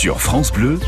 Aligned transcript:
Sur 0.00 0.18
France 0.18 0.50
Bleu, 0.50 0.80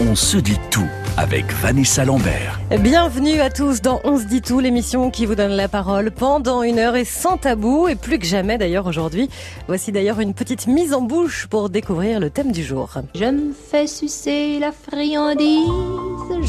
on 0.00 0.14
se 0.14 0.38
dit 0.38 0.58
tout 0.70 0.88
avec 1.18 1.44
Vanessa 1.60 2.06
Lambert. 2.06 2.58
Bienvenue 2.80 3.38
à 3.42 3.50
tous 3.50 3.82
dans 3.82 4.00
On 4.02 4.18
se 4.18 4.24
dit 4.24 4.40
tout, 4.40 4.60
l'émission 4.60 5.10
qui 5.10 5.26
vous 5.26 5.34
donne 5.34 5.52
la 5.52 5.68
parole 5.68 6.10
pendant 6.10 6.62
une 6.62 6.78
heure 6.78 6.96
et 6.96 7.04
sans 7.04 7.36
tabou, 7.36 7.86
et 7.86 7.96
plus 7.96 8.18
que 8.18 8.24
jamais 8.24 8.56
d'ailleurs 8.56 8.86
aujourd'hui. 8.86 9.28
Voici 9.66 9.92
d'ailleurs 9.92 10.20
une 10.20 10.32
petite 10.32 10.68
mise 10.68 10.94
en 10.94 11.02
bouche 11.02 11.48
pour 11.48 11.68
découvrir 11.68 12.18
le 12.18 12.30
thème 12.30 12.50
du 12.50 12.64
jour. 12.64 12.88
Je 13.14 13.26
me 13.26 13.52
fais 13.52 13.86
sucer 13.86 14.58
la 14.58 14.72
friandise, 14.72 15.68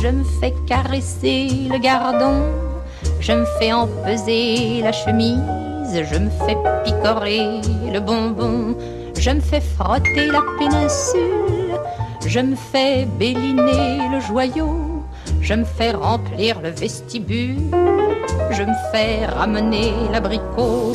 je 0.01 0.07
me 0.07 0.23
fais 0.39 0.53
caresser 0.65 1.49
le 1.69 1.77
gardon, 1.77 2.41
je 3.19 3.33
me 3.33 3.45
fais 3.59 3.73
empeser 3.73 4.79
la 4.81 4.93
chemise, 4.93 5.41
je 5.93 6.17
me 6.17 6.29
fais 6.47 6.55
picorer 6.85 7.59
le 7.91 7.99
bonbon, 7.99 8.77
je 9.19 9.31
me 9.31 9.41
fais 9.41 9.59
frotter 9.59 10.27
la 10.27 10.39
péninsule, 10.57 11.66
je 12.27 12.39
me 12.41 12.55
fais 12.55 13.05
béliner 13.17 14.09
le 14.11 14.19
joyau, 14.19 15.03
je 15.41 15.53
me 15.53 15.63
fais 15.63 15.91
remplir 15.91 16.61
le 16.61 16.69
vestibule, 16.69 17.71
je 18.51 18.63
me 18.63 18.73
fais 18.91 19.25
ramener 19.25 19.93
l'abricot. 20.11 20.93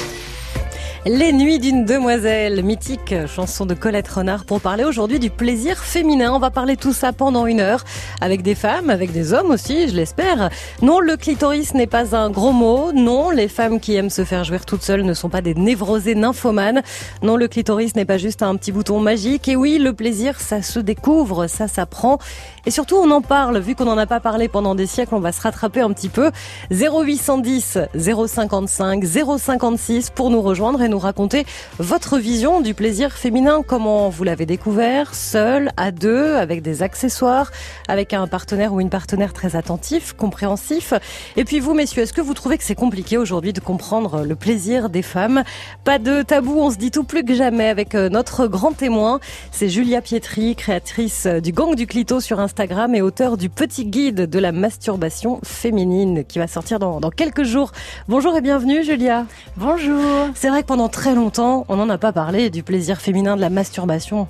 Les 1.05 1.33
Nuits 1.33 1.59
d'une 1.59 1.85
demoiselle, 1.85 2.63
mythique 2.63 3.13
chanson 3.27 3.67
de 3.67 3.75
Colette 3.75 4.07
Renard 4.07 4.45
pour 4.45 4.61
parler 4.61 4.85
aujourd'hui 4.85 5.19
du 5.19 5.31
plaisir 5.31 5.79
féminin. 5.79 6.33
On 6.33 6.39
va 6.39 6.51
parler 6.51 6.77
tout 6.77 6.93
ça 6.93 7.13
pendant 7.13 7.47
une 7.47 7.59
heure 7.59 7.83
avec 8.21 8.43
des 8.43 8.55
femmes, 8.55 8.89
avec 8.89 9.11
des 9.11 9.33
hommes 9.33 9.51
aussi, 9.51 9.89
je 9.89 9.97
l'espère. 9.97 10.49
Non, 10.81 11.01
le 11.01 11.17
clitoris 11.17 11.75
n'est 11.75 11.89
pas 11.89 12.15
un 12.15 12.31
gros 12.31 12.53
mot. 12.53 12.93
Non, 12.93 13.31
les 13.31 13.49
femmes 13.49 13.81
qui 13.81 13.97
aiment 13.97 14.11
se 14.11 14.25
faire 14.25 14.45
jouir 14.45 14.65
toutes 14.65 14.85
seules 14.85 15.03
ne 15.03 15.13
sont 15.13 15.29
pas 15.29 15.41
des 15.41 15.55
névrosées 15.55 16.15
nymphomanes. 16.15 16.83
Non, 17.21 17.37
le 17.37 17.49
clitoris 17.49 17.97
n'est 17.97 18.05
pas 18.05 18.19
juste 18.19 18.45
un 18.45 18.55
petit 18.55 18.71
bouton 18.71 19.01
magique. 19.01 19.49
Et 19.49 19.57
oui, 19.57 19.79
le 19.79 19.95
plaisir, 19.95 20.39
ça 20.39 20.63
se 20.63 20.79
découvre, 20.79 21.49
ça 21.49 21.67
s'apprend. 21.67 22.19
Et 22.65 22.71
surtout, 22.71 22.95
on 22.95 23.11
en 23.11 23.23
parle. 23.23 23.59
Vu 23.59 23.75
qu'on 23.75 23.87
n'en 23.87 23.99
a 23.99 24.07
pas 24.07 24.21
parlé 24.21 24.47
pendant 24.47 24.77
des 24.77 24.87
siècles, 24.87 25.17
on 25.17 25.21
va 25.21 25.33
se 25.33 25.41
rattraper 25.41 25.81
un 25.81 25.91
petit 25.91 26.11
peu. 26.11 26.31
0810 26.71 27.79
055 27.99 29.05
056 29.05 30.11
pour 30.11 30.31
nous 30.31 30.41
rejoindre 30.41 30.81
nous 30.93 30.99
raconter 30.99 31.47
votre 31.79 32.19
vision 32.19 32.61
du 32.61 32.75
plaisir 32.75 33.13
féminin. 33.13 33.63
Comment 33.67 34.11
vous 34.11 34.25
l'avez 34.25 34.45
découvert 34.45 35.15
Seul, 35.15 35.73
à 35.79 35.91
deux, 35.91 36.37
avec 36.37 36.61
des 36.61 36.83
accessoires, 36.83 37.51
avec 37.89 38.13
un 38.13 38.27
partenaire 38.27 38.75
ou 38.75 38.81
une 38.81 38.91
partenaire 38.91 39.33
très 39.33 39.57
attentif, 39.57 40.13
compréhensif. 40.13 40.93
Et 41.37 41.45
puis 41.45 41.61
vous, 41.61 41.73
messieurs, 41.73 42.03
est-ce 42.03 42.13
que 42.13 42.21
vous 42.21 42.35
trouvez 42.35 42.59
que 42.59 42.65
c'est 42.65 42.75
compliqué 42.75 43.17
aujourd'hui 43.17 43.55
de 43.55 43.61
comprendre 43.61 44.23
le 44.23 44.37
plaisir 44.37 44.91
des 44.91 45.01
femmes? 45.01 45.45
Pas 45.85 45.99
de 45.99 46.21
tabou, 46.21 46.61
on 46.61 46.71
se 46.71 46.77
dit 46.77 46.91
tout 46.91 47.05
plus 47.05 47.25
que 47.25 47.35
jamais 47.35 47.69
avec 47.69 47.95
euh, 47.95 48.11
notre 48.11 48.47
grand 48.47 48.73
témoin. 48.73 49.19
C'est 49.51 49.71
Julia 49.71 50.03
Pietri, 50.03 50.57
créatrice 50.57 51.27
du 51.27 51.53
Gang 51.53 51.75
du 51.75 51.87
Clito 51.87 52.21
sur 52.21 52.39
Instagram 52.39 52.95
et 52.95 53.01
auteur 53.01 53.39
du 53.39 53.49
petit 53.49 53.87
guide 53.87 54.29
de 54.29 54.39
la 54.39 54.53
masturbation 54.53 55.41
féminine 55.43 56.25
qui 56.25 56.39
va 56.39 56.49
sortir 56.49 56.79
dans, 56.79 57.01
dans 57.01 57.11
quelques 57.11 57.45
jours. 57.45 57.73
Bonjour 58.09 58.37
et 58.37 58.43
bienvenue 58.43 58.85
Julia. 58.85 59.25
Bonjour. 59.57 60.29
C'est 60.35 60.51
vrai 60.51 60.61
que 60.61 60.67
pendant 60.67 60.82
très 60.89 61.15
longtemps, 61.15 61.65
on 61.69 61.77
n'en 61.77 61.89
a 61.89 61.99
pas 61.99 62.13
parlé 62.13 62.51
du 62.51 62.63
plaisir 62.63 63.01
féminin 63.01 63.37
de 63.37 63.41
la 63.41 63.51
masturbation. 63.51 64.29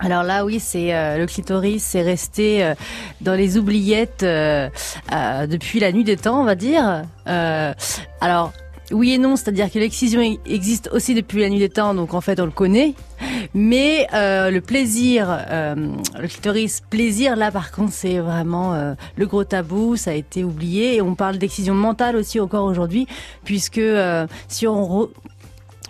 Alors 0.00 0.22
là, 0.22 0.44
oui, 0.44 0.60
c'est 0.60 0.94
euh, 0.94 1.16
le 1.16 1.26
clitoris, 1.26 1.82
c'est 1.82 2.02
resté 2.02 2.62
euh, 2.62 2.74
dans 3.22 3.34
les 3.34 3.56
oubliettes 3.56 4.22
euh, 4.22 4.68
depuis 5.46 5.80
la 5.80 5.90
nuit 5.90 6.04
des 6.04 6.16
temps, 6.16 6.40
on 6.40 6.44
va 6.44 6.54
dire. 6.54 7.04
Alors. 7.26 8.52
Oui 8.92 9.14
et 9.14 9.18
non, 9.18 9.34
c'est-à-dire 9.34 9.68
que 9.68 9.80
l'excision 9.80 10.20
existe 10.46 10.88
aussi 10.92 11.14
depuis 11.14 11.40
la 11.40 11.48
nuit 11.48 11.58
des 11.58 11.68
temps, 11.68 11.92
donc 11.92 12.14
en 12.14 12.20
fait 12.20 12.38
on 12.38 12.44
le 12.44 12.52
connaît. 12.52 12.94
Mais 13.52 14.06
le 14.12 14.60
plaisir, 14.60 15.44
le 15.50 16.28
clitoris 16.28 16.82
plaisir, 16.88 17.34
là 17.34 17.50
par 17.50 17.72
contre 17.72 17.92
c'est 17.92 18.20
vraiment 18.20 18.94
le 19.16 19.26
gros 19.26 19.42
tabou, 19.42 19.96
ça 19.96 20.12
a 20.12 20.14
été 20.14 20.44
oublié. 20.44 20.94
Et 20.94 21.02
on 21.02 21.16
parle 21.16 21.38
d'excision 21.38 21.74
mentale 21.74 22.14
aussi 22.14 22.38
encore 22.38 22.64
aujourd'hui, 22.64 23.08
puisque 23.42 23.80
si 24.46 24.68
on 24.68 25.08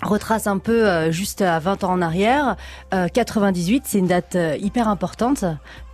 retrace 0.03 0.47
un 0.47 0.59
peu 0.59 0.89
euh, 0.89 1.11
juste 1.11 1.43
à 1.43 1.59
20 1.59 1.85
ans 1.85 1.93
en 1.93 2.03
arrière, 2.03 2.57
euh, 2.95 3.09
98, 3.09 3.85
c'est 3.87 3.99
une 3.99 4.07
date 4.07 4.37
euh, 4.37 4.57
hyper 4.61 4.89
importante 4.89 5.45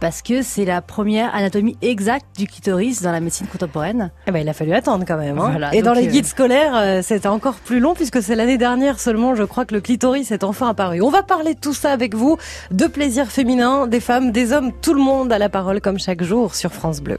parce 0.02 0.20
que 0.20 0.42
c'est 0.42 0.64
la 0.64 0.82
première 0.82 1.32
anatomie 1.32 1.76
exacte 1.80 2.26
du 2.36 2.48
clitoris 2.48 3.02
dans 3.02 3.12
la 3.12 3.20
médecine 3.20 3.46
contemporaine. 3.46 4.10
Eh 4.26 4.32
ben, 4.32 4.40
il 4.40 4.48
a 4.48 4.52
fallu 4.52 4.72
attendre 4.72 5.04
quand 5.06 5.16
même. 5.16 5.38
Hein. 5.38 5.50
Voilà, 5.50 5.72
Et 5.76 5.82
dans 5.82 5.92
les 5.92 6.08
euh, 6.08 6.10
guides 6.10 6.26
scolaires, 6.26 6.74
euh, 6.74 7.02
c'était 7.02 7.28
encore 7.28 7.54
plus 7.54 7.78
long 7.78 7.94
puisque 7.94 8.20
c'est 8.20 8.34
l'année 8.34 8.58
dernière 8.58 8.98
seulement, 8.98 9.36
je 9.36 9.44
crois 9.44 9.64
que 9.64 9.74
le 9.74 9.80
clitoris 9.80 10.32
est 10.32 10.42
enfin 10.42 10.70
apparu. 10.70 11.00
On 11.02 11.10
va 11.10 11.22
parler 11.22 11.54
de 11.54 11.60
tout 11.60 11.72
ça 11.72 11.92
avec 11.92 12.16
vous, 12.16 12.36
de 12.72 12.88
plaisir 12.88 13.28
féminin, 13.28 13.86
des 13.86 14.00
femmes, 14.00 14.32
des 14.32 14.52
hommes, 14.52 14.72
tout 14.72 14.94
le 14.94 15.00
monde 15.00 15.32
a 15.32 15.38
la 15.38 15.48
parole 15.48 15.80
comme 15.80 16.00
chaque 16.00 16.24
jour 16.24 16.56
sur 16.56 16.72
France 16.72 17.00
Bleu. 17.00 17.18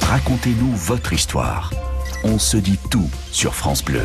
Racontez-nous 0.00 0.72
votre 0.74 1.12
histoire. 1.12 1.70
On 2.24 2.38
se 2.38 2.56
dit 2.56 2.78
tout 2.90 3.10
sur 3.30 3.54
France 3.54 3.84
Bleu. 3.84 4.04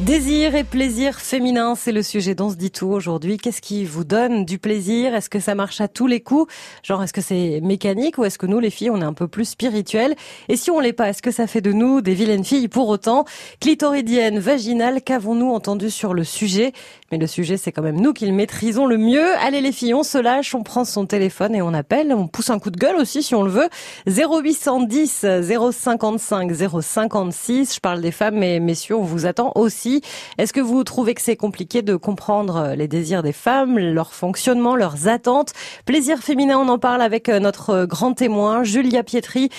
Désir 0.00 0.56
et 0.56 0.64
plaisir 0.64 1.20
féminin, 1.20 1.76
c'est 1.76 1.92
le 1.92 2.02
sujet 2.02 2.34
dont 2.34 2.50
se 2.50 2.56
dit 2.56 2.72
tout 2.72 2.88
aujourd'hui. 2.88 3.36
Qu'est-ce 3.36 3.62
qui 3.62 3.84
vous 3.84 4.02
donne 4.02 4.44
du 4.44 4.58
plaisir? 4.58 5.14
Est-ce 5.14 5.30
que 5.30 5.38
ça 5.38 5.54
marche 5.54 5.80
à 5.80 5.86
tous 5.86 6.08
les 6.08 6.20
coups? 6.20 6.52
Genre, 6.82 7.00
est-ce 7.04 7.12
que 7.12 7.20
c'est 7.20 7.60
mécanique 7.62 8.18
ou 8.18 8.24
est-ce 8.24 8.36
que 8.36 8.46
nous, 8.46 8.58
les 8.58 8.70
filles, 8.70 8.90
on 8.90 9.00
est 9.00 9.04
un 9.04 9.12
peu 9.12 9.28
plus 9.28 9.44
spirituelles? 9.44 10.16
Et 10.48 10.56
si 10.56 10.72
on 10.72 10.80
l'est 10.80 10.92
pas, 10.92 11.10
est-ce 11.10 11.22
que 11.22 11.30
ça 11.30 11.46
fait 11.46 11.60
de 11.60 11.70
nous 11.70 12.00
des 12.00 12.14
vilaines 12.14 12.44
filles? 12.44 12.66
Pour 12.66 12.88
autant 12.88 13.24
Clitoridienne, 13.60 14.40
vaginale, 14.40 15.00
qu'avons-nous 15.00 15.52
entendu 15.52 15.90
sur 15.90 16.12
le 16.12 16.24
sujet? 16.24 16.72
Mais 17.14 17.20
le 17.20 17.28
sujet, 17.28 17.56
c'est 17.56 17.70
quand 17.70 17.82
même 17.82 18.00
nous 18.00 18.12
qui 18.12 18.26
le 18.26 18.32
maîtrisons 18.32 18.86
le 18.86 18.98
mieux. 18.98 19.36
Allez 19.36 19.60
les 19.60 19.70
filles, 19.70 19.94
on 19.94 20.02
se 20.02 20.18
lâche, 20.18 20.52
on 20.56 20.64
prend 20.64 20.84
son 20.84 21.06
téléphone 21.06 21.54
et 21.54 21.62
on 21.62 21.72
appelle. 21.72 22.12
On 22.12 22.26
pousse 22.26 22.50
un 22.50 22.58
coup 22.58 22.72
de 22.72 22.76
gueule 22.76 22.96
aussi 22.96 23.22
si 23.22 23.36
on 23.36 23.44
le 23.44 23.52
veut. 23.52 23.68
0810 24.08 25.24
055 25.70 26.50
056. 26.82 27.74
Je 27.76 27.78
parle 27.78 28.00
des 28.00 28.10
femmes, 28.10 28.34
mais 28.34 28.58
messieurs, 28.58 28.96
on 28.96 29.04
vous 29.04 29.26
attend 29.26 29.52
aussi. 29.54 30.02
Est-ce 30.38 30.52
que 30.52 30.60
vous 30.60 30.82
trouvez 30.82 31.14
que 31.14 31.22
c'est 31.22 31.36
compliqué 31.36 31.82
de 31.82 31.94
comprendre 31.94 32.56
euh, 32.56 32.74
les 32.74 32.88
désirs 32.88 33.22
des 33.22 33.32
femmes, 33.32 33.78
leur 33.78 34.12
fonctionnement, 34.12 34.74
leurs 34.74 35.06
attentes? 35.06 35.52
Plaisir 35.86 36.18
féminin, 36.18 36.58
on 36.58 36.68
en 36.68 36.80
parle 36.80 37.00
avec 37.00 37.28
euh, 37.28 37.38
notre 37.38 37.70
euh, 37.70 37.86
grand 37.86 38.14
témoin, 38.14 38.64
Julia 38.64 39.04
Pietri, 39.04 39.50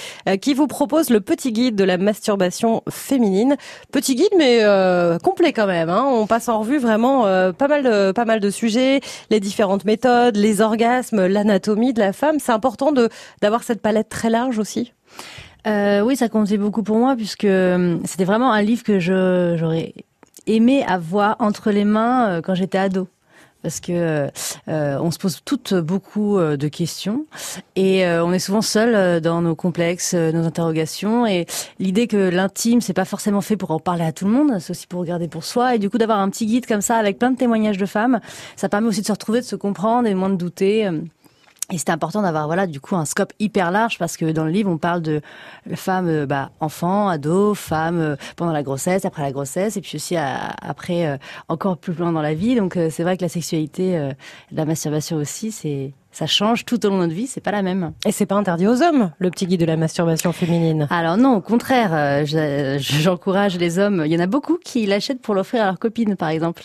qui 0.41 0.53
vous 0.53 0.67
propose 0.67 1.09
le 1.09 1.21
petit 1.21 1.53
guide 1.53 1.77
de 1.77 1.85
la 1.85 1.97
masturbation 1.97 2.83
féminine. 2.89 3.55
Petit 3.93 4.15
guide, 4.15 4.33
mais 4.37 4.59
euh, 4.63 5.19
complet 5.19 5.53
quand 5.53 5.67
même. 5.67 5.89
Hein. 5.89 6.03
On 6.05 6.27
passe 6.27 6.49
en 6.49 6.59
revue 6.59 6.79
vraiment 6.79 7.27
euh, 7.27 7.44
pas 7.51 7.67
mal 7.67 7.83
de 7.83 8.11
pas 8.11 8.25
mal 8.25 8.39
de 8.39 8.49
sujets, 8.49 9.01
les 9.29 9.39
différentes 9.39 9.85
méthodes, 9.85 10.35
les 10.35 10.61
orgasmes, 10.61 11.25
l'anatomie 11.25 11.93
de 11.93 11.99
la 11.99 12.13
femme. 12.13 12.37
C'est 12.39 12.51
important 12.51 12.91
de 12.91 13.09
d'avoir 13.41 13.63
cette 13.63 13.81
palette 13.81 14.09
très 14.09 14.29
large 14.29 14.59
aussi. 14.59 14.93
Euh, 15.67 16.01
oui, 16.01 16.15
ça 16.15 16.29
comptait 16.29 16.57
beaucoup 16.57 16.83
pour 16.83 16.97
moi 16.97 17.15
puisque 17.15 17.45
euh, 17.45 17.97
c'était 18.05 18.25
vraiment 18.25 18.51
un 18.51 18.61
livre 18.61 18.83
que 18.83 18.99
j'aurais 18.99 19.93
aimé 20.45 20.83
avoir 20.85 21.37
entre 21.39 21.71
les 21.71 21.85
mains 21.85 22.29
euh, 22.29 22.41
quand 22.41 22.53
j'étais 22.53 22.77
ado. 22.77 23.07
Parce 23.65 23.79
que 23.79 24.29
euh, 24.67 24.99
on 25.01 25.09
se 25.09 25.17
pose 25.17 25.41
toutes 25.43 25.73
beaucoup 25.73 26.37
euh, 26.37 26.55
de 26.55 26.67
questions. 26.67 27.25
Et 27.75 28.05
euh, 28.05 28.23
on 28.23 28.31
est 28.31 28.37
souvent 28.37 28.61
seul 28.61 28.93
euh, 28.93 29.19
dans 29.19 29.41
nos 29.41 29.55
complexes, 29.55 30.13
nos 30.13 30.45
interrogations. 30.45 31.25
Et 31.25 31.47
l'idée 31.79 32.05
que 32.05 32.29
l'intime 32.29 32.79
c'est 32.79 32.93
pas 32.93 33.05
forcément 33.05 33.41
fait 33.41 33.57
pour 33.57 33.71
en 33.71 33.79
parler 33.79 34.03
à 34.03 34.11
tout 34.11 34.25
le 34.25 34.31
monde, 34.31 34.59
c'est 34.59 34.69
aussi 34.69 34.85
pour 34.85 34.99
regarder 34.99 35.27
pour 35.27 35.43
soi. 35.43 35.73
Et 35.73 35.79
du 35.79 35.89
coup 35.89 35.97
d'avoir 35.97 36.19
un 36.19 36.29
petit 36.29 36.45
guide 36.45 36.67
comme 36.67 36.81
ça 36.81 36.97
avec 36.97 37.17
plein 37.17 37.31
de 37.31 37.37
témoignages 37.37 37.79
de 37.79 37.87
femmes, 37.87 38.19
ça 38.55 38.69
permet 38.69 38.87
aussi 38.87 39.01
de 39.01 39.07
se 39.07 39.11
retrouver, 39.11 39.39
de 39.39 39.45
se 39.45 39.55
comprendre 39.55 40.07
et 40.07 40.13
moins 40.13 40.29
de 40.29 40.35
douter. 40.35 40.87
Euh, 41.69 41.73
et 41.73 41.77
c'était 41.77 41.91
important 41.91 42.21
d'avoir 42.21 42.45
voilà 42.47 42.67
du 42.67 42.79
coup 42.79 42.95
un 42.95 43.05
scope 43.05 43.33
hyper 43.39 43.71
large 43.71 43.97
parce 43.97 44.17
que 44.17 44.31
dans 44.31 44.45
le 44.45 44.51
livre 44.51 44.69
on 44.69 44.77
parle 44.77 45.01
de 45.01 45.21
femmes 45.75 46.07
euh, 46.07 46.25
bah, 46.25 46.51
enfants, 46.59 47.07
ados, 47.07 47.57
femmes 47.57 47.99
euh, 47.99 48.15
pendant 48.35 48.51
la 48.51 48.63
grossesse, 48.63 49.05
après 49.05 49.21
la 49.23 49.31
grossesse 49.31 49.77
et 49.77 49.81
puis 49.81 49.95
aussi 49.95 50.15
à- 50.15 50.53
après 50.61 51.07
euh, 51.07 51.17
encore 51.47 51.77
plus 51.77 51.93
loin 51.93 52.11
dans 52.11 52.21
la 52.21 52.33
vie. 52.33 52.55
Donc 52.55 52.77
euh, 52.77 52.89
c'est 52.91 53.03
vrai 53.03 53.17
que 53.17 53.23
la 53.23 53.29
sexualité, 53.29 53.97
euh, 53.97 54.11
la 54.51 54.65
masturbation 54.65 55.17
aussi, 55.17 55.51
c'est 55.51 55.93
ça 56.17 56.27
change 56.27 56.63
tout 56.63 56.85
au 56.85 56.89
long 56.89 56.95
de 56.95 57.01
notre 57.03 57.13
vie, 57.13 57.27
c'est 57.27 57.41
pas 57.41 57.51
la 57.51 57.61
même. 57.61 57.91
Et 58.05 58.13
c'est 58.13 58.25
pas 58.25 58.35
interdit 58.35 58.67
aux 58.67 58.81
hommes, 58.81 59.11
le 59.19 59.29
petit 59.29 59.47
guide 59.47 59.59
de 59.59 59.65
la 59.65 59.75
masturbation 59.75 60.31
féminine. 60.31 60.87
Alors 60.89 61.17
non, 61.17 61.35
au 61.35 61.41
contraire, 61.41 61.89
euh, 61.93 62.25
je- 62.25 62.77
j'encourage 62.79 63.57
les 63.57 63.79
hommes. 63.79 64.03
Il 64.05 64.11
y 64.13 64.15
en 64.15 64.21
a 64.21 64.25
beaucoup 64.27 64.57
qui 64.63 64.85
l'achètent 64.85 65.21
pour 65.21 65.35
l'offrir 65.35 65.63
à 65.63 65.65
leur 65.65 65.77
copine, 65.77 66.15
par 66.15 66.29
exemple. 66.29 66.63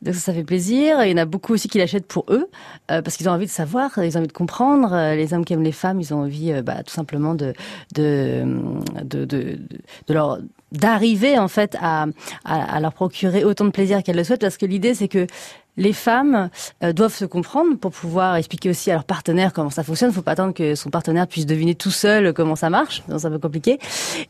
Donc 0.00 0.14
ça, 0.14 0.20
ça 0.20 0.32
fait 0.32 0.44
plaisir. 0.44 1.04
Il 1.04 1.10
y 1.10 1.14
en 1.14 1.18
a 1.18 1.26
beaucoup 1.26 1.52
aussi 1.52 1.68
qui 1.68 1.76
l'achètent 1.76 2.06
pour 2.06 2.24
eux, 2.30 2.46
euh, 2.90 3.02
parce 3.02 3.18
qu'ils 3.18 3.28
ont 3.28 3.32
envie 3.32 3.44
de 3.46 3.50
savoir, 3.50 3.90
ils 3.98 4.16
ont 4.16 4.20
envie 4.20 4.28
de 4.28 4.32
comprendre. 4.32 4.92
Euh, 4.94 5.14
Les 5.14 5.34
hommes 5.34 5.44
qui 5.44 5.52
aiment 5.52 5.62
les 5.62 5.72
femmes, 5.72 6.00
ils 6.00 6.14
ont 6.14 6.22
envie, 6.22 6.52
euh, 6.52 6.62
bah, 6.62 6.82
tout 6.82 6.94
simplement 6.94 7.34
de 7.34 7.52
de 7.94 8.44
de, 9.04 9.24
de, 9.26 9.58
de 10.08 10.14
leur 10.14 10.38
d'arriver 10.72 11.38
en 11.38 11.48
fait 11.48 11.76
à, 11.80 12.06
à 12.44 12.76
à 12.76 12.80
leur 12.80 12.92
procurer 12.92 13.44
autant 13.44 13.64
de 13.64 13.70
plaisir 13.70 14.02
qu'elles 14.02 14.16
le 14.16 14.24
souhaitent, 14.24 14.40
parce 14.40 14.56
que 14.56 14.66
l'idée 14.66 14.94
c'est 14.94 15.08
que 15.08 15.26
les 15.76 15.92
femmes 15.92 16.48
euh, 16.82 16.92
doivent 16.92 17.14
se 17.14 17.24
comprendre 17.24 17.76
pour 17.76 17.90
pouvoir 17.90 18.36
expliquer 18.36 18.70
aussi 18.70 18.90
à 18.90 18.94
leur 18.94 19.04
partenaire 19.04 19.52
comment 19.52 19.70
ça 19.70 19.82
fonctionne. 19.82 20.12
Faut 20.12 20.22
pas 20.22 20.32
attendre 20.32 20.54
que 20.54 20.74
son 20.74 20.90
partenaire 20.90 21.26
puisse 21.26 21.46
deviner 21.46 21.74
tout 21.74 21.90
seul 21.90 22.32
comment 22.32 22.56
ça 22.56 22.70
marche, 22.70 23.02
c'est 23.06 23.26
un 23.26 23.30
peu 23.30 23.38
compliqué. 23.38 23.78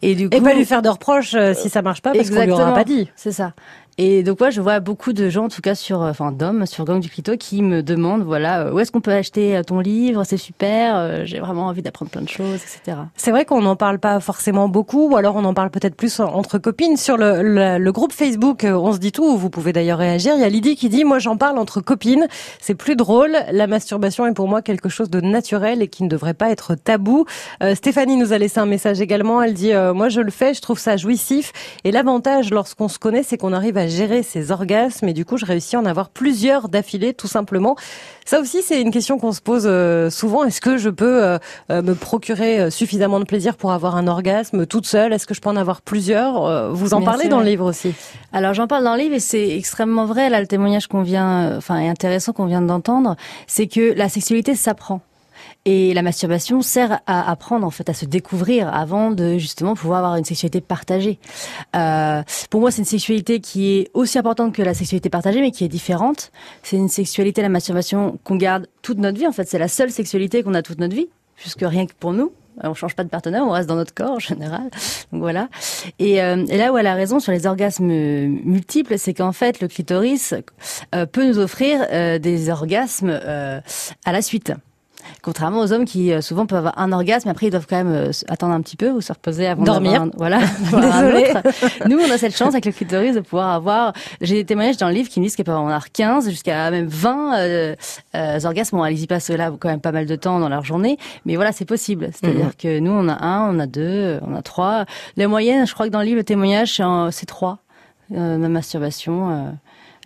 Et 0.02 0.14
du 0.14 0.28
coup, 0.28 0.36
Et 0.36 0.40
pas 0.40 0.54
lui 0.54 0.64
faire 0.64 0.82
de 0.82 0.88
reproches 0.88 1.34
euh, 1.34 1.54
si 1.54 1.68
ça 1.68 1.82
marche 1.82 2.02
pas 2.02 2.12
parce 2.12 2.30
qu'on 2.30 2.42
lui 2.42 2.50
aura 2.50 2.74
pas 2.74 2.84
dit. 2.84 3.08
c'est 3.16 3.32
ça. 3.32 3.52
Et 3.98 4.22
donc 4.22 4.40
ouais, 4.40 4.50
je 4.50 4.60
vois 4.60 4.80
beaucoup 4.80 5.12
de 5.12 5.28
gens, 5.28 5.44
en 5.44 5.48
tout 5.48 5.62
cas 5.62 5.74
sur, 5.74 6.00
enfin 6.00 6.32
d'hommes 6.32 6.66
sur 6.66 6.84
Gang 6.84 7.00
du 7.00 7.08
Clito, 7.08 7.36
qui 7.36 7.62
me 7.62 7.82
demandent, 7.82 8.22
voilà, 8.22 8.72
où 8.72 8.78
est-ce 8.78 8.92
qu'on 8.92 9.00
peut 9.00 9.12
acheter 9.12 9.60
ton 9.66 9.80
livre? 9.80 10.24
C'est 10.24 10.36
super, 10.36 11.24
j'ai 11.24 11.40
vraiment 11.40 11.66
envie 11.66 11.82
d'apprendre 11.82 12.10
plein 12.10 12.22
de 12.22 12.28
choses, 12.28 12.56
etc. 12.56 12.98
C'est 13.16 13.30
vrai 13.30 13.44
qu'on 13.44 13.62
n'en 13.62 13.76
parle 13.76 13.98
pas 13.98 14.20
forcément 14.20 14.68
beaucoup, 14.68 15.10
ou 15.10 15.16
alors 15.16 15.36
on 15.36 15.44
en 15.44 15.54
parle 15.54 15.70
peut-être 15.70 15.94
plus 15.94 16.20
entre 16.20 16.58
copines. 16.58 16.96
Sur 16.96 17.16
le, 17.16 17.42
le, 17.42 17.78
le, 17.78 17.92
groupe 17.92 18.12
Facebook, 18.12 18.64
on 18.68 18.92
se 18.92 18.98
dit 18.98 19.12
tout. 19.12 19.36
Vous 19.36 19.50
pouvez 19.50 19.72
d'ailleurs 19.72 19.98
réagir. 19.98 20.34
Il 20.34 20.40
y 20.40 20.44
a 20.44 20.48
Lydie 20.48 20.76
qui 20.76 20.88
dit, 20.88 21.04
moi 21.04 21.18
j'en 21.18 21.36
parle 21.36 21.58
entre 21.58 21.80
copines. 21.80 22.26
C'est 22.60 22.74
plus 22.74 22.96
drôle. 22.96 23.36
La 23.50 23.66
masturbation 23.66 24.26
est 24.26 24.34
pour 24.34 24.48
moi 24.48 24.62
quelque 24.62 24.88
chose 24.88 25.10
de 25.10 25.20
naturel 25.20 25.82
et 25.82 25.88
qui 25.88 26.02
ne 26.02 26.08
devrait 26.08 26.34
pas 26.34 26.50
être 26.50 26.74
tabou. 26.74 27.24
Euh, 27.62 27.74
Stéphanie 27.74 28.16
nous 28.16 28.32
a 28.32 28.38
laissé 28.38 28.60
un 28.60 28.66
message 28.66 29.00
également. 29.00 29.42
Elle 29.42 29.54
dit, 29.54 29.72
euh, 29.72 29.94
moi 29.94 30.08
je 30.08 30.20
le 30.20 30.30
fais, 30.30 30.54
je 30.54 30.60
trouve 30.60 30.78
ça 30.78 30.96
jouissif. 30.96 31.52
Et 31.84 31.92
l'avantage 31.92 32.50
lorsqu'on 32.50 32.88
se 32.88 32.98
connaît, 32.98 33.22
c'est 33.22 33.38
qu'on 33.38 33.52
arrive 33.52 33.76
à 33.78 33.85
gérer 33.86 34.22
ses 34.22 34.50
orgasmes. 34.50 35.08
Et 35.08 35.12
du 35.12 35.24
coup, 35.24 35.36
je 35.36 35.44
réussis 35.44 35.76
à 35.76 35.80
en 35.80 35.86
avoir 35.86 36.10
plusieurs 36.10 36.68
d'affilée, 36.68 37.14
tout 37.14 37.26
simplement. 37.26 37.76
Ça 38.24 38.40
aussi, 38.40 38.62
c'est 38.62 38.80
une 38.80 38.90
question 38.90 39.18
qu'on 39.18 39.32
se 39.32 39.40
pose 39.40 39.64
euh, 39.66 40.10
souvent. 40.10 40.44
Est-ce 40.44 40.60
que 40.60 40.76
je 40.78 40.90
peux 40.90 41.22
euh, 41.22 41.38
me 41.70 41.94
procurer 41.94 42.70
suffisamment 42.70 43.20
de 43.20 43.24
plaisir 43.24 43.56
pour 43.56 43.72
avoir 43.72 43.96
un 43.96 44.06
orgasme 44.06 44.66
toute 44.66 44.86
seule? 44.86 45.12
Est-ce 45.12 45.26
que 45.26 45.34
je 45.34 45.40
peux 45.40 45.50
en 45.50 45.56
avoir 45.56 45.82
plusieurs? 45.82 46.72
Vous 46.72 46.94
en 46.94 47.02
parlez 47.02 47.28
dans 47.28 47.40
le 47.40 47.46
livre 47.46 47.68
aussi. 47.68 47.94
Alors 48.32 48.54
j'en 48.54 48.66
parle 48.66 48.84
dans 48.84 48.94
le 48.94 49.00
livre 49.00 49.14
et 49.14 49.20
c'est 49.20 49.56
extrêmement 49.56 50.06
vrai. 50.06 50.28
Là, 50.28 50.40
le 50.40 50.46
témoignage 50.46 50.86
qu'on 50.88 51.02
vient, 51.02 51.56
enfin, 51.56 51.76
intéressant 51.88 52.32
qu'on 52.32 52.46
vient 52.46 52.62
d'entendre, 52.62 53.16
c'est 53.46 53.66
que 53.66 53.94
la 53.94 54.08
sexualité 54.08 54.54
s'apprend. 54.54 55.00
Et 55.68 55.92
la 55.94 56.02
masturbation 56.02 56.62
sert 56.62 57.00
à 57.06 57.28
apprendre 57.28 57.66
en 57.66 57.70
fait 57.70 57.90
à 57.90 57.92
se 57.92 58.04
découvrir 58.04 58.72
avant 58.72 59.10
de 59.10 59.36
justement 59.36 59.74
pouvoir 59.74 59.98
avoir 59.98 60.16
une 60.16 60.24
sexualité 60.24 60.60
partagée. 60.60 61.18
Euh, 61.74 62.22
pour 62.50 62.60
moi, 62.60 62.70
c'est 62.70 62.78
une 62.78 62.84
sexualité 62.84 63.40
qui 63.40 63.76
est 63.76 63.90
aussi 63.92 64.16
importante 64.16 64.54
que 64.54 64.62
la 64.62 64.74
sexualité 64.74 65.10
partagée, 65.10 65.40
mais 65.40 65.50
qui 65.50 65.64
est 65.64 65.68
différente. 65.68 66.30
C'est 66.62 66.76
une 66.76 66.88
sexualité, 66.88 67.42
la 67.42 67.48
masturbation, 67.48 68.16
qu'on 68.22 68.36
garde 68.36 68.68
toute 68.80 68.98
notre 68.98 69.18
vie. 69.18 69.26
En 69.26 69.32
fait, 69.32 69.48
c'est 69.48 69.58
la 69.58 69.66
seule 69.66 69.90
sexualité 69.90 70.44
qu'on 70.44 70.54
a 70.54 70.62
toute 70.62 70.78
notre 70.78 70.94
vie, 70.94 71.08
puisque 71.34 71.62
rien 71.62 71.86
que 71.86 71.94
pour 71.98 72.12
nous, 72.12 72.30
on 72.62 72.74
change 72.74 72.94
pas 72.94 73.02
de 73.02 73.08
partenaire, 73.08 73.42
on 73.44 73.50
reste 73.50 73.68
dans 73.68 73.74
notre 73.74 73.92
corps 73.92 74.12
en 74.12 74.18
général. 74.20 74.70
Donc 75.12 75.20
voilà. 75.20 75.48
Et, 75.98 76.22
euh, 76.22 76.46
et 76.48 76.58
là 76.58 76.72
où 76.72 76.78
elle 76.78 76.86
a 76.86 76.94
raison 76.94 77.18
sur 77.18 77.32
les 77.32 77.46
orgasmes 77.46 77.86
multiples, 77.86 78.98
c'est 78.98 79.14
qu'en 79.14 79.32
fait 79.32 79.60
le 79.60 79.66
clitoris 79.66 80.32
euh, 80.94 81.06
peut 81.06 81.26
nous 81.26 81.38
offrir 81.38 81.84
euh, 81.90 82.20
des 82.20 82.50
orgasmes 82.50 83.10
à 83.10 84.12
la 84.12 84.22
suite. 84.22 84.52
Contrairement 85.22 85.60
aux 85.60 85.72
hommes 85.72 85.84
qui 85.84 86.12
euh, 86.12 86.20
souvent 86.20 86.46
peuvent 86.46 86.58
avoir 86.58 86.78
un 86.78 86.92
orgasme, 86.92 87.22
mais 87.26 87.32
après 87.32 87.46
ils 87.46 87.50
doivent 87.50 87.66
quand 87.68 87.76
même 87.76 87.92
euh, 87.92 88.10
attendre 88.28 88.54
un 88.54 88.60
petit 88.60 88.76
peu 88.76 88.90
ou 88.90 89.00
se 89.00 89.12
reposer 89.12 89.46
avant 89.46 89.64
dormir. 89.64 90.02
Un, 90.02 90.10
voilà. 90.16 90.38
Désolé. 90.60 91.32
Nous, 91.88 91.98
on 91.98 92.10
a 92.10 92.18
cette 92.18 92.36
chance 92.36 92.54
avec 92.54 92.66
le 92.66 92.72
clitoris 92.72 93.14
de 93.14 93.20
pouvoir 93.20 93.50
avoir. 93.50 93.92
J'ai 94.20 94.34
des 94.34 94.44
témoignages 94.44 94.76
dans 94.76 94.88
le 94.88 94.94
livre 94.94 95.08
qui 95.08 95.20
me 95.20 95.24
disent 95.24 95.36
qu'ils 95.36 95.44
peuvent 95.44 95.56
en 95.56 95.66
avoir 95.66 95.90
15 95.90 96.28
jusqu'à 96.28 96.70
même 96.70 96.86
20 96.86 97.38
euh, 97.38 97.74
euh, 98.14 98.40
orgasmes. 98.44 98.76
Bon, 98.76 98.84
elles 98.84 99.00
y 99.00 99.06
passent 99.06 99.30
là 99.30 99.52
quand 99.58 99.68
même 99.68 99.80
pas 99.80 99.92
mal 99.92 100.06
de 100.06 100.16
temps 100.16 100.40
dans 100.40 100.48
leur 100.48 100.64
journée, 100.64 100.98
mais 101.24 101.36
voilà, 101.36 101.52
c'est 101.52 101.64
possible. 101.64 102.10
C'est-à-dire 102.12 102.46
mhm. 102.46 102.54
que 102.58 102.78
nous, 102.78 102.92
on 102.92 103.08
a 103.08 103.24
un, 103.24 103.54
on 103.54 103.58
a 103.58 103.66
deux, 103.66 104.18
on 104.26 104.34
a 104.34 104.42
trois. 104.42 104.84
La 105.16 105.28
moyenne, 105.28 105.66
je 105.66 105.74
crois 105.74 105.86
que 105.86 105.92
dans 105.92 106.00
le 106.00 106.06
livre, 106.06 106.18
le 106.18 106.24
témoignage, 106.24 106.82
c'est 107.10 107.26
trois. 107.26 107.58
Euh, 108.12 108.38
ma 108.38 108.48
masturbation 108.48 109.56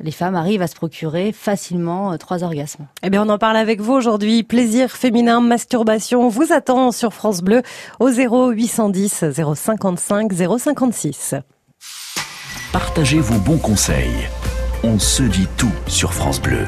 les 0.02 0.11
femmes 0.11 0.35
arrivent 0.35 0.62
à 0.62 0.67
se 0.67 0.75
procurer 0.75 1.32
facilement 1.32 2.12
euh, 2.12 2.17
trois 2.17 2.43
orgasmes. 2.43 2.87
Eh 3.02 3.11
bien, 3.11 3.25
on 3.25 3.29
en 3.29 3.38
parle 3.38 3.56
avec 3.56 3.81
vous 3.81 3.93
aujourd'hui. 3.93 4.43
Plaisir 4.43 4.91
féminin, 4.91 5.41
masturbation 5.41 6.29
vous 6.29 6.52
attend 6.52 6.93
sur 6.93 7.12
France 7.12 7.43
Bleu 7.43 7.62
au 7.99 8.08
0810 8.11 9.25
055 9.55 10.32
056. 10.32 11.35
Partagez 12.73 13.19
vos 13.19 13.38
bons 13.38 13.58
conseils. 13.58 14.29
On 14.85 14.99
se 14.99 15.23
dit 15.23 15.49
tout 15.56 15.73
sur 15.87 16.14
France 16.14 16.41
Bleu. 16.41 16.64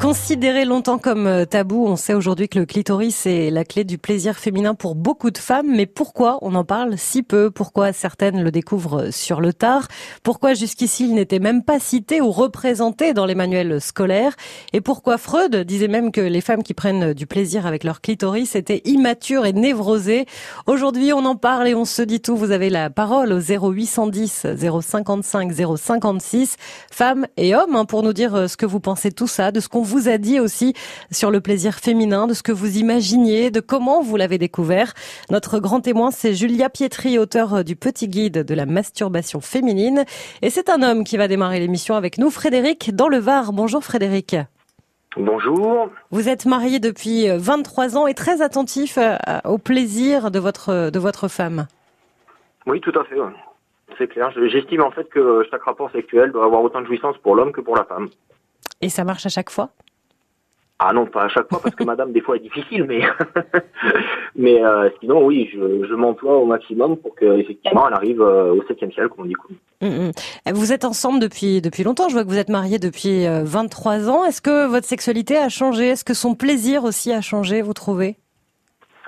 Considéré 0.00 0.64
longtemps 0.64 0.96
comme 0.96 1.26
euh, 1.26 1.44
tabou, 1.44 1.84
on 1.86 1.94
sait 1.94 2.14
aujourd'hui 2.14 2.48
que 2.48 2.58
le 2.58 2.64
clitoris 2.64 3.26
est 3.26 3.50
la 3.50 3.66
clé 3.66 3.84
du 3.84 3.98
plaisir 3.98 4.38
féminin 4.38 4.74
pour 4.74 4.94
beaucoup 4.94 5.30
de 5.30 5.36
femmes. 5.36 5.76
Mais 5.76 5.84
pourquoi 5.84 6.38
on 6.40 6.54
en 6.54 6.64
parle 6.64 6.96
si 6.96 7.22
peu? 7.22 7.50
Pourquoi 7.50 7.92
certaines 7.92 8.42
le 8.42 8.50
découvrent 8.50 9.10
sur 9.10 9.42
le 9.42 9.52
tard? 9.52 9.88
Pourquoi 10.22 10.54
jusqu'ici 10.54 11.04
il 11.04 11.14
n'était 11.14 11.38
même 11.38 11.62
pas 11.62 11.78
cité 11.78 12.22
ou 12.22 12.30
représenté 12.30 13.12
dans 13.12 13.26
les 13.26 13.34
manuels 13.34 13.78
scolaires? 13.78 14.36
Et 14.72 14.80
pourquoi 14.80 15.18
Freud 15.18 15.54
disait 15.54 15.86
même 15.86 16.12
que 16.12 16.22
les 16.22 16.40
femmes 16.40 16.62
qui 16.62 16.72
prennent 16.72 17.12
du 17.12 17.26
plaisir 17.26 17.66
avec 17.66 17.84
leur 17.84 18.00
clitoris 18.00 18.54
étaient 18.54 18.80
immatures 18.86 19.44
et 19.44 19.52
névrosées? 19.52 20.24
Aujourd'hui, 20.66 21.12
on 21.12 21.26
en 21.26 21.36
parle 21.36 21.68
et 21.68 21.74
on 21.74 21.84
se 21.84 22.00
dit 22.00 22.22
tout. 22.22 22.36
Vous 22.36 22.52
avez 22.52 22.70
la 22.70 22.88
parole 22.88 23.34
au 23.34 23.38
0810 23.38 24.46
055 24.80 25.52
056, 25.76 26.56
femmes 26.90 27.26
et 27.36 27.54
hommes, 27.54 27.76
hein, 27.76 27.84
pour 27.84 28.02
nous 28.02 28.14
dire 28.14 28.34
euh, 28.34 28.48
ce 28.48 28.56
que 28.56 28.64
vous 28.64 28.80
pensez 28.80 29.12
tout 29.12 29.26
ça, 29.26 29.52
de 29.52 29.60
ce 29.60 29.68
qu'on 29.68 29.89
vous 29.90 30.08
a 30.08 30.18
dit 30.18 30.38
aussi 30.38 30.74
sur 31.10 31.30
le 31.30 31.40
plaisir 31.40 31.74
féminin, 31.74 32.28
de 32.28 32.34
ce 32.34 32.44
que 32.44 32.52
vous 32.52 32.78
imaginiez, 32.78 33.50
de 33.50 33.58
comment 33.58 34.02
vous 34.02 34.16
l'avez 34.16 34.38
découvert. 34.38 34.94
Notre 35.30 35.58
grand 35.58 35.80
témoin, 35.80 36.12
c'est 36.12 36.32
Julia 36.32 36.70
Pietri, 36.70 37.18
auteur 37.18 37.64
du 37.64 37.74
Petit 37.74 38.06
Guide 38.06 38.44
de 38.44 38.54
la 38.54 38.66
masturbation 38.66 39.40
féminine. 39.40 40.04
Et 40.42 40.50
c'est 40.50 40.70
un 40.70 40.82
homme 40.82 41.02
qui 41.02 41.16
va 41.16 41.26
démarrer 41.26 41.58
l'émission 41.58 41.96
avec 41.96 42.18
nous, 42.18 42.30
Frédéric, 42.30 42.94
dans 42.94 43.08
le 43.08 43.18
Var. 43.18 43.52
Bonjour 43.52 43.82
Frédéric. 43.82 44.36
Bonjour. 45.16 45.90
Vous 46.12 46.28
êtes 46.28 46.46
marié 46.46 46.78
depuis 46.78 47.26
23 47.28 47.96
ans 47.96 48.06
et 48.06 48.14
très 48.14 48.42
attentif 48.42 48.96
euh, 48.96 49.16
au 49.44 49.58
plaisir 49.58 50.30
de 50.30 50.38
votre, 50.38 50.90
de 50.90 50.98
votre 51.00 51.26
femme. 51.26 51.66
Oui, 52.66 52.80
tout 52.80 52.96
à 52.96 53.02
fait. 53.04 53.16
C'est 53.98 54.06
clair. 54.06 54.30
J'estime 54.48 54.82
en 54.82 54.92
fait 54.92 55.08
que 55.08 55.44
chaque 55.50 55.64
rapport 55.64 55.90
sexuel 55.90 56.30
doit 56.30 56.44
avoir 56.44 56.62
autant 56.62 56.80
de 56.80 56.86
jouissance 56.86 57.18
pour 57.18 57.34
l'homme 57.34 57.50
que 57.50 57.60
pour 57.60 57.76
la 57.76 57.84
femme. 57.84 58.08
Et 58.80 58.88
ça 58.88 59.04
marche 59.04 59.26
à 59.26 59.28
chaque 59.28 59.50
fois? 59.50 59.70
Ah 60.82 60.94
non, 60.94 61.04
pas 61.04 61.24
à 61.24 61.28
chaque 61.28 61.46
fois 61.50 61.60
parce 61.62 61.74
que 61.74 61.84
madame 61.92 62.10
des 62.12 62.22
fois 62.22 62.36
est 62.36 62.40
difficile, 62.40 62.84
mais 62.84 63.02
mais 64.34 64.64
euh, 64.64 64.88
sinon 64.98 65.26
oui, 65.26 65.50
je, 65.52 65.86
je 65.86 65.94
m'emploie 65.94 66.38
au 66.38 66.46
maximum 66.46 66.96
pour 66.96 67.14
que 67.14 67.38
effectivement 67.38 67.86
elle 67.86 67.94
arrive 67.94 68.22
euh, 68.22 68.54
au 68.54 68.64
septième 68.66 68.90
ciel 68.92 69.08
comme 69.08 69.26
on 69.26 69.28
dit. 69.28 69.34
Hum, 69.82 70.06
hum. 70.06 70.54
Vous 70.54 70.72
êtes 70.72 70.86
ensemble 70.86 71.20
depuis 71.20 71.60
depuis 71.60 71.84
longtemps. 71.84 72.08
Je 72.08 72.14
vois 72.14 72.24
que 72.24 72.30
vous 72.30 72.38
êtes 72.38 72.48
marié 72.48 72.78
depuis 72.78 73.26
23 73.26 73.92
euh, 73.92 74.08
ans. 74.08 74.24
Est-ce 74.24 74.40
que 74.40 74.66
votre 74.66 74.86
sexualité 74.86 75.36
a 75.36 75.50
changé? 75.50 75.88
Est-ce 75.88 76.04
que 76.04 76.14
son 76.14 76.34
plaisir 76.34 76.84
aussi 76.84 77.12
a 77.12 77.20
changé? 77.20 77.60
Vous 77.60 77.74
trouvez? 77.74 78.16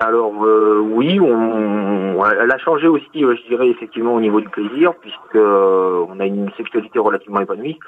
Alors 0.03 0.43
euh, 0.43 0.79
oui, 0.79 1.19
on, 1.19 2.25
elle 2.25 2.51
a 2.51 2.57
changé 2.57 2.87
aussi, 2.87 3.23
euh, 3.23 3.35
je 3.35 3.47
dirais 3.47 3.69
effectivement 3.69 4.15
au 4.15 4.19
niveau 4.19 4.41
du 4.41 4.49
plaisir, 4.49 4.93
puisque 4.95 5.35
euh, 5.35 6.05
on 6.09 6.19
a 6.19 6.25
une 6.25 6.51
sexualité 6.57 6.99
relativement 6.99 7.39
épanouie 7.39 7.79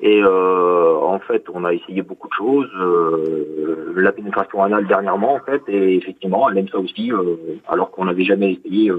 et 0.00 0.22
en 0.24 1.18
fait 1.20 1.46
on 1.52 1.64
a 1.64 1.72
essayé 1.72 2.02
beaucoup 2.02 2.28
de 2.28 2.34
choses, 2.34 2.70
la 3.96 4.12
pénétration 4.12 4.62
anale 4.62 4.86
dernièrement 4.86 5.34
en 5.34 5.40
fait, 5.40 5.62
et 5.68 5.96
effectivement 5.96 6.50
elle 6.50 6.58
aime 6.58 6.68
ça 6.68 6.78
aussi, 6.78 7.10
alors 7.68 7.90
qu'on 7.90 8.04
n'avait 8.04 8.24
jamais 8.24 8.52
essayé 8.52 8.92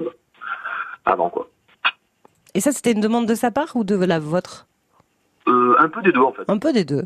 avant 1.06 1.30
quoi. 1.30 1.48
Et 2.56 2.60
ça 2.60 2.72
c'était 2.72 2.92
une 2.92 3.02
demande 3.02 3.28
de 3.28 3.36
sa 3.36 3.52
part 3.52 3.76
ou 3.76 3.84
de 3.84 3.96
la 4.04 4.20
vôtre? 4.20 4.68
Un 5.46 5.90
peu 5.90 6.02
des 6.02 6.12
deux 6.12 6.22
en 6.22 6.32
fait. 6.32 6.44
Un 6.48 6.58
peu 6.58 6.72
des 6.72 6.86
deux. 6.86 7.04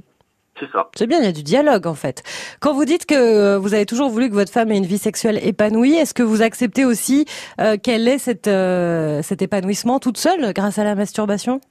C'est 0.60 0.70
ça. 0.72 0.90
C'est 0.96 1.08
bien, 1.08 1.20
il 1.20 1.26
y 1.26 1.28
a 1.28 1.32
du 1.32 1.44
dialogue 1.44 1.88
en 1.88 1.94
fait. 1.94 2.24
Quand 2.60 2.74
vous 2.74 2.86
dites 2.86 3.06
que 3.06 3.58
vous 3.58 3.74
avez 3.74 3.86
toujours 3.86 4.10
voulu 4.10 4.30
que 4.30 4.34
votre 4.34 4.52
femme 4.52 4.72
ait 4.72 4.78
une 4.78 4.86
vie 4.86 4.98
sexuelle 4.98 5.40
épanouie, 5.46 5.96
est-ce 5.96 6.14
que 6.14 6.24
vous 6.24 6.42
acceptez 6.42 6.86
aussi 6.86 7.26
euh, 7.62 7.78
qu'elle 7.78 8.08
ait 8.08 8.18
cette, 8.18 8.48
euh, 8.48 9.22
cet 9.22 9.42
épanouissement 9.42 10.00
toute 10.00 10.18
seule 10.18 10.54
grâce 10.54 10.80
à 10.80 10.84
la 10.84 10.96
masturbation? 10.96 11.62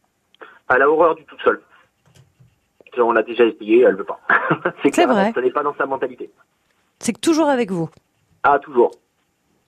Elle 0.71 0.83
a 0.83 0.91
horreur 0.91 1.15
du 1.15 1.25
toute 1.25 1.41
seule. 1.43 1.61
On 2.99 3.13
l'a 3.13 3.23
déjà 3.23 3.45
essayé, 3.45 3.83
elle 3.83 3.97
veut 3.97 4.05
pas. 4.05 4.21
C'est 4.83 5.05
vrai. 5.05 5.33
Ce 5.35 5.41
n'est 5.41 5.51
pas 5.51 5.63
dans 5.63 5.75
sa 5.77 5.85
mentalité. 5.85 6.31
C'est 6.99 7.13
que 7.13 7.21
toujours 7.21 7.49
avec 7.49 7.71
vous? 7.71 7.91
Ah, 8.43 8.59
toujours. 8.59 8.91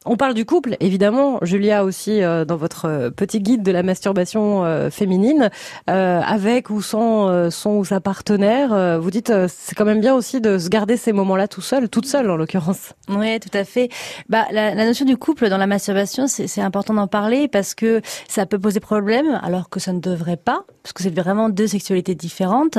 On 0.07 0.17
parle 0.17 0.35
du 0.35 0.45
couple, 0.45 0.77
évidemment, 0.79 1.41
Julia 1.43 1.85
aussi 1.85 2.23
euh, 2.23 2.45
dans 2.45 2.57
votre 2.57 2.85
euh, 2.85 3.11
petit 3.11 3.41
guide 3.41 3.65
de 3.65 3.73
la 3.73 3.83
masturbation 3.83 4.65
euh, 4.65 4.91
féminine, 4.91 5.51
avec 5.89 6.71
ou 6.71 6.83
sans 6.83 7.51
son 7.51 7.71
ou 7.77 7.85
sa 7.85 8.01
partenaire. 8.01 9.01
vous 9.01 9.11
dites 9.11 9.33
c'est 9.49 9.75
quand 9.75 9.85
même 9.85 10.01
bien 10.01 10.15
aussi 10.15 10.41
de 10.41 10.59
se 10.59 10.69
garder 10.69 10.97
ces 10.97 11.13
moments-là 11.13 11.49
tout 11.49 11.61
seul, 11.61 11.89
toute 11.89 12.07
seule 12.07 12.31
en 12.31 12.37
l'occurrence. 12.37 12.93
Oui, 13.09 13.41
tout 13.41 13.57
à 13.57 13.65
fait. 13.65 13.89
Bah 14.29 14.45
la, 14.53 14.75
notion 14.75 15.05
du 15.05 15.17
couple 15.17 15.49
dans 15.49 15.57
la 15.57 15.67
masturbation, 15.67 16.27
c'est 16.27 16.61
important 16.61 16.95
d'en 16.95 17.07
parler 17.07 17.49
parce 17.49 17.75
que 17.75 18.01
ça 18.29 18.47
peut 18.47 18.59
poser 18.59 18.81
problème, 18.81 19.41
alors 19.43 19.69
que 19.71 19.81
ça 19.81 19.93
ne 19.93 20.01
devrait 20.01 20.37
pas, 20.37 20.65
parce 20.83 20.93
que 20.93 21.03
c'est 21.03 21.15
vraiment 21.15 21.49
deux 21.49 21.67
sexualités 21.67 22.15
différentes. 22.15 22.79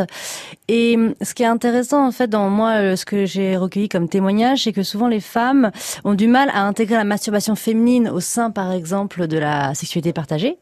Et 0.67 0.95
hum, 0.95 1.13
ce 1.21 1.33
qui 1.33 1.43
est 1.43 1.47
intéressant 1.47 2.07
en 2.07 2.11
fait 2.11 2.27
dans 2.27 2.49
moi, 2.49 2.95
ce 2.95 3.05
que 3.05 3.25
j'ai 3.25 3.57
recueilli 3.57 3.89
comme 3.89 4.07
témoignage, 4.07 4.63
c'est 4.63 4.73
que 4.73 4.83
souvent 4.83 5.07
les 5.07 5.21
femmes 5.21 5.71
ont 6.05 6.13
du 6.13 6.27
mal 6.27 6.49
à 6.53 6.63
intégrer 6.63 6.95
la 6.95 7.05
masturbation 7.09 7.55
féminine 7.55 8.07
au 8.07 8.21
sein, 8.21 8.51
par 8.51 8.71
exemple, 8.71 9.27
de 9.27 9.37
la 9.37 9.73
sexualité 9.75 10.13
partagée, 10.13 10.57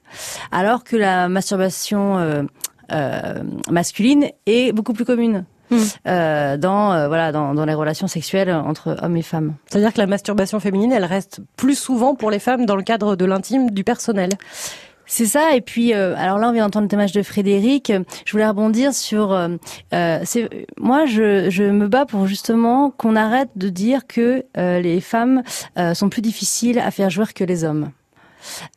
alors 0.51 0.83
que 0.83 0.95
la 0.95 1.29
masturbation 1.29 2.17
euh, 2.17 2.43
euh, 2.91 3.43
masculine 3.69 4.29
est 4.45 4.71
beaucoup 4.71 4.93
plus 4.93 5.05
commune. 5.05 5.45
Hmm. 5.69 5.75
Euh, 6.07 6.55
dans 6.55 6.93
euh, 6.93 7.09
voilà 7.09 7.33
dans, 7.33 7.53
dans 7.53 7.65
les 7.65 7.73
relations 7.73 8.07
sexuelles 8.07 8.49
entre 8.53 8.95
hommes 9.01 9.17
et 9.17 9.21
femmes. 9.21 9.55
C'est-à-dire 9.65 9.91
que 9.93 9.97
la 9.97 10.07
masturbation 10.07 10.61
féminine, 10.61 10.93
elle 10.93 11.03
reste 11.03 11.41
plus 11.57 11.77
souvent 11.77 12.15
pour 12.15 12.31
les 12.31 12.39
femmes 12.39 12.65
dans 12.65 12.77
le 12.77 12.83
cadre 12.83 13.17
de 13.17 13.25
l'intime, 13.25 13.71
du 13.71 13.83
personnel. 13.83 14.29
C'est 15.07 15.25
ça. 15.25 15.55
Et 15.55 15.61
puis, 15.61 15.93
euh, 15.93 16.15
alors 16.17 16.37
là, 16.37 16.49
on 16.49 16.51
vient 16.51 16.65
d'entendre 16.65 16.83
le 16.83 16.89
témoignage 16.89 17.13
de 17.13 17.23
Frédéric. 17.23 17.91
Je 18.25 18.31
voulais 18.31 18.47
rebondir 18.47 18.93
sur. 18.93 19.31
Euh, 19.31 19.49
euh 19.93 20.19
moi, 20.77 21.05
je, 21.05 21.49
je 21.49 21.63
me 21.63 21.87
bats 21.87 22.05
pour 22.05 22.27
justement 22.27 22.91
qu'on 22.91 23.15
arrête 23.15 23.49
de 23.55 23.69
dire 23.69 24.05
que 24.07 24.43
les 24.55 25.01
femmes 25.01 25.43
sont 25.93 26.09
plus 26.09 26.21
difficiles 26.21 26.79
à 26.79 26.91
faire 26.91 27.09
jouer 27.09 27.25
que 27.33 27.43
les 27.43 27.63
hommes. 27.63 27.91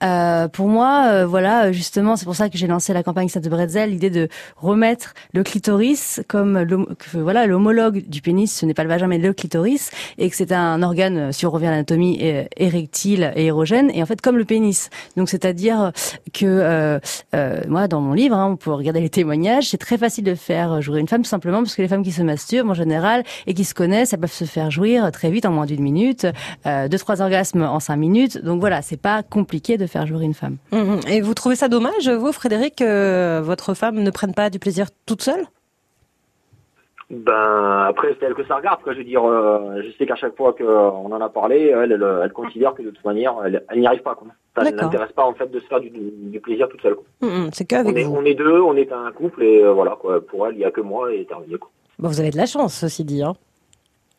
Euh, 0.03 0.49
pour 0.49 0.69
moi, 0.69 1.07
euh, 1.07 1.27
voilà, 1.27 1.73
justement, 1.73 2.17
c'est 2.17 2.25
pour 2.25 2.37
ça 2.37 2.49
que 2.49 2.59
j'ai 2.59 2.67
lancé 2.67 2.93
la 2.93 3.03
campagne 3.03 3.29
de 3.29 3.49
Bretzel, 3.49 3.91
l'idée 3.91 4.11
de 4.11 4.29
remettre 4.57 5.15
le 5.33 5.43
clitoris 5.43 6.21
comme 6.29 6.67
voilà 7.13 7.47
l'homologue 7.47 8.03
du 8.09 8.23
pénis. 8.23 8.55
Ce 8.55 8.67
n'est 8.67 8.75
pas 8.75 8.85
le 8.85 8.89
vagin, 8.89 9.07
mais 9.07 9.19
le 9.19 9.33
clitoris, 9.33 9.91
et 10.19 10.29
que 10.29 10.37
c'est 10.37 10.53
un 10.53 10.83
organe, 10.83 11.33
si 11.33 11.47
on 11.47 11.51
revient 11.51 11.67
à 11.67 11.71
l'anatomie, 11.71 12.21
érectile 12.57 13.33
et 13.37 13.47
érogène, 13.47 13.91
et 13.95 14.03
en 14.03 14.07
fait 14.07 14.21
comme 14.21 14.37
le 14.37 14.45
pénis. 14.45 14.91
Donc 15.17 15.29
c'est-à-dire 15.29 15.93
que 16.33 16.47
euh, 16.47 16.99
euh, 17.35 17.61
moi, 17.69 17.89
dans 17.89 18.01
mon 18.01 18.13
livre, 18.13 18.37
hein, 18.37 18.49
on 18.53 18.57
peut 18.57 18.73
regarder 18.73 19.01
les 19.01 19.11
témoignages, 19.11 19.69
c'est 19.69 19.79
très 19.79 19.99
facile 19.99 20.25
de 20.25 20.35
faire 20.35 20.81
jouer 20.83 21.01
une 21.01 21.09
femme 21.09 21.25
simplement 21.25 21.59
parce 21.59 21.75
que 21.75 21.83
les 21.83 21.89
femmes 21.89 22.03
qui 22.03 22.13
se 22.13 22.23
masturbent 22.23 22.71
en 22.71 22.75
général 22.75 23.25
et 23.47 23.55
qui 23.55 23.65
se 23.65 23.75
connaissent, 23.75 24.13
elles 24.13 24.21
peuvent 24.21 24.33
se 24.33 24.45
faire 24.45 24.71
jouir 24.71 25.11
très 25.13 25.31
vite 25.31 25.47
en 25.47 25.53
moins 25.53 25.67
d'une 25.67 25.83
minute, 25.83 26.27
euh, 26.67 26.89
deux 26.89 26.99
trois 26.99 27.23
orgasmes 27.23 27.63
en 27.63 27.81
cinq 27.81 27.97
minutes. 27.97 28.43
Donc 28.43 28.61
voilà, 28.61 28.83
c'est 28.83 29.01
pas 29.01 29.23
compliqué 29.23 29.60
de 29.61 29.87
faire 29.87 30.07
jouer 30.07 30.25
une 30.25 30.35
femme. 30.35 30.57
Mhm. 30.73 31.01
Et 31.09 31.21
vous 31.21 31.35
trouvez 31.35 31.57
ça 31.57 31.69
dommage, 31.69 32.09
vous, 32.09 32.33
Frédéric, 32.33 32.77
que 32.77 33.41
votre 33.41 33.75
femme 33.75 34.03
ne 34.03 34.11
prenne 34.11 34.35
pas 34.35 34.51
du 34.51 34.59
plaisir 34.59 34.87
toute 35.07 35.23
seule? 35.23 35.45
Ben 37.11 37.87
après 37.89 38.15
c'est 38.19 38.27
elle 38.27 38.35
que 38.35 38.47
ça 38.47 38.55
regarde 38.55 38.83
quoi. 38.83 38.93
Je 38.93 38.99
veux 38.99 39.05
dire, 39.05 39.25
euh, 39.25 39.83
je 39.85 39.91
sais 39.99 40.07
qu'à 40.07 40.15
chaque 40.15 40.37
fois 40.37 40.53
qu'on 40.53 41.11
en 41.11 41.21
a 41.21 41.29
parlé, 41.29 41.75
elle, 41.77 41.91
elle, 41.93 42.33
considère 42.33 42.73
que 42.73 42.83
de 42.83 42.91
toute 42.91 43.05
manière, 43.05 43.35
elle, 43.45 43.81
n'y 43.81 43.87
arrive 43.87 44.03
pas. 44.03 44.15
Quoi. 44.15 44.29
Ça 44.57 44.63
ne 44.63 44.77
l'intéresse 44.77 45.11
pas 45.11 45.25
en 45.25 45.35
fait 45.35 45.51
de 45.51 45.59
se 45.59 45.67
faire 45.67 45.81
du, 45.81 45.91
plaisir 46.41 46.69
toute 46.69 46.81
seule. 46.83 46.97
Mhm, 47.21 47.51
c'est 47.53 47.65
qu'avec 47.65 48.07
on, 48.07 48.19
on 48.19 48.25
est 48.25 48.35
deux, 48.35 48.61
on 48.61 48.77
est 48.77 48.93
un 48.93 49.11
couple 49.11 49.43
et 49.43 49.61
euh, 49.61 49.73
voilà 49.73 49.97
quoi. 50.01 50.25
Pour 50.25 50.47
elle, 50.47 50.55
il 50.55 50.59
n'y 50.59 50.65
a 50.65 50.71
que 50.71 50.81
moi 50.81 51.13
et 51.13 51.25
terminé. 51.25 51.59
Quoi. 51.59 51.71
vous 51.99 52.21
avez 52.21 52.31
de 52.31 52.37
la 52.37 52.47
chance, 52.47 52.75
ceci 52.75 53.05
dit. 53.05 53.25
Hein. 53.25 53.35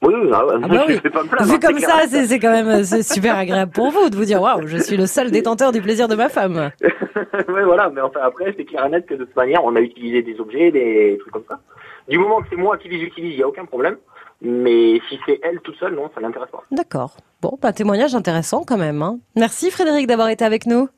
Oui, 0.03 0.13
ah, 0.34 0.46
ah 0.50 0.67
bah 0.67 0.86
oui. 0.88 1.00
Pas 1.00 1.24
me 1.24 1.46
Vu 1.46 1.53
hein, 1.53 1.60
comme 1.62 1.79
ça, 1.79 2.01
c'est 2.08 2.39
quand 2.39 2.51
même 2.51 2.67
euh, 2.67 3.01
super 3.03 3.38
agréable 3.38 3.72
pour 3.72 3.91
vous 3.91 4.10
de 4.10 4.15
vous 4.15 4.25
dire 4.25 4.41
waouh, 4.41 4.65
je 4.65 4.77
suis 4.77 4.98
le 4.98 5.05
seul 5.05 5.29
détenteur 5.29 5.72
du 5.72 5.81
plaisir 5.81 6.08
de 6.08 6.15
ma 6.15 6.27
femme. 6.27 6.72
oui, 6.81 7.62
voilà, 7.63 7.89
mais 7.89 8.01
enfin 8.01 8.22
après, 8.24 8.53
c'est 8.58 8.65
clair 8.65 8.86
et 8.86 8.89
net 8.89 9.05
que 9.05 9.13
de 9.13 9.25
toute 9.25 9.36
manière, 9.36 9.63
on 9.63 9.75
a 9.75 9.79
utilisé 9.79 10.24
des 10.24 10.39
objets, 10.39 10.72
des 10.72 11.17
trucs 11.20 11.34
comme 11.34 11.46
ça. 11.48 11.60
Du 12.10 12.17
moment 12.17 12.41
que 12.41 12.48
c'est 12.50 12.55
moi 12.55 12.77
qui 12.77 12.89
les 12.89 12.98
utilise, 12.98 13.34
il 13.34 13.38
n'y 13.38 13.43
a 13.43 13.48
aucun 13.48 13.65
problème. 13.65 13.98
Mais 14.41 15.00
si 15.08 15.20
c'est 15.25 15.39
elle 15.43 15.60
toute 15.62 15.75
seule, 15.75 15.93
non, 15.93 16.10
ça 16.15 16.20
l'intéresse 16.20 16.50
pas. 16.51 16.63
D'accord. 16.72 17.17
Bon, 17.41 17.60
bah, 17.62 17.74
témoignage 17.74 18.15
intéressant 18.15 18.63
quand 18.65 18.77
même. 18.77 19.03
Hein. 19.03 19.20
Merci 19.36 19.70
Frédéric 19.70 20.08
d'avoir 20.08 20.29
été 20.29 20.43
avec 20.43 20.65
nous. 20.65 20.89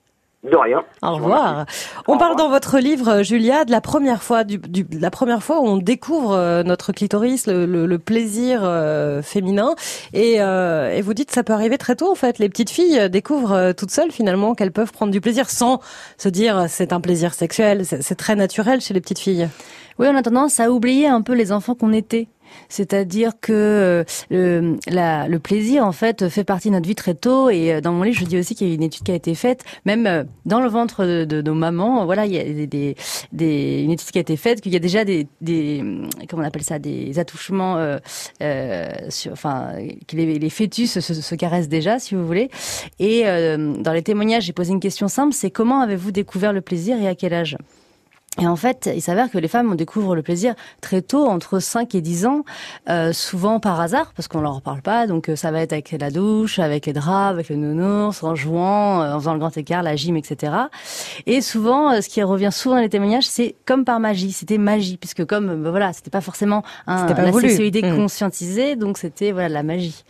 De 0.44 0.58
rien. 0.58 0.84
Au 1.02 1.14
revoir. 1.14 1.66
On 2.06 2.18
parle 2.18 2.36
dans 2.36 2.50
votre 2.50 2.78
livre, 2.78 3.24
Julia, 3.24 3.64
de 3.64 3.72
la 3.72 3.80
première 3.80 4.22
fois, 4.22 4.44
du, 4.44 4.58
du, 4.58 4.86
la 4.92 5.10
première 5.10 5.42
fois 5.42 5.62
où 5.62 5.66
on 5.66 5.78
découvre 5.78 6.34
euh, 6.34 6.64
notre 6.64 6.92
clitoris, 6.92 7.48
le, 7.48 7.66
le, 7.66 7.86
le 7.86 8.00
plaisir 8.00 8.60
euh, 8.64 9.22
féminin, 9.22 9.74
et, 10.12 10.42
euh, 10.42 10.94
et, 10.94 11.02
vous 11.02 11.14
dites 11.14 11.30
que 11.30 11.34
ça 11.34 11.44
peut 11.44 11.54
arriver 11.54 11.78
très 11.78 11.96
tôt 11.96 12.12
en 12.12 12.16
fait. 12.16 12.40
Les 12.40 12.50
petites 12.50 12.72
filles 12.72 13.10
découvrent 13.10 13.72
toutes 13.72 13.92
seules 13.92 14.12
finalement 14.12 14.54
qu'elles 14.54 14.74
peuvent 14.74 14.92
prendre 14.92 15.14
du 15.14 15.22
plaisir 15.22 15.50
sans 15.50 15.80
se 16.18 16.28
dire 16.28 16.66
c'est 16.68 16.92
un 16.92 17.00
plaisir 17.00 17.34
sexuel. 17.34 17.86
C'est 17.86 18.16
très 18.16 18.36
naturel 18.36 18.82
chez 18.82 18.94
les 18.94 19.00
petites 19.00 19.20
filles. 19.20 19.48
Oui, 19.98 20.08
on 20.10 20.16
a 20.16 20.24
tendance 20.24 20.60
à 20.60 20.72
oublier 20.72 21.08
un 21.08 21.22
peu 21.22 21.34
les 21.34 21.54
enfants 21.54 21.76
qu'on 21.76 21.94
était. 21.94 22.28
C'est-à-dire 22.70 23.34
que 23.40 24.04
euh, 24.32 24.76
le, 24.88 25.38
plaisir, 25.38 25.86
en 25.86 25.92
fait, 25.92 26.30
fait 26.30 26.44
partie 26.44 26.70
de 26.70 26.74
notre 26.74 26.88
vie 26.88 26.96
très 26.96 27.14
tôt. 27.14 27.50
Et 27.50 27.74
euh, 27.74 27.82
dans 27.82 27.92
mon 27.92 28.04
livre, 28.04 28.18
je 28.20 28.26
dis 28.26 28.38
aussi 28.38 28.56
qu'il 28.56 28.68
y 28.68 28.72
a 28.72 28.74
une 28.74 28.84
étude 28.84 29.04
qui 29.04 29.12
a 29.12 29.16
été 29.16 29.36
faite, 29.36 29.64
même 29.86 30.08
euh, 30.08 30.24
dans 30.46 30.62
le 30.62 30.70
ventre 30.70 31.06
de, 31.06 31.42
nos 31.42 31.54
mamans. 31.54 32.06
Voilà, 32.06 32.26
il 32.26 32.34
y 32.34 32.40
a 32.40 32.66
des, 32.66 33.84
une 33.84 33.92
étude 33.92 34.10
qui 34.10 34.18
a 34.18 34.22
été 34.22 34.38
faite, 34.38 34.62
qu'il 34.62 34.74
y 34.74 34.76
a 34.76 34.80
déjà 34.80 35.06
des, 35.06 35.28
comment 36.30 36.44
on 36.44 36.46
appelle 36.46 36.64
ça, 36.64 36.80
des 36.80 37.20
attouchements, 37.20 37.74
enfin, 38.42 39.72
que 40.08 40.16
les, 40.16 40.50
fœtus 40.50 41.00
se, 41.00 41.02
se, 41.02 41.36
caressent 41.36 41.70
déjà, 41.70 42.00
si 42.00 42.16
vous 42.16 42.26
voulez. 42.26 42.50
Et 43.00 43.24
dans 43.24 43.94
les 43.94 44.04
témoignages, 44.04 44.44
j'ai 44.44 44.54
posé 44.54 44.72
une 44.72 44.80
question 44.80 45.08
simple, 45.08 45.34
c'est 45.34 45.52
comment 45.52 45.82
avez-vous 45.82 46.12
découvert 46.12 46.54
le 46.54 46.62
plaisir 46.62 47.02
et 47.02 47.08
à 47.08 47.16
quel 47.16 47.34
âge? 47.34 47.58
Et 48.42 48.48
en 48.48 48.56
fait, 48.56 48.90
il 48.94 49.02
s'avère 49.02 49.30
que 49.30 49.38
les 49.38 49.48
femmes, 49.48 49.72
on 49.72 49.76
découvre 49.76 50.16
le 50.16 50.24
plaisir 50.24 50.56
très 50.82 51.04
tôt, 51.04 51.28
entre 51.28 51.60
5 51.60 51.94
et 51.94 52.02
10 52.02 52.26
ans, 52.26 52.44
euh, 52.90 53.14
souvent 53.14 53.60
par 53.60 53.80
hasard, 53.80 54.12
parce 54.16 54.28
qu'on 54.28 54.42
leur 54.42 54.62
parle 54.64 54.82
pas. 54.82 55.06
Donc 55.06 55.30
euh, 55.30 55.36
ça 55.36 55.52
va 55.52 55.62
être 55.62 55.72
avec 55.72 55.92
la 55.92 56.10
douche, 56.10 56.58
avec 56.58 56.88
les 56.88 56.94
draps, 56.94 57.32
avec 57.32 57.50
le 57.50 57.58
nounours, 57.58 58.24
en 58.24 58.34
jouant, 58.34 59.02
euh, 59.02 59.14
en 59.14 59.20
faisant 59.20 59.34
le 59.34 59.40
grand 59.40 59.56
écart, 59.56 59.84
la 59.84 59.96
gym, 59.96 60.18
etc. 60.18 60.54
Et 61.28 61.42
souvent, 61.42 61.92
euh, 61.92 62.02
ce 62.02 62.10
qui 62.10 62.24
revient 62.24 62.50
souvent 62.52 62.76
dans 62.76 62.82
les 62.82 62.90
témoignages, 62.90 63.28
c'est 63.28 63.54
comme 63.66 63.86
par 63.86 64.00
magie. 64.00 64.32
C'était 64.32 64.58
magie, 64.58 64.98
puisque 64.98 65.26
comme 65.26 65.62
ben 65.62 65.70
voilà, 65.70 65.94
c'était 65.94 66.10
pas 66.10 66.22
forcément 66.22 66.64
un, 66.88 67.06
pas 67.06 67.22
la 67.22 67.34
sexualité 67.34 67.84
mmh. 67.84 67.96
conscientisée, 67.96 68.76
donc 68.76 68.98
c'était 68.98 69.32
voilà 69.32 69.50
la 69.50 69.64
magie. 69.64 70.04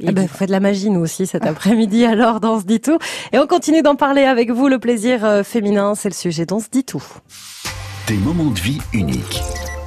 Eh 0.00 0.12
ben, 0.12 0.22
vous 0.22 0.34
faites 0.36 0.48
de 0.48 0.52
la 0.52 0.60
magie, 0.60 0.90
nous 0.90 1.00
aussi, 1.00 1.26
cet 1.26 1.46
après-midi, 1.46 2.04
alors, 2.06 2.40
dans 2.40 2.60
ce 2.60 2.64
dit 2.64 2.80
tout. 2.80 2.98
Et 3.32 3.38
on 3.38 3.46
continue 3.46 3.82
d'en 3.82 3.96
parler 3.96 4.24
avec 4.24 4.50
vous. 4.50 4.68
Le 4.68 4.78
plaisir 4.78 5.42
féminin, 5.44 5.94
c'est 5.94 6.08
le 6.08 6.14
sujet 6.14 6.46
dans 6.46 6.60
ce 6.60 6.68
dit 6.68 6.84
tout. 6.84 7.04
Des 8.06 8.16
moments 8.16 8.50
de 8.50 8.60
vie 8.60 8.80
uniques, 8.92 9.42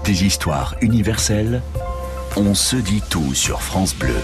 des 0.05 0.25
histoires 0.25 0.75
universelles. 0.81 1.61
On 2.35 2.53
se 2.53 2.75
dit 2.75 3.01
tout 3.09 3.33
sur 3.33 3.61
France 3.61 3.95
Bleu. 3.95 4.15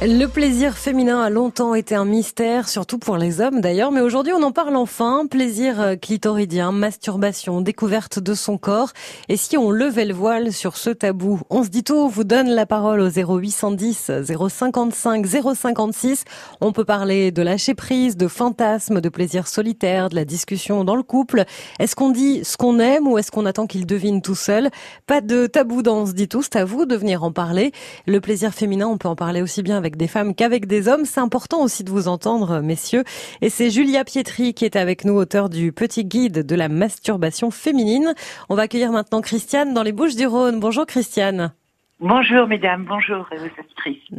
Le 0.00 0.26
plaisir 0.26 0.78
féminin 0.78 1.20
a 1.20 1.28
longtemps 1.28 1.74
été 1.74 1.96
un 1.96 2.04
mystère, 2.04 2.68
surtout 2.68 2.98
pour 2.98 3.16
les 3.16 3.40
hommes 3.40 3.60
d'ailleurs, 3.60 3.90
mais 3.90 4.00
aujourd'hui 4.00 4.32
on 4.32 4.44
en 4.44 4.52
parle 4.52 4.76
enfin. 4.76 5.26
Plaisir 5.28 5.80
euh, 5.80 5.96
clitoridien, 5.96 6.70
masturbation, 6.70 7.60
découverte 7.62 8.20
de 8.20 8.32
son 8.34 8.58
corps. 8.58 8.92
Et 9.28 9.36
si 9.36 9.58
on 9.58 9.72
levait 9.72 10.04
le 10.04 10.14
voile 10.14 10.52
sur 10.52 10.76
ce 10.76 10.90
tabou? 10.90 11.40
On 11.50 11.64
se 11.64 11.68
dit 11.68 11.82
tout, 11.82 12.08
vous 12.08 12.22
donne 12.22 12.48
la 12.48 12.64
parole 12.64 13.00
au 13.00 13.08
0810 13.08 14.12
055 14.24 15.26
056. 15.26 16.24
On 16.60 16.70
peut 16.70 16.84
parler 16.84 17.32
de 17.32 17.42
lâcher 17.42 17.74
prise, 17.74 18.16
de 18.16 18.28
fantasmes, 18.28 19.00
de 19.00 19.08
plaisir 19.08 19.48
solitaire, 19.48 20.10
de 20.10 20.14
la 20.14 20.24
discussion 20.24 20.84
dans 20.84 20.94
le 20.94 21.02
couple. 21.02 21.42
Est-ce 21.80 21.96
qu'on 21.96 22.10
dit 22.10 22.44
ce 22.44 22.56
qu'on 22.56 22.78
aime 22.78 23.08
ou 23.08 23.18
est-ce 23.18 23.32
qu'on 23.32 23.46
attend 23.46 23.66
qu'il 23.66 23.84
devine 23.84 24.22
tout 24.22 24.36
seul? 24.36 24.70
Pas 25.08 25.20
de 25.20 25.48
tabou 25.48 25.82
dans 25.82 26.02
On 26.02 26.06
se 26.06 26.12
dit 26.12 26.28
tout, 26.28 26.42
c'est 26.42 26.54
à 26.54 26.64
vous 26.64 26.86
de 26.86 26.94
venir 26.94 27.24
en 27.24 27.32
parler. 27.32 27.72
Le 28.06 28.20
plaisir 28.20 28.54
féminin, 28.54 28.86
on 28.86 28.96
peut 28.96 29.08
en 29.08 29.16
parler 29.16 29.42
aussi 29.42 29.64
bien 29.64 29.76
avec 29.76 29.87
avec 29.88 29.96
des 29.96 30.06
femmes 30.06 30.34
qu'avec 30.34 30.66
des 30.66 30.86
hommes. 30.86 31.06
C'est 31.06 31.20
important 31.20 31.62
aussi 31.62 31.82
de 31.82 31.90
vous 31.90 32.08
entendre, 32.08 32.60
messieurs. 32.60 33.04
Et 33.40 33.48
c'est 33.48 33.70
Julia 33.70 34.04
Pietri 34.04 34.52
qui 34.52 34.66
est 34.66 34.76
avec 34.76 35.06
nous, 35.06 35.14
auteur 35.14 35.48
du 35.48 35.72
petit 35.72 36.04
guide 36.04 36.44
de 36.44 36.54
la 36.54 36.68
masturbation 36.68 37.50
féminine. 37.50 38.12
On 38.50 38.54
va 38.54 38.62
accueillir 38.62 38.92
maintenant 38.92 39.22
Christiane 39.22 39.72
dans 39.72 39.82
les 39.82 39.92
Bouches 39.92 40.14
du 40.14 40.26
Rhône. 40.26 40.60
Bonjour 40.60 40.84
Christiane. 40.84 41.52
Bonjour 42.00 42.46
mesdames, 42.46 42.84
bonjour 42.84 43.28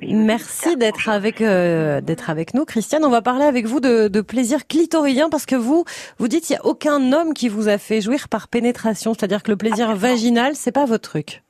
Merci 0.02 0.76
d'être 0.76 1.08
avec 1.08 1.40
euh, 1.40 2.02
d'être 2.02 2.30
avec 2.30 2.54
nous, 2.54 2.66
Christiane. 2.66 3.06
On 3.06 3.10
va 3.10 3.22
parler 3.22 3.46
avec 3.46 3.68
vous 3.68 3.80
de, 3.80 4.08
de 4.10 4.22
plaisir 4.22 4.68
clitoridien 4.68 5.30
parce 5.30 5.46
que 5.46 5.56
vous 5.56 5.86
vous 6.18 6.28
dites 6.28 6.46
qu'il 6.46 6.56
y 6.56 6.60
a 6.60 6.66
aucun 6.66 7.14
homme 7.14 7.34
qui 7.34 7.48
vous 7.48 7.70
a 7.70 7.78
fait 7.78 8.02
jouir 8.02 8.28
par 8.28 8.48
pénétration, 8.50 9.14
c'est-à-dire 9.14 9.44
que 9.44 9.52
le 9.52 9.58
plaisir 9.58 9.96
vaginal 9.96 10.56
c'est 10.56 10.74
pas 10.74 10.86
votre 10.86 11.10
truc. 11.10 11.44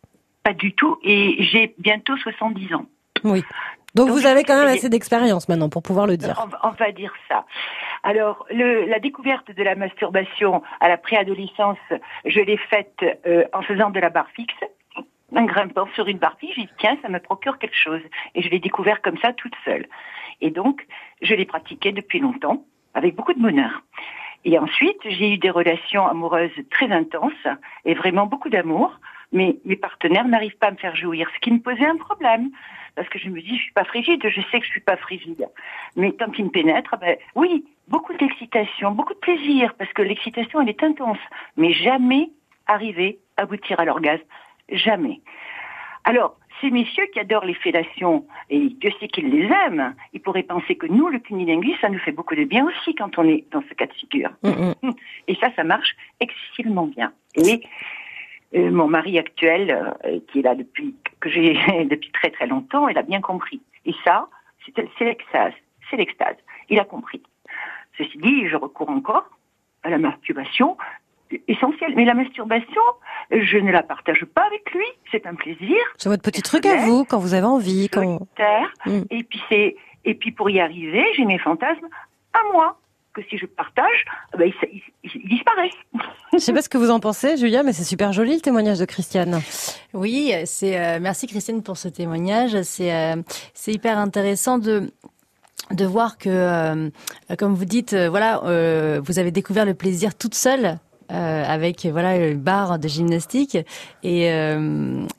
Pas 0.43 0.53
du 0.53 0.73
tout, 0.73 0.97
et 1.03 1.43
j'ai 1.51 1.73
bientôt 1.79 2.15
70 2.17 2.75
ans. 2.75 2.85
Oui. 3.23 3.43
Donc, 3.95 4.09
vous 4.09 4.25
avez 4.25 4.43
quand 4.43 4.57
même 4.57 4.67
assez 4.67 4.89
d'expérience 4.89 5.49
maintenant 5.49 5.69
pour 5.69 5.81
pouvoir 5.81 6.05
le 6.05 6.17
dire. 6.17 6.45
On, 6.63 6.69
va 6.69 6.91
dire 6.91 7.13
ça. 7.27 7.45
Alors, 8.03 8.45
le, 8.51 8.85
la 8.85 8.99
découverte 8.99 9.51
de 9.51 9.63
la 9.63 9.75
masturbation 9.75 10.61
à 10.79 10.87
la 10.87 10.97
préadolescence, 10.97 11.77
je 12.25 12.39
l'ai 12.39 12.57
faite 12.57 13.03
euh, 13.25 13.45
en 13.53 13.61
faisant 13.61 13.89
de 13.89 13.99
la 13.99 14.09
barre 14.09 14.29
fixe, 14.35 14.53
en 15.35 15.43
grimpant 15.43 15.87
sur 15.95 16.07
une 16.07 16.17
barre 16.17 16.37
fixe. 16.39 16.55
J'ai 16.55 16.63
dit 16.63 16.69
tiens, 16.77 16.97
ça 17.01 17.09
me 17.09 17.19
procure 17.19 17.57
quelque 17.57 17.77
chose, 17.77 18.01
et 18.35 18.41
je 18.41 18.49
l'ai 18.49 18.59
découvert 18.59 19.01
comme 19.01 19.17
ça 19.17 19.33
toute 19.33 19.55
seule. 19.65 19.87
Et 20.41 20.51
donc, 20.51 20.85
je 21.21 21.33
l'ai 21.33 21.45
pratiqué 21.45 21.91
depuis 21.91 22.19
longtemps, 22.19 22.63
avec 22.93 23.15
beaucoup 23.15 23.33
de 23.33 23.41
bonheur. 23.41 23.81
Et 24.45 24.57
ensuite, 24.57 24.99
j'ai 25.05 25.33
eu 25.33 25.37
des 25.37 25.49
relations 25.49 26.07
amoureuses 26.07 26.51
très 26.71 26.91
intenses 26.91 27.47
et 27.85 27.93
vraiment 27.93 28.25
beaucoup 28.25 28.49
d'amour, 28.49 28.99
mais 29.31 29.57
mes 29.65 29.75
partenaires 29.75 30.27
n'arrivent 30.27 30.57
pas 30.57 30.67
à 30.67 30.71
me 30.71 30.77
faire 30.77 30.95
jouir, 30.95 31.29
ce 31.35 31.39
qui 31.39 31.51
me 31.51 31.59
posait 31.59 31.85
un 31.85 31.97
problème 31.97 32.49
parce 32.95 33.09
que 33.09 33.19
je 33.19 33.29
me 33.29 33.41
dis, 33.41 33.57
je 33.57 33.63
suis 33.63 33.73
pas 33.73 33.83
frigide, 33.83 34.21
je 34.27 34.41
sais 34.51 34.59
que 34.59 34.65
je 34.65 34.71
suis 34.71 34.81
pas 34.81 34.97
frigide. 34.97 35.47
Mais 35.95 36.11
tant 36.11 36.29
qu'il 36.29 36.45
me 36.45 36.49
pénètre, 36.49 36.95
ben, 36.99 37.17
oui, 37.35 37.65
beaucoup 37.87 38.13
d'excitation, 38.13 38.91
beaucoup 38.91 39.13
de 39.13 39.19
plaisir, 39.19 39.73
parce 39.75 39.91
que 39.93 40.01
l'excitation, 40.01 40.61
elle 40.61 40.69
est 40.69 40.83
intense, 40.83 41.19
mais 41.57 41.73
jamais 41.73 42.29
arriver 42.67 43.19
à 43.37 43.43
aboutir 43.43 43.79
à 43.79 43.85
l'orgasme. 43.85 44.23
Jamais. 44.69 45.21
Alors, 46.03 46.37
ces 46.61 46.71
messieurs 46.71 47.05
qui 47.13 47.19
adorent 47.19 47.45
les 47.45 47.53
fellations, 47.53 48.25
et 48.49 48.59
Dieu 48.59 48.91
sait 48.99 49.07
qu'ils 49.07 49.29
les 49.29 49.45
aiment, 49.45 49.95
ils 50.13 50.19
pourraient 50.19 50.43
penser 50.43 50.75
que 50.75 50.87
nous, 50.87 51.07
le 51.07 51.19
cunilingus, 51.19 51.79
ça 51.79 51.89
nous 51.89 51.99
fait 51.99 52.11
beaucoup 52.11 52.35
de 52.35 52.43
bien 52.43 52.65
aussi 52.65 52.95
quand 52.95 53.17
on 53.17 53.23
est 53.27 53.45
dans 53.51 53.63
ce 53.69 53.73
cas 53.73 53.85
de 53.85 53.93
figure. 53.93 54.31
Et 55.27 55.35
ça, 55.35 55.49
ça 55.55 55.63
marche 55.63 55.95
excessivement 56.19 56.87
bien. 56.87 57.13
Et 57.35 57.61
euh, 58.55 58.71
mon 58.71 58.87
mari 58.87 59.19
actuel, 59.19 59.95
euh, 60.05 60.19
qui 60.31 60.39
est 60.39 60.41
là 60.41 60.55
depuis 60.55 60.95
que 61.19 61.29
j'ai 61.29 61.53
depuis 61.85 62.11
très 62.11 62.31
très 62.31 62.47
longtemps, 62.47 62.87
il 62.87 62.97
a 62.97 63.03
bien 63.03 63.21
compris. 63.21 63.61
Et 63.85 63.93
ça, 64.03 64.27
c'est 64.75 65.05
l'extase, 65.05 65.53
c'est 65.89 65.97
l'extase. 65.97 66.35
Il 66.69 66.79
a 66.79 66.85
compris. 66.85 67.21
Ceci 67.97 68.17
dit, 68.17 68.47
je 68.47 68.55
recours 68.55 68.89
encore 68.89 69.29
à 69.83 69.89
la 69.89 69.97
masturbation 69.97 70.77
essentielle. 71.47 71.93
Mais 71.95 72.05
la 72.05 72.13
masturbation, 72.13 72.81
je 73.31 73.57
ne 73.57 73.71
la 73.71 73.83
partage 73.83 74.25
pas 74.25 74.43
avec 74.45 74.71
lui. 74.73 74.85
C'est 75.11 75.25
un 75.25 75.35
plaisir. 75.35 75.77
C'est 75.97 76.09
votre 76.09 76.23
petit 76.23 76.41
truc 76.41 76.65
à 76.65 76.77
vous 76.77 77.05
quand 77.05 77.19
vous 77.19 77.33
avez 77.33 77.45
envie. 77.45 77.89
Quand... 77.89 78.19
Mm. 78.85 79.01
Et 79.09 79.23
puis 79.23 79.41
c'est 79.49 79.75
et 80.05 80.15
puis 80.15 80.31
pour 80.31 80.49
y 80.49 80.59
arriver, 80.59 81.05
j'ai 81.15 81.25
mes 81.25 81.39
fantasmes 81.39 81.87
à 82.33 82.39
moi 82.53 82.79
que 83.13 83.21
si 83.29 83.37
je 83.37 83.45
partage, 83.45 84.05
ben, 84.37 84.51
ils, 84.71 84.81
ils, 85.03 85.27
disparaissent. 85.27 85.71
Je 86.33 86.37
sais 86.37 86.53
pas 86.53 86.61
ce 86.61 86.69
que 86.69 86.77
vous 86.77 86.91
en 86.91 86.99
pensez, 86.99 87.37
Julia, 87.37 87.63
mais 87.63 87.73
c'est 87.73 87.83
super 87.83 88.13
joli 88.13 88.35
le 88.35 88.41
témoignage 88.41 88.79
de 88.79 88.85
Christiane. 88.85 89.41
Oui, 89.93 90.33
c'est 90.45 90.79
euh, 90.79 90.99
merci 91.01 91.27
Christiane 91.27 91.63
pour 91.63 91.77
ce 91.77 91.87
témoignage. 91.87 92.61
C'est 92.63 92.93
euh, 92.93 93.15
c'est 93.53 93.73
hyper 93.73 93.97
intéressant 93.97 94.57
de 94.57 94.91
de 95.71 95.85
voir 95.85 96.17
que, 96.17 96.29
euh, 96.29 96.89
comme 97.37 97.53
vous 97.53 97.65
dites, 97.65 97.93
voilà, 97.93 98.41
vous 99.01 99.19
avez 99.19 99.31
découvert 99.31 99.65
le 99.65 99.73
plaisir 99.73 100.15
toute 100.15 100.35
seule. 100.35 100.79
avec 101.09 101.87
voilà 101.87 102.17
une 102.17 102.39
barre 102.39 102.77
de 102.77 102.87
gymnastique 102.87 103.57
et 104.03 104.29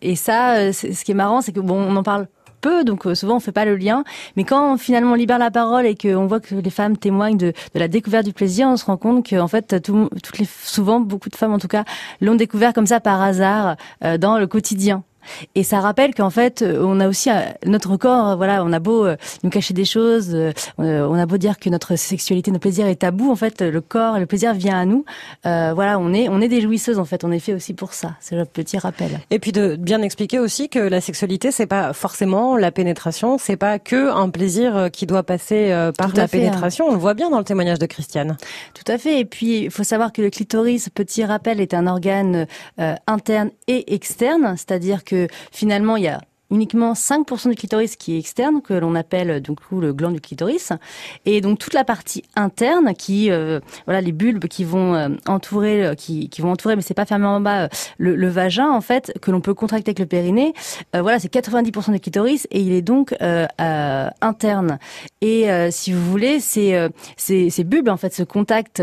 et 0.00 0.16
ça 0.16 0.72
ce 0.72 1.04
qui 1.04 1.10
est 1.10 1.14
marrant 1.14 1.40
c'est 1.40 1.52
que 1.52 1.58
bon 1.58 1.74
on 1.74 1.96
en 1.96 2.04
parle 2.04 2.28
peu, 2.60 2.84
donc 2.84 3.06
euh, 3.06 3.14
souvent 3.14 3.36
on 3.36 3.40
fait 3.40 3.52
pas 3.52 3.64
le 3.64 3.76
lien. 3.76 4.04
Mais 4.36 4.44
quand 4.44 4.76
finalement 4.76 5.12
on 5.12 5.14
libère 5.14 5.38
la 5.38 5.50
parole 5.50 5.86
et 5.86 5.94
qu'on 5.94 6.26
voit 6.26 6.40
que 6.40 6.54
les 6.54 6.70
femmes 6.70 6.96
témoignent 6.96 7.36
de, 7.36 7.52
de, 7.74 7.78
la 7.78 7.88
découverte 7.88 8.24
du 8.24 8.32
plaisir, 8.32 8.68
on 8.68 8.76
se 8.76 8.84
rend 8.84 8.96
compte 8.96 9.26
que 9.26 9.36
en 9.36 9.48
fait 9.48 9.82
tout, 9.82 10.08
toutes 10.22 10.38
les 10.38 10.46
souvent 10.46 11.00
beaucoup 11.00 11.28
de 11.28 11.36
femmes 11.36 11.52
en 11.52 11.58
tout 11.58 11.68
cas 11.68 11.84
l'ont 12.20 12.34
découvert 12.34 12.72
comme 12.72 12.86
ça 12.86 13.00
par 13.00 13.20
hasard 13.20 13.76
euh, 14.04 14.18
dans 14.18 14.38
le 14.38 14.46
quotidien. 14.46 15.02
Et 15.54 15.62
ça 15.62 15.80
rappelle 15.80 16.14
qu'en 16.14 16.30
fait, 16.30 16.62
euh, 16.62 16.82
on 16.84 17.00
a 17.00 17.08
aussi 17.08 17.30
euh, 17.30 17.40
notre 17.66 17.96
corps. 17.96 18.36
Voilà, 18.36 18.64
on 18.64 18.72
a 18.72 18.78
beau 18.78 19.04
euh, 19.04 19.16
nous 19.42 19.50
cacher 19.50 19.74
des 19.74 19.84
choses, 19.84 20.36
on 20.78 21.14
a 21.14 21.26
beau 21.26 21.36
dire 21.36 21.58
que 21.58 21.68
notre 21.68 21.96
sexualité, 21.96 22.50
notre 22.50 22.62
plaisir 22.62 22.86
est 22.86 22.96
tabou. 22.96 23.30
En 23.30 23.36
fait, 23.36 23.60
le 23.62 23.80
corps 23.80 24.16
et 24.16 24.20
le 24.20 24.26
plaisir 24.26 24.54
vient 24.54 24.78
à 24.78 24.84
nous. 24.84 25.04
Euh, 25.46 25.72
voilà, 25.74 25.98
on 25.98 26.12
est 26.12 26.28
on 26.28 26.40
est 26.40 26.48
des 26.48 26.60
jouisseuses. 26.60 26.98
En 26.98 27.04
fait, 27.04 27.24
on 27.24 27.32
est 27.32 27.38
fait 27.38 27.54
aussi 27.54 27.74
pour 27.74 27.92
ça. 27.92 28.16
C'est 28.20 28.36
le 28.36 28.44
petit 28.44 28.78
rappel. 28.78 29.20
Et 29.30 29.38
puis 29.38 29.52
de 29.52 29.76
bien 29.76 30.02
expliquer 30.02 30.38
aussi 30.38 30.68
que 30.68 30.78
la 30.78 31.00
sexualité, 31.00 31.50
c'est 31.50 31.66
pas 31.66 31.92
forcément 31.92 32.56
la 32.56 32.70
pénétration. 32.70 33.38
C'est 33.38 33.56
pas 33.56 33.78
que 33.78 34.10
un 34.10 34.28
plaisir 34.30 34.88
qui 34.92 35.06
doit 35.06 35.22
passer 35.22 35.68
par 35.96 36.14
la 36.14 36.24
hein. 36.24 36.28
pénétration. 36.28 36.86
On 36.88 36.92
le 36.92 36.98
voit 36.98 37.14
bien 37.14 37.30
dans 37.30 37.38
le 37.38 37.44
témoignage 37.44 37.78
de 37.78 37.86
Christiane. 37.86 38.36
Tout 38.74 38.90
à 38.90 38.98
fait. 38.98 39.20
Et 39.20 39.24
puis, 39.24 39.64
il 39.64 39.70
faut 39.70 39.84
savoir 39.84 40.12
que 40.12 40.22
le 40.22 40.30
clitoris, 40.30 40.88
petit 40.88 41.24
rappel, 41.24 41.60
est 41.60 41.74
un 41.74 41.86
organe 41.86 42.46
interne 43.06 43.50
et 43.66 43.94
externe, 43.94 44.54
c'est-à-dire 44.56 45.04
que 45.04 45.19
finalement, 45.52 45.96
il 45.96 46.04
y 46.04 46.08
a 46.08 46.20
uniquement 46.50 46.92
5% 46.92 47.48
du 47.48 47.54
clitoris 47.54 47.96
qui 47.96 48.14
est 48.14 48.18
externe, 48.18 48.60
que 48.62 48.74
l'on 48.74 48.94
appelle 48.94 49.40
donc 49.40 49.58
le 49.70 49.92
gland 49.92 50.10
du 50.10 50.20
clitoris, 50.20 50.72
et 51.24 51.40
donc 51.40 51.58
toute 51.58 51.74
la 51.74 51.84
partie 51.84 52.24
interne 52.36 52.94
qui, 52.94 53.30
euh, 53.30 53.60
voilà, 53.86 54.00
les 54.00 54.12
bulbes 54.12 54.46
qui 54.46 54.64
vont 54.64 54.94
euh, 54.94 55.08
entourer, 55.26 55.84
euh, 55.84 55.94
qui, 55.94 56.28
qui 56.28 56.42
vont 56.42 56.50
entourer, 56.50 56.76
mais 56.76 56.82
c'est 56.82 56.94
pas 56.94 57.06
fermé 57.06 57.26
en 57.26 57.40
bas, 57.40 57.68
le, 57.98 58.16
le, 58.16 58.28
vagin 58.28 58.70
en 58.70 58.80
fait, 58.80 59.12
que 59.20 59.30
l'on 59.30 59.40
peut 59.40 59.54
contracter 59.54 59.90
avec 59.90 59.98
le 59.98 60.06
périnée. 60.06 60.52
voilà, 60.94 61.18
c'est 61.18 61.32
90% 61.32 61.92
du 61.92 62.00
clitoris 62.00 62.46
et 62.50 62.60
il 62.60 62.72
est 62.72 62.82
donc 62.82 63.14
interne. 63.60 64.78
Et 65.20 65.48
si 65.70 65.92
vous 65.92 66.04
voulez, 66.10 66.40
c'est 66.40 66.90
ces, 67.16 67.50
ces 67.50 67.64
bulbes 67.64 67.88
en 67.88 67.96
fait, 67.96 68.14
ce 68.14 68.22
contact 68.22 68.82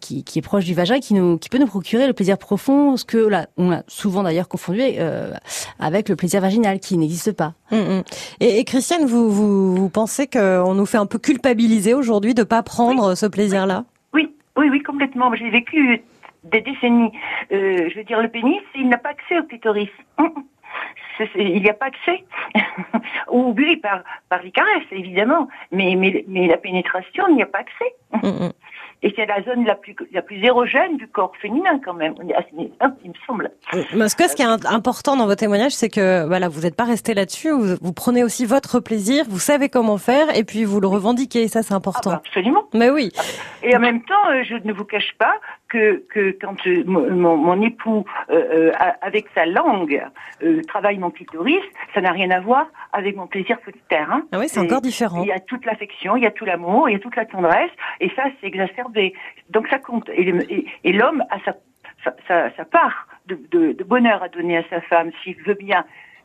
qui, 0.00 0.24
qui 0.24 0.38
est 0.38 0.42
proche 0.42 0.64
du 0.64 0.74
vagin, 0.74 1.00
qui 1.00 1.14
nous, 1.14 1.38
qui 1.38 1.48
peut 1.48 1.58
nous 1.58 1.66
procurer 1.66 2.06
le 2.06 2.12
plaisir 2.12 2.38
profond, 2.38 2.96
ce 2.96 3.04
que 3.04 3.18
là, 3.18 3.46
on 3.56 3.72
a 3.72 3.82
souvent 3.88 4.22
d'ailleurs 4.22 4.48
confondu 4.48 4.82
avec 5.78 6.08
le 6.08 6.16
plaisir 6.16 6.23
vaginal 6.40 6.80
qui 6.80 6.96
n'existe 6.96 7.32
pas. 7.32 7.54
Mm, 7.70 7.76
mm. 7.76 8.02
Et, 8.40 8.64
Christiane, 8.64 9.06
vous, 9.06 9.30
vous, 9.30 9.88
pensez 9.88 10.26
qu'on 10.26 10.74
nous 10.74 10.86
fait 10.86 10.98
un 10.98 11.06
peu 11.06 11.18
culpabiliser 11.18 11.94
aujourd'hui 11.94 12.34
de 12.34 12.42
ne 12.42 12.46
pas 12.46 12.62
prendre 12.62 13.14
ce 13.14 13.26
plaisir-là? 13.26 13.84
Oui. 14.12 14.34
oui, 14.56 14.68
oui, 14.70 14.82
complètement. 14.82 15.34
J'ai 15.34 15.50
vécu 15.50 16.02
des 16.44 16.60
décennies. 16.60 17.12
Euh, 17.52 17.88
je 17.90 17.96
veux 17.96 18.04
dire, 18.04 18.20
le 18.20 18.28
pénis, 18.28 18.60
il 18.74 18.88
n'a 18.88 18.98
pas 18.98 19.10
accès 19.10 19.38
au 19.38 19.44
clitoris. 19.44 19.88
Mm, 20.18 20.26
il 21.36 21.62
n'y 21.62 21.70
a 21.70 21.74
pas 21.74 21.86
accès. 21.86 22.24
Ou 23.30 23.54
oui, 23.56 23.76
par, 23.76 24.02
par 24.28 24.42
les 24.42 24.50
caresses, 24.50 24.90
évidemment. 24.90 25.48
Mais, 25.70 25.94
mais, 25.96 26.24
mais 26.28 26.46
la 26.46 26.56
pénétration, 26.56 27.24
il 27.28 27.36
n'y 27.36 27.42
a 27.42 27.46
pas 27.46 27.60
accès. 27.60 28.52
Et 29.04 29.12
c'est 29.14 29.26
la 29.26 29.42
zone 29.42 29.66
la 29.66 29.74
plus, 29.74 29.94
la 30.12 30.22
plus 30.22 30.42
érogène 30.42 30.96
du 30.96 31.06
corps 31.06 31.32
féminin 31.36 31.78
quand 31.84 31.92
même, 31.92 32.14
il 32.22 33.10
me 33.10 33.14
semble. 33.26 33.50
Parce 33.98 34.14
que 34.14 34.26
ce 34.26 34.34
qui 34.34 34.40
est 34.40 34.66
important 34.66 35.14
dans 35.14 35.26
votre 35.26 35.40
témoignage, 35.40 35.72
c'est 35.72 35.90
que 35.90 36.26
voilà, 36.26 36.48
vous 36.48 36.62
n'êtes 36.62 36.74
pas 36.74 36.84
resté 36.84 37.12
là-dessus, 37.12 37.50
vous, 37.50 37.92
prenez 37.92 38.24
aussi 38.24 38.46
votre 38.46 38.80
plaisir, 38.80 39.26
vous 39.28 39.38
savez 39.38 39.68
comment 39.68 39.98
faire, 39.98 40.34
et 40.34 40.42
puis 40.42 40.64
vous 40.64 40.80
le 40.80 40.86
revendiquez, 40.86 41.42
et 41.42 41.48
ça 41.48 41.62
c'est 41.62 41.74
important. 41.74 42.12
Ah 42.12 42.14
bah, 42.14 42.22
absolument. 42.24 42.64
Mais 42.72 42.88
oui. 42.88 43.10
Et 43.62 43.76
en 43.76 43.80
même 43.80 44.02
temps, 44.04 44.30
euh, 44.30 44.42
je 44.42 44.54
ne 44.66 44.72
vous 44.72 44.86
cache 44.86 45.12
pas 45.18 45.34
que, 45.74 46.04
que 46.08 46.30
quand 46.40 46.54
euh, 46.68 46.84
mon, 46.86 47.36
mon, 47.36 47.60
époux, 47.60 48.04
euh, 48.30 48.70
avec 49.02 49.26
sa 49.34 49.44
langue, 49.44 50.00
travaille 50.68 50.98
mon 50.98 51.10
clitoris, 51.10 51.62
ça 51.94 52.00
n'a 52.00 52.12
rien 52.12 52.30
à 52.30 52.40
voir 52.40 52.66
avec 52.92 53.16
mon 53.16 53.26
plaisir 53.26 53.58
solitaire. 53.64 54.08
Hein. 54.12 54.22
Ah 54.30 54.38
oui, 54.38 54.48
c'est 54.48 54.60
encore 54.60 54.80
différent. 54.80 55.22
Il 55.22 55.28
y 55.28 55.32
a 55.32 55.40
toute 55.40 55.64
l'affection, 55.66 56.16
il 56.16 56.22
y 56.22 56.26
a 56.26 56.30
tout 56.30 56.44
l'amour, 56.44 56.88
il 56.88 56.92
y 56.92 56.96
a 56.96 57.00
toute 57.00 57.16
la 57.16 57.26
tendresse, 57.26 57.70
et 58.00 58.08
ça, 58.14 58.24
c'est 58.40 58.46
exacerbé. 58.46 59.14
Donc 59.50 59.66
ça 59.68 59.78
compte. 59.78 60.08
Et, 60.10 60.92
l'homme 60.92 61.24
a 61.30 61.38
sa, 61.44 61.56
sa, 62.28 62.54
sa 62.56 62.64
part 62.64 63.08
de, 63.26 63.36
de, 63.50 63.72
de, 63.72 63.84
bonheur 63.84 64.22
à 64.22 64.28
donner 64.28 64.58
à 64.58 64.62
sa 64.70 64.80
femme, 64.82 65.10
s'il 65.22 65.36
veut 65.42 65.54
bien 65.54 65.84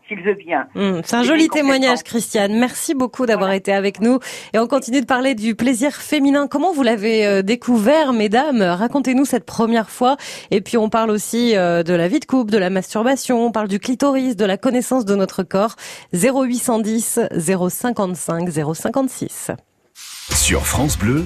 s'il 0.10 0.22
veut 0.22 0.34
bien. 0.34 0.68
Mmh, 0.76 1.02
c'est 1.06 1.16
un 1.16 1.24
joli 1.24 1.48
témoignage, 1.48 2.04
Christiane. 2.04 2.60
Merci 2.60 2.94
beaucoup 2.94 3.26
d'avoir 3.26 3.52
été 3.52 3.72
avec 3.72 4.02
nous. 4.02 4.20
Et 4.54 4.60
on 4.60 4.68
continue 4.68 5.00
de 5.00 5.06
parler 5.06 5.36
du 5.36 5.56
plaisir 5.56 5.94
féminin. 5.96 6.48
Comment 6.48 6.74
vous 6.74 6.84
l'avez 6.84 7.26
euh, 7.26 7.42
découvert, 7.42 8.12
mesdames? 8.12 8.62
Racontez-nous 8.62 9.26
cette 9.26 9.46
première 9.46 9.90
fois. 9.90 10.18
Et 10.52 10.60
puis 10.60 10.78
on 10.78 10.90
parle 10.90 11.12
aussi 11.12 11.56
euh, 11.56 11.84
de 11.84 11.94
la 11.94 12.08
vie 12.08 12.20
de 12.20 12.26
couple, 12.26 12.52
de 12.52 12.58
la 12.58 12.70
masturbation, 12.70 13.46
on 13.46 13.52
parle 13.52 13.68
du 13.68 13.80
clitoris, 13.80 14.36
de 14.36 14.46
la 14.46 14.58
connaissance 14.58 15.06
de 15.06 15.16
notre 15.16 15.44
corps. 15.44 15.76
0810 16.14 17.20
055 17.38 18.50
056. 18.74 19.52
Sur 20.34 20.66
France 20.66 20.98
Bleu, 20.98 21.26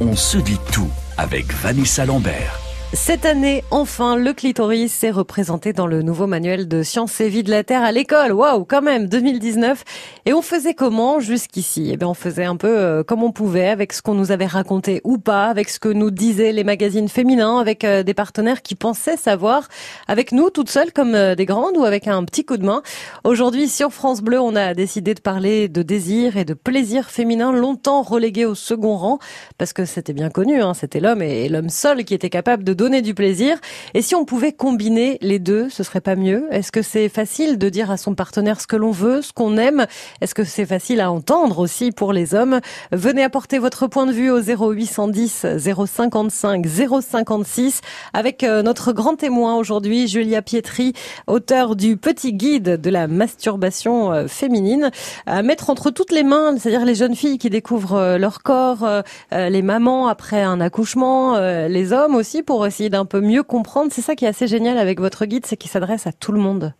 on 0.00 0.14
se 0.14 0.38
dit 0.38 0.58
tout 0.72 0.90
avec 1.16 1.52
Vanessa 1.52 2.04
Lambert. 2.04 2.69
Cette 2.92 3.24
année, 3.24 3.62
enfin, 3.70 4.16
le 4.16 4.32
clitoris 4.32 5.04
est 5.04 5.12
représenté 5.12 5.72
dans 5.72 5.86
le 5.86 6.02
nouveau 6.02 6.26
manuel 6.26 6.66
de 6.66 6.82
sciences 6.82 7.20
et 7.20 7.28
vie 7.28 7.44
de 7.44 7.50
la 7.50 7.62
Terre 7.62 7.84
à 7.84 7.92
l'école. 7.92 8.32
Waouh, 8.32 8.64
quand 8.64 8.82
même, 8.82 9.06
2019. 9.06 9.84
Et 10.26 10.32
on 10.32 10.42
faisait 10.42 10.74
comment 10.74 11.20
jusqu'ici? 11.20 11.90
Eh 11.92 11.96
bien, 11.96 12.08
on 12.08 12.14
faisait 12.14 12.44
un 12.44 12.56
peu 12.56 12.66
euh, 12.66 13.04
comme 13.04 13.22
on 13.22 13.30
pouvait, 13.30 13.68
avec 13.68 13.92
ce 13.92 14.02
qu'on 14.02 14.14
nous 14.14 14.32
avait 14.32 14.46
raconté 14.46 15.00
ou 15.04 15.18
pas, 15.18 15.46
avec 15.46 15.68
ce 15.68 15.78
que 15.78 15.88
nous 15.88 16.10
disaient 16.10 16.50
les 16.50 16.64
magazines 16.64 17.08
féminins, 17.08 17.60
avec 17.60 17.84
euh, 17.84 18.02
des 18.02 18.12
partenaires 18.12 18.60
qui 18.60 18.74
pensaient 18.74 19.16
savoir, 19.16 19.68
avec 20.08 20.32
nous, 20.32 20.50
toutes 20.50 20.68
seules 20.68 20.92
comme 20.92 21.14
euh, 21.14 21.36
des 21.36 21.46
grandes 21.46 21.76
ou 21.76 21.84
avec 21.84 22.08
un 22.08 22.24
petit 22.24 22.44
coup 22.44 22.56
de 22.56 22.66
main. 22.66 22.82
Aujourd'hui, 23.22 23.68
sur 23.68 23.92
France 23.92 24.20
Bleu, 24.20 24.40
on 24.40 24.56
a 24.56 24.74
décidé 24.74 25.14
de 25.14 25.20
parler 25.20 25.68
de 25.68 25.82
désir 25.82 26.36
et 26.36 26.44
de 26.44 26.54
plaisir 26.54 27.08
féminin, 27.08 27.52
longtemps 27.52 28.02
relégué 28.02 28.46
au 28.46 28.56
second 28.56 28.96
rang, 28.96 29.20
parce 29.58 29.72
que 29.72 29.84
c'était 29.84 30.12
bien 30.12 30.28
connu, 30.28 30.60
hein, 30.60 30.74
c'était 30.74 30.98
l'homme 30.98 31.22
et 31.22 31.48
l'homme 31.48 31.70
seul 31.70 32.04
qui 32.04 32.14
était 32.14 32.30
capable 32.30 32.64
de 32.64 32.79
donner 32.80 33.02
du 33.02 33.12
plaisir. 33.12 33.58
Et 33.92 34.00
si 34.00 34.14
on 34.14 34.24
pouvait 34.24 34.52
combiner 34.52 35.18
les 35.20 35.38
deux, 35.38 35.68
ce 35.68 35.82
serait 35.82 36.00
pas 36.00 36.16
mieux? 36.16 36.46
Est-ce 36.50 36.72
que 36.72 36.80
c'est 36.80 37.10
facile 37.10 37.58
de 37.58 37.68
dire 37.68 37.90
à 37.90 37.98
son 37.98 38.14
partenaire 38.14 38.58
ce 38.58 38.66
que 38.66 38.76
l'on 38.76 38.90
veut, 38.90 39.20
ce 39.20 39.34
qu'on 39.34 39.58
aime? 39.58 39.84
Est-ce 40.22 40.34
que 40.34 40.44
c'est 40.44 40.64
facile 40.64 41.02
à 41.02 41.12
entendre 41.12 41.58
aussi 41.58 41.92
pour 41.92 42.14
les 42.14 42.34
hommes? 42.34 42.60
Venez 42.90 43.22
apporter 43.22 43.58
votre 43.58 43.86
point 43.86 44.06
de 44.06 44.12
vue 44.12 44.30
au 44.30 44.40
0810 44.40 45.44
055 45.58 46.64
056 46.66 47.82
avec 48.14 48.44
euh, 48.44 48.62
notre 48.62 48.94
grand 48.94 49.14
témoin 49.14 49.56
aujourd'hui, 49.56 50.08
Julia 50.08 50.40
Pietri, 50.40 50.94
auteur 51.26 51.76
du 51.76 51.98
petit 51.98 52.32
guide 52.32 52.80
de 52.80 52.90
la 52.90 53.08
masturbation 53.08 54.10
euh, 54.10 54.26
féminine, 54.26 54.90
à 55.26 55.42
mettre 55.42 55.68
entre 55.68 55.90
toutes 55.90 56.12
les 56.12 56.22
mains, 56.22 56.56
c'est-à-dire 56.56 56.86
les 56.86 56.94
jeunes 56.94 57.14
filles 57.14 57.36
qui 57.36 57.50
découvrent 57.50 57.98
euh, 57.98 58.16
leur 58.16 58.42
corps, 58.42 58.88
les 59.32 59.60
mamans 59.60 60.08
après 60.08 60.42
un 60.42 60.62
accouchement, 60.62 61.36
les 61.68 61.92
hommes 61.92 62.14
aussi 62.14 62.42
pour 62.42 62.69
essayer 62.70 62.90
d'un 62.90 63.04
peu 63.04 63.20
mieux 63.20 63.42
comprendre. 63.42 63.90
C'est 63.92 64.02
ça 64.02 64.16
qui 64.16 64.24
est 64.24 64.28
assez 64.28 64.46
génial 64.46 64.78
avec 64.78 65.00
votre 65.00 65.26
guide, 65.26 65.46
c'est 65.46 65.56
qu'il 65.56 65.70
s'adresse 65.70 66.06
à 66.06 66.12
tout 66.12 66.32
le 66.32 66.40
monde. 66.40 66.74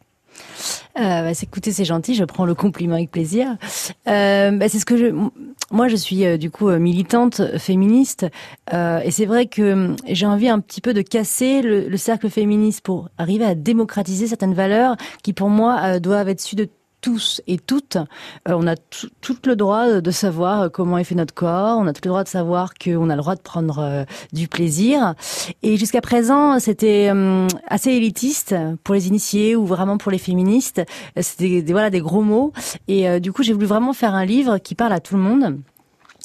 Euh, 0.98 1.22
bah, 1.22 1.32
écoutez, 1.40 1.72
c'est 1.72 1.84
gentil, 1.84 2.14
je 2.14 2.24
prends 2.24 2.44
le 2.44 2.54
compliment 2.54 2.94
avec 2.94 3.10
plaisir. 3.10 3.56
Euh, 4.08 4.50
bah, 4.52 4.68
c'est 4.68 4.78
ce 4.78 4.84
que 4.84 4.96
je, 4.96 5.06
moi, 5.70 5.88
je 5.88 5.96
suis 5.96 6.24
euh, 6.24 6.36
du 6.36 6.50
coup 6.50 6.68
euh, 6.68 6.78
militante 6.78 7.58
féministe, 7.58 8.26
et 8.72 9.10
c'est 9.10 9.26
vrai 9.26 9.46
que 9.46 9.94
j'ai 10.06 10.26
envie 10.26 10.48
un 10.48 10.60
petit 10.60 10.80
peu 10.80 10.94
de 10.94 11.02
casser 11.02 11.62
le, 11.62 11.88
le, 11.88 11.96
cercle 11.96 12.28
féministe 12.28 12.80
pour 12.82 13.08
arriver 13.18 13.44
à 13.44 13.54
démocratiser 13.54 14.26
certaines 14.26 14.54
valeurs 14.54 14.96
qui, 15.22 15.32
pour 15.32 15.48
moi, 15.48 15.98
doivent 16.00 16.28
être 16.28 16.40
sues 16.40 16.56
de 16.56 16.68
tous 17.00 17.40
et 17.46 17.58
toutes, 17.58 17.96
euh, 17.96 18.54
on 18.54 18.66
a 18.66 18.76
tout 18.76 19.36
le 19.44 19.56
droit 19.56 20.00
de 20.00 20.10
savoir 20.10 20.62
euh, 20.62 20.68
comment 20.68 20.98
est 20.98 21.04
fait 21.04 21.14
notre 21.14 21.34
corps, 21.34 21.78
on 21.78 21.86
a 21.86 21.92
tout 21.92 22.02
le 22.04 22.10
droit 22.10 22.24
de 22.24 22.28
savoir 22.28 22.74
qu'on 22.74 23.10
a 23.10 23.16
le 23.16 23.22
droit 23.22 23.34
de 23.34 23.40
prendre 23.40 23.78
euh, 23.78 24.04
du 24.32 24.48
plaisir. 24.48 25.14
Et 25.62 25.76
jusqu'à 25.76 26.00
présent, 26.00 26.58
c'était 26.58 27.10
assez 27.66 27.90
élitiste 27.90 28.54
pour 28.84 28.94
les 28.94 29.08
initiés 29.08 29.56
ou 29.56 29.66
vraiment 29.66 29.98
pour 29.98 30.10
les 30.10 30.18
féministes. 30.18 30.82
C'était 31.20 31.62
des, 31.62 31.72
voilà 31.72 31.90
des 31.90 32.00
gros 32.00 32.22
mots. 32.22 32.52
Et 32.88 33.20
du 33.20 33.32
coup, 33.32 33.42
j'ai 33.42 33.52
voulu 33.52 33.66
vraiment 33.66 33.92
faire 33.92 34.14
un 34.14 34.24
livre 34.24 34.58
qui 34.58 34.74
parle 34.74 34.92
à 34.92 35.00
tout 35.00 35.16
le 35.16 35.22
monde 35.22 35.60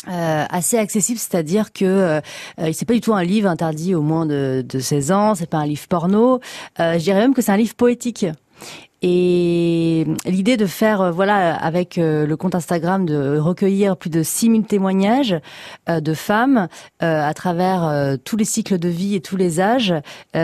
euh, 0.08 0.46
assez 0.50 0.78
accessible, 0.78 1.20
c'est-à-dire 1.20 1.74
que 1.74 1.86
euh, 1.86 2.22
euh, 2.60 2.72
c'est 2.74 2.86
pas 2.86 2.94
du 2.94 3.02
tout 3.02 3.14
un 3.14 3.24
livre 3.24 3.50
interdit 3.50 3.96
au 3.96 4.02
moins 4.02 4.26
de, 4.26 4.64
de 4.68 4.80
16 4.80 5.12
ans, 5.12 5.36
c'est 5.36 5.50
pas 5.50 5.58
un 5.58 5.66
livre 5.66 5.88
porno. 5.88 6.40
Euh, 6.80 6.94
je 6.94 7.00
dirais 7.00 7.20
même 7.20 7.34
que 7.34 7.42
c'est 7.42 7.52
un 7.52 7.58
livre 7.58 7.76
poétique. 7.76 8.26
Et 9.08 10.04
l'idée 10.26 10.58
de 10.58 10.66
faire, 10.66 11.00
euh, 11.00 11.12
voilà, 11.12 11.54
avec 11.54 12.00
euh, 12.00 12.26
le 12.26 12.36
compte 12.38 12.56
Instagram, 12.56 13.06
de 13.06 13.38
recueillir 13.38 13.98
plus 13.98 14.10
de 14.10 14.24
6000 14.24 14.64
témoignages 14.64 15.36
euh, 15.90 16.00
de 16.00 16.16
femmes 16.16 16.68
à 17.00 17.34
travers 17.36 18.18
tous 18.24 18.36
les 18.36 18.46
cycles 18.46 18.80
de 18.80 18.90
vie 18.90 19.14
et 19.14 19.22
tous 19.22 19.36
les 19.36 19.60
âges, 19.60 19.94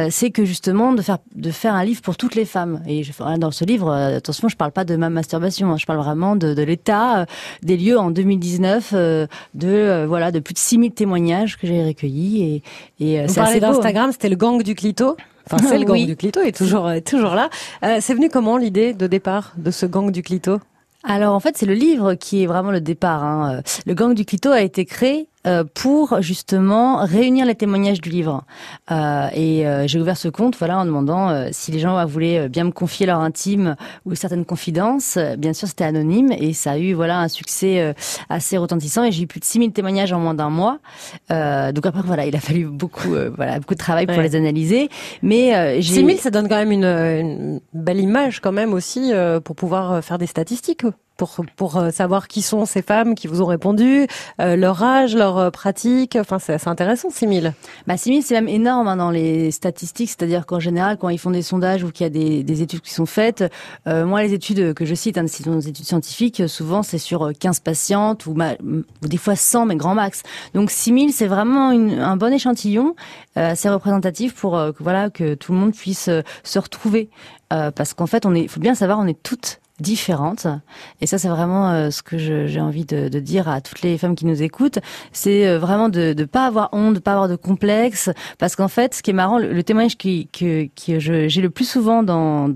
c'est 0.09 0.29
que 0.29 0.45
justement 0.45 0.93
de 0.93 1.01
faire 1.01 1.17
de 1.33 1.49
faire 1.49 1.73
un 1.73 1.83
livre 1.83 2.01
pour 2.01 2.17
toutes 2.17 2.35
les 2.35 2.45
femmes. 2.45 2.81
Et 2.85 3.03
je, 3.03 3.13
dans 3.37 3.49
ce 3.49 3.65
livre, 3.65 3.91
attention, 3.91 4.47
je 4.47 4.55
parle 4.55 4.71
pas 4.71 4.83
de 4.83 4.95
ma 4.95 5.09
masturbation, 5.09 5.71
hein, 5.71 5.77
je 5.77 5.85
parle 5.85 5.99
vraiment 5.99 6.35
de, 6.35 6.53
de 6.53 6.61
l'état 6.61 7.25
des 7.63 7.77
lieux 7.77 7.97
en 7.97 8.11
2019, 8.11 8.93
de 8.93 10.05
voilà, 10.05 10.31
de 10.31 10.39
plus 10.39 10.53
de 10.53 10.59
6000 10.59 10.91
témoignages 10.91 11.57
que 11.57 11.65
j'ai 11.65 11.83
recueillis. 11.83 12.61
Et, 12.99 13.13
et 13.15 13.25
Vous 13.25 13.33
parlez 13.33 13.59
d'Instagram, 13.59 14.11
c'était 14.11 14.29
le 14.29 14.35
gang 14.35 14.61
du 14.61 14.75
clito? 14.75 15.15
Enfin, 15.45 15.65
c'est 15.67 15.77
le 15.77 15.85
gang 15.85 16.05
du 16.05 16.15
clito 16.15 16.41
est 16.41 16.55
toujours 16.55 16.89
est 16.91 17.01
toujours 17.01 17.35
là. 17.35 17.49
Euh, 17.83 17.97
c'est 17.99 18.13
venu 18.13 18.29
comment 18.29 18.57
l'idée 18.57 18.93
de 18.93 19.07
départ 19.07 19.53
de 19.57 19.71
ce 19.71 19.85
gang 19.85 20.11
du 20.11 20.23
clito? 20.23 20.59
Alors 21.03 21.33
en 21.33 21.39
fait, 21.39 21.57
c'est 21.57 21.65
le 21.65 21.73
livre 21.73 22.13
qui 22.13 22.43
est 22.43 22.45
vraiment 22.45 22.71
le 22.71 22.81
départ. 22.81 23.23
Hein. 23.23 23.61
Le 23.85 23.93
gang 23.93 24.13
du 24.13 24.25
clito 24.25 24.51
a 24.51 24.61
été 24.61 24.85
créé 24.85 25.27
euh, 25.47 25.63
pour 25.73 26.21
justement 26.21 26.97
réunir 26.97 27.47
les 27.47 27.55
témoignages 27.55 27.99
du 27.99 28.09
livre. 28.09 28.43
Euh, 28.91 29.27
et 29.33 29.65
euh, 29.65 29.87
j'ai 29.87 29.99
ouvert 29.99 30.15
ce 30.15 30.27
compte, 30.27 30.55
voilà, 30.55 30.77
en 30.77 30.85
demandant 30.85 31.51
si 31.51 31.71
les 31.71 31.79
gens 31.79 32.05
voulaient 32.05 32.47
bien 32.47 32.65
me 32.65 32.71
confier 32.71 33.07
leur 33.07 33.19
intime 33.19 33.75
ou 34.05 34.13
certaines 34.13 34.45
confidences. 34.45 35.17
Bien 35.39 35.53
sûr, 35.53 35.67
c'était 35.67 35.83
anonyme 35.83 36.31
et 36.31 36.53
ça 36.53 36.73
a 36.73 36.77
eu 36.77 36.93
voilà 36.93 37.19
un 37.19 37.27
succès 37.27 37.95
assez 38.29 38.57
retentissant. 38.57 39.03
Et 39.03 39.11
j'ai 39.11 39.23
eu 39.23 39.27
plus 39.27 39.39
de 39.39 39.45
6000 39.45 39.71
témoignages 39.71 40.13
en 40.13 40.19
moins 40.19 40.35
d'un 40.35 40.49
mois. 40.49 40.77
donc 41.29 41.85
après, 41.85 42.01
voilà, 42.03 42.25
il 42.27 42.35
a 42.35 42.39
fallu 42.39 42.65
beaucoup, 42.65 43.15
voilà, 43.35 43.59
beaucoup 43.59 43.73
de 43.73 43.79
travail 43.79 44.05
pour 44.05 44.21
les 44.21 44.35
analyser. 44.35 44.89
Mais 45.23 45.81
6000, 45.81 46.19
ça 46.19 46.29
donne 46.29 46.47
quand 46.49 46.57
même 46.57 46.71
une, 46.71 46.85
une, 46.85 47.61
belle 47.73 47.99
image 47.99 48.41
quand 48.41 48.51
même 48.51 48.73
aussi 48.73 49.11
pour 49.43 49.55
pouvoir 49.55 50.03
faire 50.03 50.17
des 50.17 50.27
statistiques 50.27 50.85
pour, 51.55 51.77
euh, 51.77 51.91
savoir 51.91 52.27
qui 52.27 52.41
sont 52.41 52.65
ces 52.65 52.81
femmes 52.81 53.15
qui 53.15 53.27
vous 53.27 53.41
ont 53.41 53.45
répondu, 53.45 54.07
euh, 54.39 54.55
leur 54.55 54.81
âge, 54.83 55.15
leur 55.15 55.37
euh, 55.37 55.49
pratique. 55.49 56.15
Enfin, 56.15 56.39
c'est 56.39 56.67
intéressant, 56.67 57.09
6000. 57.09 57.53
Bah, 57.87 57.97
6000, 57.97 58.23
c'est 58.23 58.33
même 58.33 58.47
énorme 58.47 58.87
hein, 58.87 58.97
dans 58.97 59.11
les 59.11 59.51
statistiques. 59.51 60.09
C'est-à-dire 60.09 60.45
qu'en 60.45 60.59
général, 60.59 60.97
quand 60.97 61.09
ils 61.09 61.19
font 61.19 61.31
des 61.31 61.41
sondages 61.41 61.83
ou 61.83 61.91
qu'il 61.91 62.05
y 62.05 62.07
a 62.07 62.09
des, 62.09 62.43
des, 62.43 62.61
études 62.61 62.81
qui 62.81 62.93
sont 62.93 63.05
faites, 63.05 63.43
moi, 63.85 64.21
les 64.21 64.33
études 64.33 64.73
que 64.73 64.85
je 64.85 64.95
cite, 64.95 65.17
hein, 65.17 65.23
des 65.23 65.67
études 65.67 65.85
scientifiques, 65.85 66.43
souvent, 66.47 66.83
c'est 66.83 66.97
sur 66.97 67.31
15 67.37 67.59
patientes 67.59 68.25
ou, 68.25 68.35
des 69.01 69.17
fois 69.17 69.35
100, 69.35 69.65
mais 69.65 69.75
grand 69.75 69.95
max. 69.95 70.23
Donc, 70.53 70.71
6000, 70.71 71.13
c'est 71.13 71.27
vraiment 71.27 71.69
un 71.69 72.17
bon 72.17 72.33
échantillon, 72.33 72.95
assez 73.35 73.69
représentatif 73.69 74.33
pour 74.35 74.53
que, 74.53 74.83
voilà, 74.83 75.09
que 75.09 75.33
tout 75.33 75.53
le 75.53 75.57
monde 75.57 75.73
puisse 75.73 76.09
se 76.43 76.59
retrouver. 76.59 77.09
parce 77.49 77.93
qu'en 77.93 78.07
fait, 78.07 78.25
on 78.25 78.35
est, 78.35 78.47
faut 78.47 78.59
bien 78.59 78.75
savoir, 78.75 78.99
on 78.99 79.07
est 79.07 79.21
toutes 79.21 79.60
différentes. 79.81 80.47
Et 81.01 81.07
ça, 81.07 81.17
c'est 81.17 81.27
vraiment 81.27 81.71
euh, 81.71 81.89
ce 81.89 82.01
que 82.01 82.17
j'ai 82.17 82.61
envie 82.61 82.85
de, 82.85 83.07
dire 83.19 83.49
à 83.49 83.61
toutes 83.61 83.81
les 83.81 83.97
femmes 83.97 84.15
qui 84.15 84.25
nous 84.25 84.41
écoutent. 84.41 84.79
C'est 85.11 85.47
euh, 85.47 85.59
vraiment 85.59 85.89
de 85.89 86.13
ne 86.17 86.25
pas 86.25 86.45
avoir 86.45 86.69
honte, 86.71 86.95
de 86.95 86.99
pas 86.99 87.13
avoir 87.13 87.27
de 87.27 87.35
complexe. 87.35 88.09
Parce 88.37 88.55
qu'en 88.55 88.67
fait, 88.67 88.93
ce 88.93 89.03
qui 89.03 89.11
est 89.11 89.13
marrant, 89.13 89.37
le, 89.37 89.63
témoignage 89.63 89.97
qui, 89.97 90.27
que, 90.27 90.67
que 90.67 90.99
j'ai 90.99 91.41
le 91.41 91.49
plus 91.49 91.67
souvent 91.67 92.03
dans, 92.03 92.49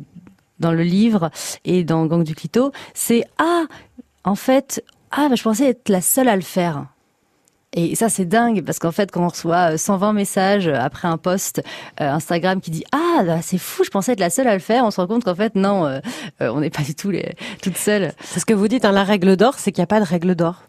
dans 0.59 0.71
le 0.71 0.83
livre 0.83 1.29
et 1.65 1.83
dans 1.83 2.05
Gang 2.05 2.23
du 2.23 2.35
Clito, 2.35 2.71
c'est 2.93 3.25
«Ah, 3.37 3.65
en 4.23 4.35
fait, 4.35 4.83
ah, 5.11 5.27
bah, 5.29 5.35
je 5.35 5.43
pensais 5.43 5.69
être 5.69 5.89
la 5.89 6.01
seule 6.01 6.29
à 6.29 6.35
le 6.35 6.41
faire». 6.41 6.87
Et 7.75 7.95
ça, 7.95 8.07
c'est 8.07 8.25
dingue 8.25 8.63
parce 8.63 8.79
qu'en 8.79 8.93
fait, 8.93 9.11
quand 9.11 9.23
on 9.23 9.27
reçoit 9.27 9.77
120 9.77 10.09
euh, 10.09 10.13
messages 10.13 10.67
euh, 10.67 10.75
après 10.79 11.09
un 11.09 11.17
post 11.17 11.61
euh, 11.99 12.09
Instagram 12.09 12.61
qui 12.61 12.71
dit 12.71 12.85
ah 12.93 13.23
bah, 13.25 13.39
c'est 13.41 13.57
fou, 13.57 13.83
je 13.83 13.89
pensais 13.89 14.13
être 14.13 14.21
la 14.21 14.29
seule 14.29 14.47
à 14.47 14.53
le 14.53 14.59
faire, 14.59 14.85
on 14.85 14.91
se 14.91 15.01
rend 15.01 15.07
compte 15.07 15.25
qu'en 15.25 15.35
fait 15.35 15.55
non, 15.55 15.99
on 16.39 16.59
n'est 16.61 16.69
pas 16.69 16.83
du 16.83 16.95
tout 16.95 17.11
les, 17.11 17.33
toutes 17.61 17.77
seules. 17.77 18.13
C'est 18.21 18.39
ce 18.39 18.45
que 18.45 18.53
vous 18.53 18.69
dites. 18.69 18.85
Hein, 18.85 18.93
la 18.93 19.03
règle 19.03 19.35
d'or, 19.35 19.55
c'est 19.57 19.71
qu'il 19.73 19.81
n'y 19.81 19.85
a 19.85 19.87
pas 19.87 19.99
de 19.99 20.05
règle 20.05 20.35
d'or. 20.35 20.63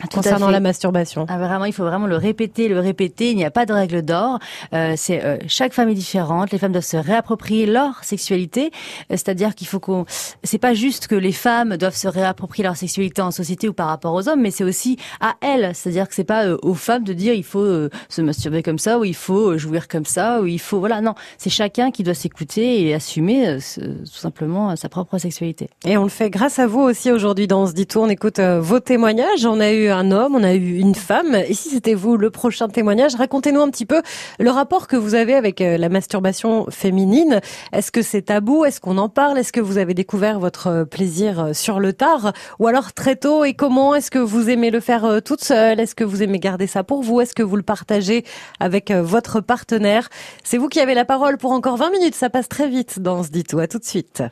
Tout 0.00 0.08
concernant 0.08 0.50
la 0.50 0.58
masturbation. 0.58 1.24
Ah, 1.28 1.38
vraiment, 1.38 1.66
il 1.66 1.72
faut 1.72 1.84
vraiment 1.84 2.08
le 2.08 2.16
répéter, 2.16 2.66
le 2.66 2.80
répéter. 2.80 3.30
Il 3.30 3.36
n'y 3.36 3.44
a 3.44 3.52
pas 3.52 3.64
de 3.64 3.72
règle 3.72 4.02
d'or. 4.02 4.40
Euh, 4.72 4.94
c'est 4.96 5.24
euh, 5.24 5.38
chaque 5.46 5.72
femme 5.72 5.88
est 5.88 5.94
différente. 5.94 6.50
Les 6.50 6.58
femmes 6.58 6.72
doivent 6.72 6.82
se 6.82 6.96
réapproprier 6.96 7.64
leur 7.64 8.02
sexualité. 8.02 8.66
Euh, 8.66 8.70
c'est-à-dire 9.10 9.54
qu'il 9.54 9.68
faut 9.68 9.78
qu'on. 9.78 10.04
C'est 10.42 10.58
pas 10.58 10.74
juste 10.74 11.06
que 11.06 11.14
les 11.14 11.30
femmes 11.30 11.76
doivent 11.76 11.94
se 11.94 12.08
réapproprier 12.08 12.64
leur 12.64 12.76
sexualité 12.76 13.22
en 13.22 13.30
société 13.30 13.68
ou 13.68 13.72
par 13.72 13.86
rapport 13.86 14.14
aux 14.14 14.28
hommes, 14.28 14.40
mais 14.40 14.50
c'est 14.50 14.64
aussi 14.64 14.98
à 15.20 15.36
elles. 15.40 15.70
C'est-à-dire 15.74 16.08
que 16.08 16.14
c'est 16.16 16.24
pas 16.24 16.46
euh, 16.46 16.58
aux 16.62 16.74
femmes 16.74 17.04
de 17.04 17.12
dire 17.12 17.32
il 17.32 17.44
faut 17.44 17.88
se 18.08 18.20
masturber 18.20 18.64
comme 18.64 18.80
ça 18.80 18.98
ou 18.98 19.04
il 19.04 19.14
faut 19.14 19.56
jouir 19.58 19.86
comme 19.86 20.06
ça 20.06 20.40
ou 20.40 20.46
il 20.46 20.58
faut 20.58 20.80
voilà 20.80 21.02
non. 21.02 21.14
C'est 21.38 21.50
chacun 21.50 21.92
qui 21.92 22.02
doit 22.02 22.14
s'écouter 22.14 22.82
et 22.82 22.94
assumer 22.94 23.58
tout 23.76 24.18
simplement 24.18 24.74
sa 24.74 24.88
propre 24.88 25.18
sexualité. 25.18 25.70
Et 25.86 25.96
on 25.96 26.02
le 26.02 26.08
fait 26.08 26.30
grâce 26.30 26.58
à 26.58 26.66
vous 26.66 26.80
aussi 26.80 27.12
aujourd'hui 27.12 27.46
dans 27.46 27.68
ce 27.68 27.72
dit 27.74 27.86
On 27.94 28.08
écoute 28.08 28.40
vos 28.40 28.80
témoignages. 28.80 29.46
On 29.46 29.60
a 29.60 29.70
eu 29.70 29.83
un 29.90 30.10
homme, 30.10 30.34
on 30.34 30.42
a 30.42 30.54
eu 30.54 30.78
une 30.78 30.94
femme. 30.94 31.34
Et 31.34 31.54
si 31.54 31.68
c'était 31.70 31.94
vous 31.94 32.16
le 32.16 32.30
prochain 32.30 32.68
témoignage, 32.68 33.14
racontez-nous 33.14 33.60
un 33.60 33.70
petit 33.70 33.86
peu 33.86 34.02
le 34.38 34.50
rapport 34.50 34.88
que 34.88 34.96
vous 34.96 35.14
avez 35.14 35.34
avec 35.34 35.60
euh, 35.60 35.76
la 35.76 35.88
masturbation 35.88 36.66
féminine. 36.70 37.40
Est-ce 37.72 37.90
que 37.90 38.02
c'est 38.02 38.22
tabou? 38.22 38.64
Est-ce 38.64 38.80
qu'on 38.80 38.98
en 38.98 39.08
parle? 39.08 39.38
Est-ce 39.38 39.52
que 39.52 39.60
vous 39.60 39.78
avez 39.78 39.94
découvert 39.94 40.38
votre 40.38 40.84
plaisir 40.84 41.40
euh, 41.40 41.52
sur 41.52 41.80
le 41.80 41.92
tard? 41.92 42.32
Ou 42.58 42.66
alors 42.66 42.92
très 42.92 43.16
tôt 43.16 43.44
Et 43.44 43.54
comment 43.54 43.94
Est-ce 43.94 44.10
que 44.10 44.18
vous 44.18 44.50
aimez 44.50 44.70
le 44.70 44.80
faire 44.80 45.04
euh, 45.04 45.20
toute 45.20 45.42
seule? 45.42 45.80
Est-ce 45.80 45.94
que 45.94 46.04
vous 46.04 46.22
aimez 46.22 46.38
garder 46.38 46.66
ça 46.66 46.84
pour 46.84 47.02
vous? 47.02 47.20
Est-ce 47.20 47.34
que 47.34 47.42
vous 47.42 47.56
le 47.56 47.62
partagez 47.62 48.24
avec 48.60 48.90
votre 48.90 49.40
partenaire? 49.40 50.08
C'est 50.42 50.58
vous 50.58 50.68
qui 50.68 50.80
avez 50.80 50.94
la 50.94 51.04
parole 51.04 51.38
pour 51.38 51.52
encore 51.52 51.76
20 51.76 51.90
minutes. 51.90 52.14
Ça 52.14 52.30
passe 52.30 52.48
très 52.48 52.68
vite 52.68 53.00
dans 53.00 53.22
ce 53.22 53.30
dit 53.30 53.44
tout. 53.44 53.58
À 53.58 53.66
tout 53.66 53.78
de 53.78 53.84
suite. 53.84 54.22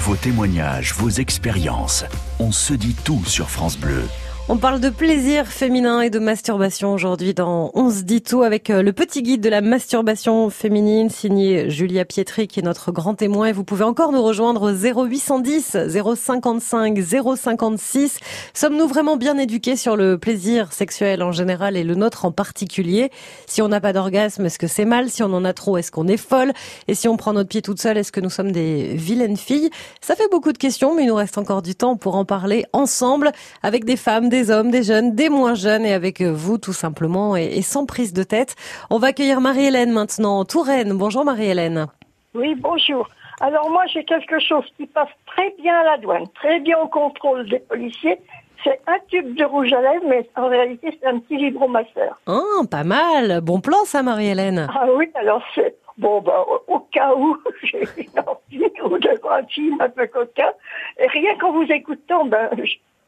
Vos 0.00 0.16
témoignages, 0.16 0.92
vos 0.94 1.08
expériences. 1.08 2.04
On 2.38 2.52
se 2.52 2.74
dit 2.74 2.94
tout 3.04 3.24
sur 3.24 3.48
France 3.48 3.78
Bleu. 3.78 4.02
On 4.46 4.58
parle 4.58 4.78
de 4.78 4.90
plaisir 4.90 5.46
féminin 5.46 6.02
et 6.02 6.10
de 6.10 6.18
masturbation 6.18 6.92
aujourd'hui 6.92 7.32
dans 7.32 7.70
On 7.72 7.88
se 7.88 8.02
dit 8.02 8.20
tout 8.20 8.42
avec 8.42 8.68
euh, 8.68 8.82
le 8.82 8.92
petit 8.92 9.22
guide 9.22 9.40
de 9.40 9.48
la 9.48 9.62
masturbation 9.62 10.50
féminine 10.50 11.08
signé 11.08 11.70
Julia 11.70 12.04
Pietri 12.04 12.46
qui 12.46 12.60
est 12.60 12.62
notre 12.62 12.92
grand 12.92 13.14
témoin. 13.14 13.46
Et 13.46 13.52
vous 13.52 13.64
pouvez 13.64 13.84
encore 13.84 14.12
nous 14.12 14.22
rejoindre 14.22 14.70
au 14.70 15.04
0810 15.06 15.78
055 16.14 17.00
056. 17.36 18.18
Sommes-nous 18.52 18.86
vraiment 18.86 19.16
bien 19.16 19.38
éduqués 19.38 19.76
sur 19.76 19.96
le 19.96 20.18
plaisir 20.18 20.74
sexuel 20.74 21.22
en 21.22 21.32
général 21.32 21.78
et 21.78 21.82
le 21.82 21.94
nôtre 21.94 22.26
en 22.26 22.30
particulier? 22.30 23.10
Si 23.46 23.62
on 23.62 23.68
n'a 23.68 23.80
pas 23.80 23.94
d'orgasme, 23.94 24.44
est-ce 24.44 24.58
que 24.58 24.66
c'est 24.66 24.84
mal? 24.84 25.08
Si 25.08 25.22
on 25.22 25.32
en 25.32 25.46
a 25.46 25.54
trop, 25.54 25.78
est-ce 25.78 25.90
qu'on 25.90 26.06
est 26.06 26.18
folle? 26.18 26.52
Et 26.86 26.94
si 26.94 27.08
on 27.08 27.16
prend 27.16 27.32
notre 27.32 27.48
pied 27.48 27.62
toute 27.62 27.80
seule, 27.80 27.96
est-ce 27.96 28.12
que 28.12 28.20
nous 28.20 28.28
sommes 28.28 28.52
des 28.52 28.94
vilaines 28.94 29.38
filles? 29.38 29.70
Ça 30.02 30.14
fait 30.14 30.28
beaucoup 30.30 30.52
de 30.52 30.58
questions 30.58 30.94
mais 30.94 31.04
il 31.04 31.08
nous 31.08 31.14
reste 31.14 31.38
encore 31.38 31.62
du 31.62 31.74
temps 31.74 31.96
pour 31.96 32.16
en 32.16 32.26
parler 32.26 32.66
ensemble 32.74 33.32
avec 33.62 33.86
des 33.86 33.96
femmes, 33.96 34.28
des 34.34 34.50
hommes, 34.50 34.72
des 34.72 34.82
jeunes, 34.82 35.14
des 35.14 35.28
moins 35.28 35.54
jeunes 35.54 35.86
et 35.86 35.92
avec 35.92 36.20
vous 36.20 36.58
tout 36.58 36.72
simplement 36.72 37.36
et, 37.36 37.62
sans 37.62 37.86
prise 37.86 38.12
de 38.12 38.24
tête. 38.24 38.56
On 38.90 38.98
va 38.98 39.08
accueillir 39.08 39.40
Marie-Hélène 39.40 39.92
maintenant, 39.92 40.44
Touraine. 40.44 40.98
Bonjour 40.98 41.24
Marie-Hélène. 41.24 41.86
Oui, 42.34 42.56
bonjour. 42.56 43.08
Alors 43.40 43.70
moi 43.70 43.84
j'ai 43.86 44.02
quelque 44.04 44.40
chose 44.40 44.64
qui 44.76 44.86
passe 44.86 45.14
très 45.26 45.54
bien 45.62 45.72
à 45.78 45.84
la 45.84 45.98
douane, 45.98 46.26
très 46.34 46.58
bien 46.58 46.76
au 46.80 46.88
contrôle 46.88 47.48
des 47.48 47.60
policiers. 47.60 48.18
C'est 48.64 48.80
un 48.88 48.98
tube 49.08 49.36
de 49.36 49.44
rouge 49.44 49.72
à 49.72 49.80
lèvres, 49.80 50.06
mais 50.08 50.28
en 50.34 50.48
réalité 50.48 50.98
c'est 51.00 51.06
un 51.06 51.20
petit 51.20 51.36
vibromasseur. 51.36 52.18
Ah, 52.26 52.40
pas 52.68 52.82
mal. 52.82 53.40
Bon 53.40 53.60
plan 53.60 53.84
ça 53.84 54.02
Marie-Hélène. 54.02 54.66
Ah 54.74 54.86
oui, 54.96 55.08
alors 55.14 55.44
c'est 55.54 55.76
Bon, 55.96 56.20
ben, 56.20 56.32
au, 56.66 56.80
cas 56.80 57.14
où 57.14 57.36
j'ai 57.62 57.84
une 57.96 58.18
envie 58.18 58.66
ou 58.84 58.98
de 58.98 59.10
un 59.30 59.46
film 59.46 59.80
un 59.80 59.88
peu 59.88 60.08
coquin, 60.08 60.50
et 60.98 61.06
rien 61.06 61.36
qu'en 61.38 61.52
vous 61.52 61.70
écoutant, 61.70 62.24
ben, 62.24 62.50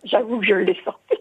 j'avoue 0.06 0.40
que 0.40 0.46
je 0.46 0.54
l'ai 0.54 0.78
sorti. 0.84 1.16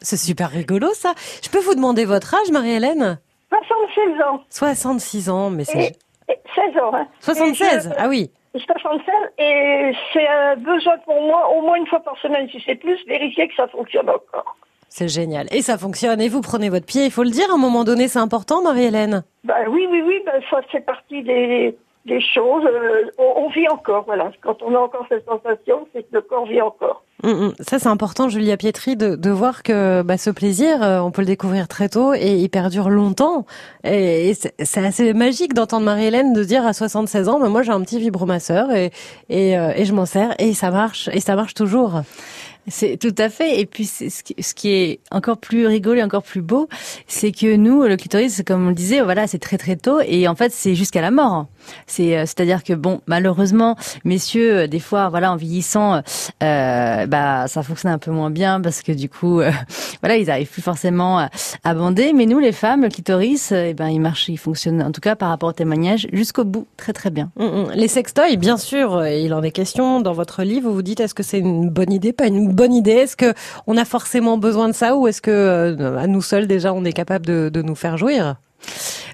C'est 0.00 0.16
super 0.16 0.50
rigolo 0.50 0.88
ça. 0.94 1.14
Je 1.42 1.48
peux 1.48 1.60
vous 1.60 1.74
demander 1.74 2.04
votre 2.04 2.34
âge, 2.34 2.50
Marie-Hélène? 2.50 3.18
76 3.50 4.22
ans. 4.22 4.40
66 4.50 5.30
ans, 5.30 5.50
mais 5.50 5.64
c'est... 5.64 5.96
16 6.54 6.82
ans. 6.82 6.90
Hein. 6.94 7.06
76, 7.20 7.92
ah 7.96 8.08
oui. 8.08 8.30
76, 8.54 9.14
et 9.38 9.92
c'est 10.12 10.26
un 10.26 10.56
besoin 10.56 10.98
pour 11.04 11.20
moi, 11.22 11.48
au 11.54 11.62
moins 11.62 11.76
une 11.76 11.86
fois 11.86 12.00
par 12.00 12.18
semaine, 12.18 12.48
si 12.50 12.62
c'est 12.66 12.74
plus, 12.74 12.98
vérifier 13.06 13.48
que 13.48 13.54
ça 13.54 13.66
fonctionne 13.68 14.10
encore. 14.10 14.56
C'est 14.88 15.08
génial. 15.08 15.46
Et 15.52 15.62
ça 15.62 15.78
fonctionne. 15.78 16.20
Et 16.20 16.28
vous 16.28 16.42
prenez 16.42 16.68
votre 16.68 16.84
pied, 16.84 17.06
il 17.06 17.10
faut 17.10 17.22
le 17.22 17.30
dire, 17.30 17.50
à 17.50 17.54
un 17.54 17.58
moment 17.58 17.84
donné, 17.84 18.08
c'est 18.08 18.18
important, 18.18 18.62
Marie-Hélène? 18.62 19.24
Ben, 19.44 19.66
Oui, 19.68 19.86
oui, 19.90 20.02
oui, 20.04 20.22
ben, 20.26 20.40
ça 20.50 20.60
fait 20.70 20.80
partie 20.80 21.22
des, 21.22 21.74
des 22.06 22.20
choses. 22.20 22.64
Euh, 22.64 23.04
on, 23.18 23.48
vit 23.50 23.68
encore, 23.68 24.04
voilà. 24.06 24.32
Quand 24.42 24.60
on 24.62 24.74
a 24.74 24.78
encore 24.78 25.06
cette 25.08 25.24
sensation, 25.24 25.86
c'est 25.92 26.02
que 26.02 26.08
le 26.12 26.20
corps 26.22 26.46
vit 26.46 26.60
encore. 26.60 27.04
Mm, 27.22 27.30
mm. 27.30 27.54
Ça, 27.60 27.78
c'est 27.78 27.88
important, 27.88 28.28
Julia 28.28 28.56
Pietri, 28.56 28.96
de, 28.96 29.14
de 29.14 29.30
voir 29.30 29.62
que 29.62 30.02
bah, 30.02 30.18
ce 30.18 30.30
plaisir, 30.30 30.82
euh, 30.82 30.98
on 31.00 31.12
peut 31.12 31.22
le 31.22 31.26
découvrir 31.26 31.68
très 31.68 31.88
tôt 31.88 32.12
et 32.14 32.34
il 32.34 32.48
perdure 32.48 32.90
longtemps. 32.90 33.46
Et, 33.84 34.34
c'est 34.34 34.84
assez 34.84 35.12
magique 35.12 35.54
d'entendre 35.54 35.84
Marie-Hélène 35.84 36.32
de 36.32 36.42
dire 36.42 36.66
à 36.66 36.72
76 36.72 37.28
ans, 37.28 37.38
bah, 37.38 37.48
moi 37.48 37.62
j'ai 37.62 37.72
un 37.72 37.80
petit 37.82 38.00
vibromasseur 38.00 38.72
et, 38.72 38.90
et, 39.28 39.56
euh, 39.56 39.72
et 39.76 39.84
je 39.84 39.92
m'en 39.92 40.06
sers 40.06 40.34
et 40.40 40.54
ça 40.54 40.70
marche 40.70 41.08
et 41.12 41.20
ça 41.20 41.36
marche 41.36 41.54
toujours. 41.54 42.02
C'est 42.68 42.96
tout 42.96 43.14
à 43.18 43.28
fait. 43.28 43.60
Et 43.60 43.66
puis, 43.66 43.86
ce 43.86 44.22
qui, 44.22 44.40
ce 44.40 44.54
qui 44.54 44.70
est 44.70 45.00
encore 45.10 45.38
plus 45.38 45.66
rigolo 45.66 45.98
et 45.98 46.02
encore 46.02 46.22
plus 46.22 46.42
beau, 46.42 46.68
c'est 47.08 47.32
que 47.32 47.56
nous, 47.56 47.82
le 47.82 47.96
clitoris, 47.96 48.42
comme 48.46 48.66
on 48.66 48.68
le 48.68 48.74
disait, 48.74 49.00
voilà, 49.00 49.26
c'est 49.26 49.40
très 49.40 49.58
très 49.58 49.76
tôt. 49.76 50.00
Et 50.06 50.28
en 50.28 50.36
fait, 50.36 50.52
c'est 50.52 50.74
jusqu'à 50.74 51.00
la 51.00 51.10
mort. 51.10 51.46
C'est, 51.86 52.16
euh, 52.16 52.22
c'est-à-dire 52.22 52.62
que 52.64 52.72
bon, 52.72 53.00
malheureusement, 53.06 53.76
messieurs, 54.04 54.58
euh, 54.58 54.66
des 54.66 54.80
fois, 54.80 55.08
voilà, 55.08 55.32
en 55.32 55.36
vieillissant, 55.36 56.02
euh, 56.42 57.06
bah, 57.06 57.46
ça 57.48 57.62
fonctionne 57.62 57.92
un 57.92 57.98
peu 57.98 58.10
moins 58.10 58.30
bien 58.30 58.60
parce 58.60 58.82
que 58.82 58.92
du 58.92 59.08
coup, 59.08 59.40
euh, 59.40 59.50
voilà, 60.00 60.16
ils 60.16 60.30
arrivent 60.30 60.50
plus 60.50 60.62
forcément 60.62 61.18
à, 61.64 61.74
bander. 61.74 62.12
Mais 62.12 62.26
nous, 62.26 62.38
les 62.38 62.52
femmes, 62.52 62.82
le 62.82 62.88
clitoris, 62.88 63.52
eh 63.52 63.74
ben, 63.74 63.88
il 63.88 64.00
marche, 64.00 64.28
il 64.28 64.38
fonctionne, 64.38 64.82
en 64.82 64.92
tout 64.92 65.00
cas, 65.00 65.16
par 65.16 65.28
rapport 65.28 65.50
au 65.50 65.52
témoignage, 65.52 66.06
jusqu'au 66.12 66.44
bout, 66.44 66.66
très 66.76 66.92
très 66.92 67.10
bien. 67.10 67.30
Mm, 67.36 67.44
mm. 67.44 67.70
Les 67.74 67.88
sextoys, 67.88 68.36
bien 68.36 68.56
sûr, 68.56 69.06
il 69.06 69.32
en 69.34 69.42
est 69.42 69.50
question 69.50 70.00
dans 70.00 70.12
votre 70.12 70.42
livre. 70.42 70.68
Vous 70.68 70.74
vous 70.74 70.82
dites, 70.82 71.00
est-ce 71.00 71.14
que 71.14 71.22
c'est 71.22 71.38
une 71.38 71.70
bonne 71.70 71.92
idée, 71.92 72.12
pas 72.12 72.26
une 72.26 72.52
bonne 72.52 72.74
idée? 72.74 72.92
Est-ce 72.92 73.16
que 73.16 73.34
on 73.66 73.76
a 73.76 73.84
forcément 73.84 74.38
besoin 74.38 74.68
de 74.68 74.74
ça 74.74 74.96
ou 74.96 75.06
est-ce 75.06 75.22
que 75.22 75.30
euh, 75.30 75.98
à 75.98 76.06
nous 76.06 76.22
seuls 76.22 76.46
déjà 76.46 76.72
on 76.72 76.84
est 76.84 76.92
capable 76.92 77.26
de, 77.26 77.50
de 77.52 77.62
nous 77.62 77.74
faire 77.74 77.96
jouir? 77.96 78.36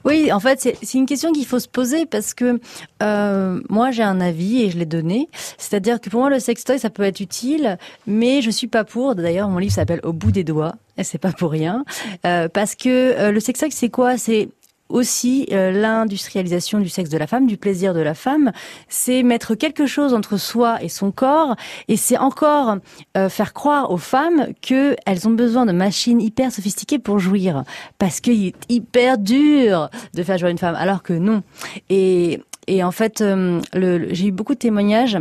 Oui, 0.04 0.32
en 0.32 0.40
fait, 0.40 0.60
c'est 0.82 0.98
une 0.98 1.06
question 1.06 1.32
qu'il 1.32 1.46
faut 1.46 1.58
se 1.58 1.68
poser 1.68 2.06
parce 2.06 2.34
que 2.34 2.60
euh, 3.02 3.60
moi, 3.68 3.90
j'ai 3.90 4.02
un 4.02 4.20
avis 4.20 4.62
et 4.62 4.70
je 4.70 4.78
l'ai 4.78 4.86
donné. 4.86 5.28
C'est-à-dire 5.56 6.00
que 6.00 6.10
pour 6.10 6.20
moi, 6.20 6.30
le 6.30 6.38
sextoy, 6.40 6.78
ça 6.78 6.90
peut 6.90 7.02
être 7.02 7.20
utile, 7.20 7.78
mais 8.06 8.42
je 8.42 8.50
suis 8.50 8.68
pas 8.68 8.84
pour. 8.84 9.14
D'ailleurs, 9.14 9.48
mon 9.48 9.58
livre 9.58 9.74
s'appelle 9.74 10.00
Au 10.04 10.12
bout 10.12 10.30
des 10.32 10.44
doigts. 10.44 10.74
Et 10.96 11.04
c'est 11.04 11.18
pas 11.18 11.32
pour 11.32 11.52
rien, 11.52 11.84
Euh, 12.26 12.48
parce 12.48 12.74
que 12.74 12.88
euh, 12.88 13.30
le 13.30 13.38
sextoy, 13.40 13.70
c'est 13.70 13.88
quoi? 13.88 14.18
C'est 14.18 14.48
aussi 14.88 15.46
euh, 15.52 15.70
l'industrialisation 15.70 16.78
du 16.80 16.88
sexe 16.88 17.10
de 17.10 17.18
la 17.18 17.26
femme, 17.26 17.46
du 17.46 17.56
plaisir 17.56 17.94
de 17.94 18.00
la 18.00 18.14
femme, 18.14 18.52
c'est 18.88 19.22
mettre 19.22 19.54
quelque 19.54 19.86
chose 19.86 20.14
entre 20.14 20.36
soi 20.36 20.82
et 20.82 20.88
son 20.88 21.10
corps, 21.10 21.56
et 21.88 21.96
c'est 21.96 22.18
encore 22.18 22.76
euh, 23.16 23.28
faire 23.28 23.52
croire 23.52 23.90
aux 23.90 23.98
femmes 23.98 24.48
que 24.62 24.96
elles 25.06 25.28
ont 25.28 25.32
besoin 25.32 25.66
de 25.66 25.72
machines 25.72 26.20
hyper 26.20 26.52
sophistiquées 26.52 26.98
pour 26.98 27.18
jouir, 27.18 27.64
parce 27.98 28.20
qu'il 28.20 28.46
est 28.46 28.54
hyper 28.68 29.18
dur 29.18 29.90
de 30.14 30.22
faire 30.22 30.38
jouir 30.38 30.50
une 30.50 30.58
femme, 30.58 30.74
alors 30.74 31.02
que 31.02 31.12
non. 31.12 31.42
Et, 31.90 32.40
et 32.66 32.82
en 32.82 32.92
fait, 32.92 33.20
euh, 33.20 33.60
j'ai 33.74 34.26
eu 34.26 34.32
beaucoup 34.32 34.54
de 34.54 34.58
témoignages 34.58 35.18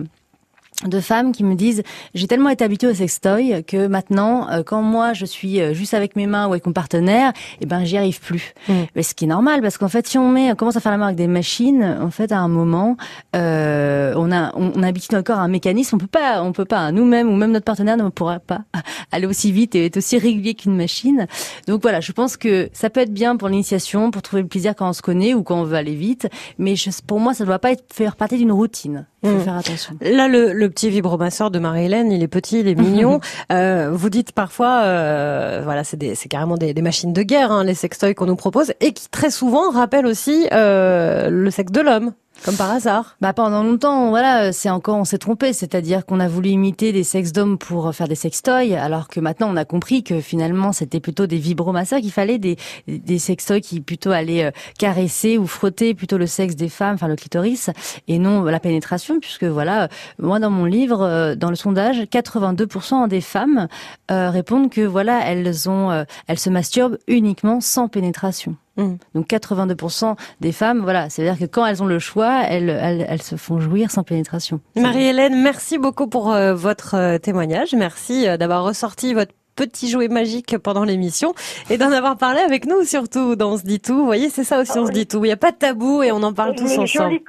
de 0.86 1.00
femmes 1.00 1.32
qui 1.32 1.44
me 1.44 1.56
disent 1.56 1.82
j'ai 2.14 2.28
tellement 2.28 2.50
été 2.50 2.64
habituée 2.64 2.88
au 2.88 2.94
sextoy 2.94 3.64
que 3.64 3.88
maintenant 3.88 4.48
euh, 4.52 4.62
quand 4.62 4.84
moi 4.84 5.14
je 5.14 5.26
suis 5.26 5.60
euh, 5.60 5.74
juste 5.74 5.96
avec 5.96 6.16
mes 6.16 6.28
mains 6.28 6.46
ou 6.46 6.52
avec 6.52 6.68
mon 6.68 6.74
partenaire 6.74 7.34
et 7.62 7.66
ben 7.66 7.84
j'y 7.84 7.98
arrive 7.98 8.22
plus. 8.22 8.54
Mm. 8.68 8.74
mais 8.96 9.02
ce 9.02 9.16
qui 9.16 9.26
est 9.26 9.28
normal 9.28 9.62
parce 9.62 9.80
qu'en 9.80 9.88
fait 9.88 10.08
si 10.08 10.20
on 10.20 10.30
met 10.30 10.52
on 10.52 10.56
commence 10.56 10.76
à 10.76 10.80
faire 10.80 10.96
la 10.96 11.04
avec 11.04 11.18
des 11.18 11.28
machines 11.28 11.98
en 12.00 12.12
fait 12.12 12.32
à 12.32 12.40
un 12.40 12.48
moment 12.48 12.96
euh, 13.36 14.14
on 14.18 14.32
a 14.32 14.56
on, 14.56 14.72
on 14.76 14.84
habitue 14.84 15.08
notre 15.14 15.26
corps 15.26 15.40
à 15.40 15.44
un 15.44 15.48
mécanisme 15.48 15.96
on 15.96 16.00
peut 16.00 16.06
pas 16.06 16.44
on 16.44 16.52
peut 16.52 16.66
pas. 16.66 16.92
Nous-mêmes 16.92 17.28
ou 17.28 17.36
même 17.36 17.52
notre 17.52 17.66
partenaire 17.66 17.98
ne 17.98 18.10
pourra 18.10 18.40
pas 18.40 18.62
aller 19.12 19.26
aussi 19.26 19.52
vite 19.52 19.74
et 19.74 19.86
être 19.86 19.98
aussi 19.98 20.20
régulier 20.20 20.54
qu'une 20.54 20.76
machine. 20.76 21.26
Donc 21.68 21.82
voilà 21.82 22.02
je 22.02 22.12
pense 22.12 22.38
que 22.38 22.70
ça 22.74 22.92
peut 22.92 23.00
être 23.00 23.14
bien 23.14 23.36
pour 23.36 23.50
l'initiation 23.50 24.12
pour 24.12 24.22
trouver 24.22 24.44
le 24.44 24.48
plaisir 24.48 24.76
quand 24.76 24.88
on 24.88 24.94
se 24.94 25.02
connaît 25.02 25.34
ou 25.34 25.42
quand 25.42 25.60
on 25.60 25.64
veut 25.64 25.76
aller 25.78 25.96
vite. 25.96 26.28
Mais 26.60 26.76
je, 26.76 26.92
pour 27.08 27.20
moi 27.20 27.34
ça 27.34 27.46
ne 27.46 27.48
doit 27.48 27.60
pas 27.60 27.72
être 27.72 27.86
faire 27.92 28.16
partie 28.16 28.38
d'une 28.38 28.52
routine 28.52 29.08
faut 29.28 29.38
Mm. 29.38 29.42
faire 29.42 29.58
attention 29.58 29.94
Là, 30.02 30.28
le, 30.28 30.54
le 30.54 30.70
petit 30.70 30.90
vibromasseur 30.90 31.52
de 31.52 31.60
Marie-Hélène, 31.60 32.12
il 32.12 32.24
est 32.24 32.28
petit, 32.28 32.60
il 32.62 32.68
est 32.68 32.76
mignon. 32.80 33.20
Euh, 33.52 33.90
vous 33.92 34.10
dites 34.10 34.32
parfois, 34.32 34.82
euh, 34.84 35.62
voilà, 35.64 35.84
c'est 35.84 35.98
des- 35.98 36.16
c'est 36.16 36.30
carrément 36.30 36.58
des, 36.58 36.74
des 36.74 36.82
machines 36.82 37.14
de 37.14 37.22
guerre, 37.24 37.52
hein, 37.52 37.64
les 37.64 37.74
sextoys 37.74 38.14
qu'on 38.16 38.26
nous 38.26 38.36
propose, 38.36 38.74
et 38.82 38.94
qui 38.94 39.10
très 39.10 39.30
souvent 39.32 39.70
rappellent 39.72 40.06
aussi 40.08 40.48
euh, 40.54 41.30
le 41.30 41.52
sexe 41.52 41.72
de 41.72 41.82
l'homme, 41.82 42.14
comme 42.44 42.56
par 42.56 42.72
hasard. 42.72 43.16
Bah 43.22 43.34
pendant 43.34 43.64
longtemps, 43.64 44.10
voilà, 44.10 44.46
euh, 44.46 44.52
c'est 44.54 44.70
encore 44.70 44.98
on 44.98 45.06
s'est 45.06 45.18
trompé, 45.18 45.54
c'est-à-dire 45.54 46.06
qu'on 46.06 46.20
a 46.20 46.28
voulu 46.28 46.50
imiter 46.50 46.92
des 46.92 47.04
sexes 47.04 47.32
d'hommes 47.32 47.58
pour 47.58 47.94
faire 47.94 48.08
des 48.08 48.16
sextoys, 48.16 48.76
alors 48.76 49.08
que 49.08 49.20
maintenant 49.20 49.50
on 49.52 49.56
a 49.56 49.66
compris 49.66 50.04
que 50.04 50.22
finalement 50.22 50.72
c'était 50.72 51.00
plutôt 51.00 51.28
des 51.28 51.38
vibromasseurs 51.38 52.00
qu'il 52.00 52.12
fallait, 52.12 52.38
des 52.38 52.58
des 52.88 53.20
sextoys 53.20 53.62
qui 53.62 53.82
plutôt 53.82 54.12
allaient 54.12 54.46
euh, 54.46 54.52
caresser 54.78 55.38
ou 55.38 55.48
frotter 55.48 55.94
plutôt 55.94 56.18
le 56.18 56.28
sexe 56.28 56.56
des 56.56 56.70
femmes, 56.70 56.96
enfin 56.96 57.08
le 57.08 57.16
clitoris, 57.16 57.70
et 58.08 58.20
non 58.20 58.44
la 58.44 58.60
pénétration, 58.60 59.20
puisque 59.20 59.44
voilà, 59.44 59.84
euh, 59.84 59.88
moi 60.20 60.40
dans 60.40 60.50
mon 60.50 60.66
livre, 60.66 61.02
euh, 61.02 61.36
dans 61.36 61.50
le 61.50 61.56
sondage, 61.56 62.02
82% 62.02 63.08
des 63.08 63.22
femmes 63.22 63.68
euh, 64.12 64.30
répondent 64.30 64.70
que 64.70 64.82
voilà 64.82 65.26
elles 65.26 65.70
ont, 65.70 65.92
euh, 65.92 66.04
elles 66.28 66.40
se 66.40 66.50
masturbent 66.50 66.98
uniquement 67.08 67.62
sans 67.62 67.88
pénétration. 67.88 68.56
Mm. 68.78 68.96
Donc 69.16 69.28
82% 69.28 70.16
des 70.40 70.52
femmes, 70.52 70.82
voilà, 70.82 71.10
c'est-à-dire 71.10 71.38
que 71.38 71.50
quand 71.52 71.66
elles 71.66 71.84
ont 71.84 71.88
le 71.88 72.00
choix, 72.00 72.44
elles, 72.44 72.70
elles, 72.70 73.06
elles 73.10 73.22
se 73.22 73.36
font 73.36 73.60
jouir 73.60 73.92
sans 73.92 74.04
pénétration. 74.04 74.62
Marie-Hélène, 74.76 75.42
merci 75.42 75.78
beaucoup 75.78 76.08
pour 76.08 76.32
euh, 76.32 76.54
votre 76.54 76.96
euh, 76.96 77.18
témoignage. 77.18 77.74
Merci 77.74 78.28
euh, 78.28 78.38
d'avoir 78.38 78.64
ressorti 78.64 79.14
votre 79.14 79.34
petit 79.56 79.90
jouet 79.90 80.08
magique 80.08 80.58
pendant 80.60 80.84
l'émission 80.84 81.34
et 81.72 81.78
d'en 81.78 81.92
avoir 81.92 82.16
parlé 82.16 82.40
avec 82.40 82.68
nous 82.68 82.84
surtout 82.84 83.36
dans 83.36 83.54
On 83.54 83.58
se 83.58 83.64
dit 83.64 83.80
tout. 83.80 83.96
Vous 83.96 84.06
voyez, 84.06 84.30
c'est 84.30 84.44
ça 84.44 84.60
aussi, 84.62 84.74
Ah 84.76 84.82
on 84.82 84.88
se 84.88 84.92
dit 84.92 85.08
tout. 85.08 85.18
Il 85.26 85.30
n'y 85.30 85.34
a 85.34 85.38
pas 85.38 85.52
de 85.52 85.58
tabou 85.58 86.04
et 86.04 86.12
on 86.12 86.22
en 86.22 86.34
parle 86.34 86.54
tous 86.56 86.78
ensemble. 86.78 87.20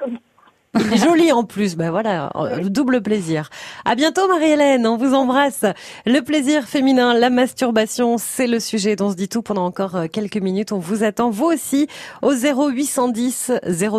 Joli 0.95 1.31
en 1.31 1.43
plus, 1.43 1.75
ben 1.75 1.89
voilà, 1.91 2.31
double 2.63 3.01
plaisir. 3.01 3.49
À 3.85 3.95
bientôt 3.95 4.27
Marie-Hélène, 4.27 4.85
on 4.85 4.97
vous 4.97 5.13
embrasse. 5.13 5.65
Le 6.05 6.21
plaisir 6.21 6.65
féminin, 6.65 7.13
la 7.13 7.29
masturbation, 7.29 8.17
c'est 8.17 8.47
le 8.47 8.59
sujet 8.59 8.95
dont 8.95 9.07
on 9.07 9.11
se 9.11 9.15
dit 9.15 9.29
tout 9.29 9.41
pendant 9.41 9.65
encore 9.65 9.95
euh, 9.95 10.07
quelques 10.07 10.37
minutes. 10.37 10.71
On 10.71 10.79
vous 10.79 11.03
attend 11.03 11.31
vous 11.31 11.45
aussi 11.45 11.87
au 12.21 12.31
0810 12.33 13.51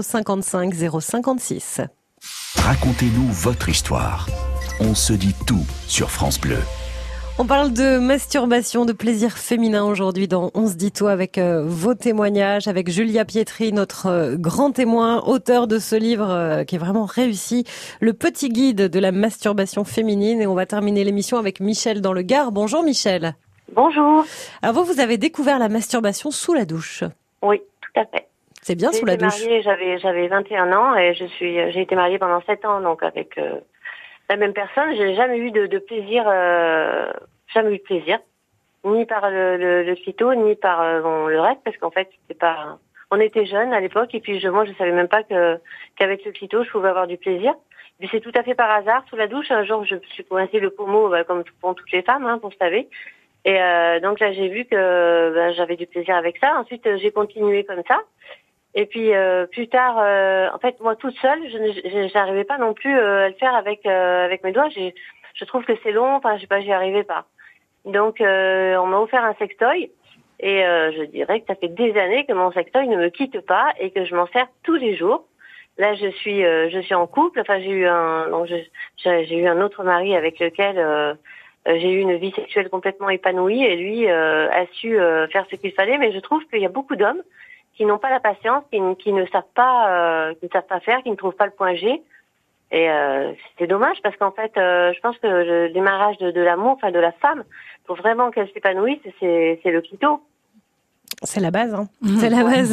055 0.02 0.72
056. 1.00 1.80
Racontez-nous 2.56 3.26
votre 3.28 3.68
histoire. 3.68 4.28
On 4.80 4.94
se 4.94 5.12
dit 5.12 5.34
tout 5.46 5.66
sur 5.88 6.10
France 6.10 6.40
Bleu. 6.40 6.58
On 7.42 7.46
parle 7.46 7.72
de 7.72 7.98
masturbation, 7.98 8.84
de 8.84 8.92
plaisir 8.92 9.38
féminin 9.38 9.86
aujourd'hui 9.86 10.28
dans 10.28 10.50
On 10.54 10.66
se 10.66 10.76
dit 10.76 10.92
tout 10.92 11.06
avec 11.06 11.38
euh, 11.38 11.62
vos 11.64 11.94
témoignages, 11.94 12.68
avec 12.68 12.90
Julia 12.90 13.24
Pietri, 13.24 13.72
notre 13.72 14.08
euh, 14.08 14.36
grand 14.36 14.72
témoin, 14.72 15.22
auteur 15.24 15.66
de 15.66 15.78
ce 15.78 15.96
livre 15.96 16.28
euh, 16.28 16.64
qui 16.64 16.74
est 16.74 16.78
vraiment 16.78 17.06
réussi, 17.06 17.64
le 17.98 18.12
petit 18.12 18.50
guide 18.50 18.90
de 18.90 19.00
la 19.00 19.10
masturbation 19.10 19.84
féminine. 19.84 20.42
Et 20.42 20.46
on 20.46 20.54
va 20.54 20.66
terminer 20.66 21.02
l'émission 21.02 21.38
avec 21.38 21.60
Michel 21.60 22.02
dans 22.02 22.12
le 22.12 22.20
Gard. 22.20 22.52
Bonjour 22.52 22.82
Michel. 22.82 23.32
Bonjour. 23.72 24.22
Alors 24.60 24.74
vous, 24.74 24.84
vous 24.84 25.00
avez 25.00 25.16
découvert 25.16 25.58
la 25.58 25.70
masturbation 25.70 26.30
sous 26.30 26.52
la 26.52 26.66
douche. 26.66 27.04
Oui, 27.40 27.62
tout 27.80 28.00
à 28.00 28.04
fait. 28.04 28.26
C'est 28.60 28.74
bien 28.74 28.92
sous 28.92 29.06
la 29.06 29.14
été 29.14 29.24
douche. 29.24 29.40
mariée, 29.40 29.62
j'avais 29.62 29.98
j'avais 29.98 30.28
21 30.28 30.72
ans 30.72 30.94
et 30.94 31.14
je 31.14 31.24
suis 31.24 31.54
j'ai 31.72 31.80
été 31.80 31.94
mariée 31.94 32.18
pendant 32.18 32.42
7 32.42 32.66
ans 32.66 32.82
donc 32.82 33.02
avec 33.02 33.38
euh, 33.38 33.60
la 34.30 34.36
même 34.36 34.52
personne. 34.52 34.94
J'ai 34.96 35.14
jamais 35.14 35.38
eu 35.38 35.50
de, 35.50 35.66
de 35.66 35.78
plaisir, 35.78 36.24
euh, 36.26 37.10
jamais 37.52 37.74
eu 37.74 37.78
de 37.78 37.82
plaisir, 37.82 38.18
ni 38.84 39.04
par 39.04 39.28
le, 39.28 39.56
le, 39.56 39.82
le 39.82 39.94
clito, 39.96 40.32
ni 40.34 40.54
par 40.54 40.80
euh, 40.80 41.00
bon, 41.00 41.26
le 41.26 41.40
reste 41.40 41.60
parce 41.64 41.76
qu'en 41.76 41.90
fait 41.90 42.08
c'était 42.22 42.38
pas. 42.38 42.78
On 43.10 43.18
était 43.18 43.44
jeunes 43.44 43.72
à 43.74 43.80
l'époque 43.80 44.14
et 44.14 44.20
puis 44.20 44.38
je, 44.38 44.48
moi 44.48 44.64
je 44.64 44.72
savais 44.74 44.92
même 44.92 45.08
pas 45.08 45.24
que 45.24 45.58
qu'avec 45.96 46.24
le 46.24 46.30
clito 46.30 46.62
je 46.62 46.70
pouvais 46.70 46.88
avoir 46.88 47.08
du 47.08 47.18
plaisir. 47.18 47.52
C'est 48.10 48.20
tout 48.20 48.32
à 48.34 48.42
fait 48.42 48.54
par 48.54 48.70
hasard 48.70 49.04
sous 49.10 49.16
la 49.16 49.26
douche. 49.26 49.50
Un 49.50 49.64
jour 49.64 49.84
je 49.84 49.96
suis 50.12 50.24
coincée 50.24 50.60
le 50.60 50.70
pommeau 50.70 51.08
bah, 51.10 51.24
comme 51.24 51.42
font 51.60 51.74
toutes 51.74 51.90
les 51.90 52.02
femmes 52.02 52.24
hein, 52.24 52.38
pour 52.38 52.52
se 52.52 52.58
laver. 52.60 52.88
Et 53.44 53.60
euh, 53.60 54.00
donc 54.00 54.20
là, 54.20 54.32
j'ai 54.32 54.48
vu 54.48 54.66
que 54.66 55.32
ben, 55.34 55.52
j'avais 55.54 55.76
du 55.76 55.86
plaisir 55.86 56.14
avec 56.14 56.36
ça. 56.38 56.54
Ensuite, 56.58 56.86
j'ai 56.98 57.10
continué 57.10 57.64
comme 57.64 57.82
ça. 57.88 58.00
Et 58.74 58.86
puis 58.86 59.14
euh, 59.14 59.46
plus 59.46 59.68
tard, 59.68 59.96
euh, 59.98 60.48
en 60.54 60.58
fait, 60.58 60.78
moi 60.80 60.94
toute 60.94 61.16
seule, 61.18 61.40
je 61.48 62.08
j'arrivais 62.12 62.44
pas 62.44 62.58
non 62.58 62.72
plus 62.72 62.96
euh, 62.96 63.26
à 63.26 63.28
le 63.28 63.34
faire 63.34 63.54
avec 63.54 63.84
euh, 63.84 64.24
avec 64.24 64.44
mes 64.44 64.52
doigts. 64.52 64.68
Je 64.68 65.44
trouve 65.44 65.64
que 65.64 65.72
c'est 65.82 65.92
long. 65.92 66.14
Enfin, 66.14 66.36
je 66.36 66.42
sais 66.42 66.46
pas, 66.46 66.60
j'y 66.60 66.72
arrivais 66.72 67.02
pas. 67.02 67.26
Donc, 67.84 68.20
euh, 68.20 68.76
on 68.76 68.86
m'a 68.86 68.98
offert 68.98 69.24
un 69.24 69.34
sextoy. 69.34 69.90
Et 70.42 70.64
euh, 70.64 70.92
je 70.92 71.02
dirais 71.02 71.40
que 71.40 71.46
ça 71.46 71.54
fait 71.54 71.68
des 71.68 71.96
années 71.98 72.24
que 72.24 72.32
mon 72.32 72.52
sextoy 72.52 72.86
ne 72.86 72.96
me 72.96 73.08
quitte 73.08 73.40
pas 73.40 73.72
et 73.78 73.90
que 73.90 74.04
je 74.04 74.14
m'en 74.14 74.26
sers 74.28 74.46
tous 74.62 74.76
les 74.76 74.96
jours. 74.96 75.26
Là, 75.76 75.94
je 75.94 76.08
suis, 76.08 76.42
je 76.42 76.80
suis 76.82 76.94
en 76.94 77.06
couple. 77.06 77.40
Enfin, 77.40 77.58
j'ai 77.60 77.70
eu 77.70 77.86
un, 77.86 78.28
donc 78.28 78.48
j'ai 79.02 79.36
eu 79.36 79.46
un 79.46 79.60
autre 79.60 79.82
mari 79.82 80.14
avec 80.14 80.38
lequel 80.38 81.16
j'ai 81.66 81.90
eu 81.90 82.00
une 82.00 82.16
vie 82.16 82.32
sexuelle 82.32 82.68
complètement 82.68 83.08
épanouie 83.08 83.64
et 83.64 83.76
lui 83.76 84.08
a 84.08 84.66
su 84.72 84.96
faire 85.30 85.46
ce 85.50 85.56
qu'il 85.56 85.72
fallait. 85.72 85.98
Mais 85.98 86.12
je 86.12 86.18
trouve 86.18 86.44
qu'il 86.46 86.60
y 86.60 86.66
a 86.66 86.70
beaucoup 86.70 86.96
d'hommes 86.96 87.22
qui 87.80 87.86
n'ont 87.86 87.96
pas 87.96 88.10
la 88.10 88.20
patience, 88.20 88.62
qui, 88.70 88.78
ne 88.78 89.24
savent 89.28 89.42
pas, 89.54 89.88
euh, 89.88 90.34
qui 90.34 90.44
ne 90.44 90.50
savent 90.50 90.66
pas 90.66 90.80
faire, 90.80 91.02
qui 91.02 91.10
ne 91.10 91.14
trouvent 91.14 91.34
pas 91.34 91.46
le 91.46 91.52
point 91.52 91.74
G. 91.74 92.02
Et 92.70 92.90
euh, 92.90 93.32
c'est 93.58 93.66
dommage 93.66 93.96
parce 94.02 94.14
qu'en 94.18 94.32
fait, 94.32 94.52
euh, 94.58 94.92
je 94.92 95.00
pense 95.00 95.16
que 95.16 95.26
le 95.26 95.70
démarrage 95.70 96.18
de, 96.18 96.40
l'amour, 96.42 96.72
enfin 96.72 96.90
de 96.90 96.98
la 96.98 97.12
femme, 97.12 97.42
pour 97.86 97.96
vraiment 97.96 98.30
qu'elle 98.30 98.52
s'épanouisse, 98.52 99.00
c'est 99.18 99.60
c'est 99.62 99.70
le 99.70 99.80
clito. 99.80 100.20
C'est 101.22 101.40
la 101.40 101.50
base, 101.50 101.74
hein. 101.74 101.86
c'est 102.18 102.30
la 102.30 102.44
base. 102.44 102.72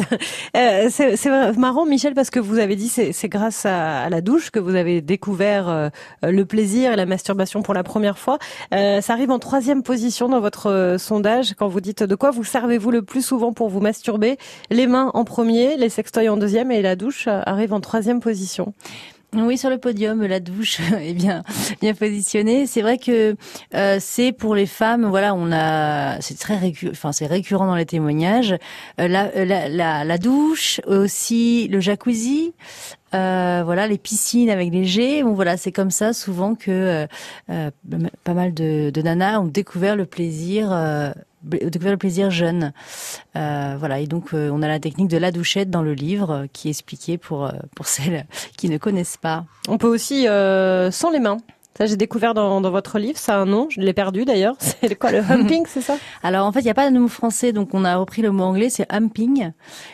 Euh, 0.56 0.88
c'est 0.90 1.58
marrant, 1.58 1.84
Michel, 1.84 2.14
parce 2.14 2.30
que 2.30 2.40
vous 2.40 2.58
avez 2.58 2.76
dit 2.76 2.88
c'est 2.88 3.12
c'est 3.12 3.28
grâce 3.28 3.66
à, 3.66 4.04
à 4.04 4.08
la 4.08 4.22
douche 4.22 4.50
que 4.50 4.58
vous 4.58 4.74
avez 4.74 5.02
découvert 5.02 5.68
euh, 5.68 5.90
le 6.22 6.44
plaisir 6.46 6.92
et 6.92 6.96
la 6.96 7.04
masturbation 7.04 7.60
pour 7.62 7.74
la 7.74 7.82
première 7.82 8.18
fois. 8.18 8.38
Euh, 8.72 9.02
ça 9.02 9.12
arrive 9.12 9.30
en 9.30 9.38
troisième 9.38 9.82
position 9.82 10.28
dans 10.28 10.40
votre 10.40 10.70
euh, 10.70 10.96
sondage 10.96 11.54
quand 11.58 11.68
vous 11.68 11.82
dites 11.82 12.02
de 12.02 12.14
quoi 12.14 12.30
vous 12.30 12.42
servez-vous 12.44 12.90
le 12.90 13.02
plus 13.02 13.22
souvent 13.24 13.52
pour 13.52 13.68
vous 13.68 13.80
masturber? 13.80 14.38
Les 14.70 14.86
mains 14.86 15.10
en 15.12 15.24
premier, 15.24 15.76
les 15.76 15.90
sextoys 15.90 16.28
en 16.28 16.38
deuxième 16.38 16.70
et 16.70 16.80
la 16.80 16.96
douche 16.96 17.26
euh, 17.28 17.42
arrive 17.44 17.74
en 17.74 17.80
troisième 17.80 18.20
position. 18.20 18.72
Oui, 19.34 19.58
sur 19.58 19.68
le 19.68 19.76
podium, 19.76 20.24
la 20.24 20.40
douche 20.40 20.80
est 21.00 21.12
bien 21.12 21.42
bien 21.82 21.92
positionnée. 21.92 22.66
C'est 22.66 22.80
vrai 22.80 22.96
que 22.96 23.36
euh, 23.74 23.98
c'est 24.00 24.32
pour 24.32 24.54
les 24.54 24.64
femmes, 24.64 25.04
voilà, 25.04 25.34
on 25.34 25.52
a, 25.52 26.18
c'est 26.22 26.38
très 26.38 26.56
récurrent, 26.56 26.92
enfin 26.92 27.12
c'est 27.12 27.26
récurrent 27.26 27.66
dans 27.66 27.74
les 27.74 27.84
témoignages. 27.84 28.52
Euh, 28.98 29.06
la, 29.06 29.30
la, 29.44 29.68
la, 29.68 30.04
la, 30.04 30.18
douche, 30.18 30.80
aussi 30.86 31.68
le 31.68 31.78
jacuzzi, 31.78 32.54
euh, 33.14 33.62
voilà, 33.66 33.86
les 33.86 33.98
piscines 33.98 34.48
avec 34.48 34.72
les 34.72 34.86
jets. 34.86 35.22
Bon, 35.22 35.34
voilà, 35.34 35.58
c'est 35.58 35.72
comme 35.72 35.90
ça 35.90 36.14
souvent 36.14 36.54
que 36.54 37.06
euh, 37.50 37.70
pas 38.24 38.34
mal 38.34 38.54
de, 38.54 38.88
de, 38.88 39.02
nanas 39.02 39.40
ont 39.40 39.46
découvert 39.46 39.94
le 39.94 40.06
plaisir 40.06 40.70
découvrir 41.42 41.92
le 41.92 41.98
plaisir 41.98 42.30
jeune. 42.30 42.72
Euh, 43.36 43.76
voilà, 43.78 44.00
et 44.00 44.06
donc 44.06 44.34
euh, 44.34 44.50
on 44.52 44.62
a 44.62 44.68
la 44.68 44.80
technique 44.80 45.08
de 45.08 45.18
la 45.18 45.30
douchette 45.30 45.70
dans 45.70 45.82
le 45.82 45.94
livre 45.94 46.30
euh, 46.30 46.46
qui 46.52 46.68
est 46.68 46.70
expliquée 46.70 47.18
pour, 47.18 47.46
euh, 47.46 47.52
pour 47.74 47.86
celles 47.88 48.26
qui 48.56 48.68
ne 48.68 48.78
connaissent 48.78 49.16
pas. 49.16 49.44
On 49.68 49.78
peut 49.78 49.88
aussi 49.88 50.24
sans 50.24 51.10
les 51.10 51.20
mains. 51.20 51.38
Ça, 51.76 51.86
j'ai 51.86 51.96
découvert 51.96 52.34
dans, 52.34 52.60
dans, 52.60 52.72
votre 52.72 52.98
livre, 52.98 53.18
ça 53.18 53.36
a 53.36 53.38
un 53.38 53.46
nom, 53.46 53.68
je 53.70 53.80
l'ai 53.80 53.92
perdu 53.92 54.24
d'ailleurs. 54.24 54.56
C'est 54.80 54.96
quoi, 54.96 55.12
le 55.12 55.18
humping, 55.18 55.64
c'est 55.68 55.80
ça? 55.80 55.96
Alors 56.24 56.44
en 56.44 56.50
fait, 56.50 56.58
il 56.58 56.64
n'y 56.64 56.70
a 56.70 56.74
pas 56.74 56.90
de 56.90 56.98
mot 56.98 57.06
français, 57.06 57.52
donc 57.52 57.72
on 57.72 57.84
a 57.84 57.94
repris 57.94 58.20
le 58.20 58.32
mot 58.32 58.42
anglais, 58.42 58.68
c'est 58.68 58.92
humping. 58.92 59.52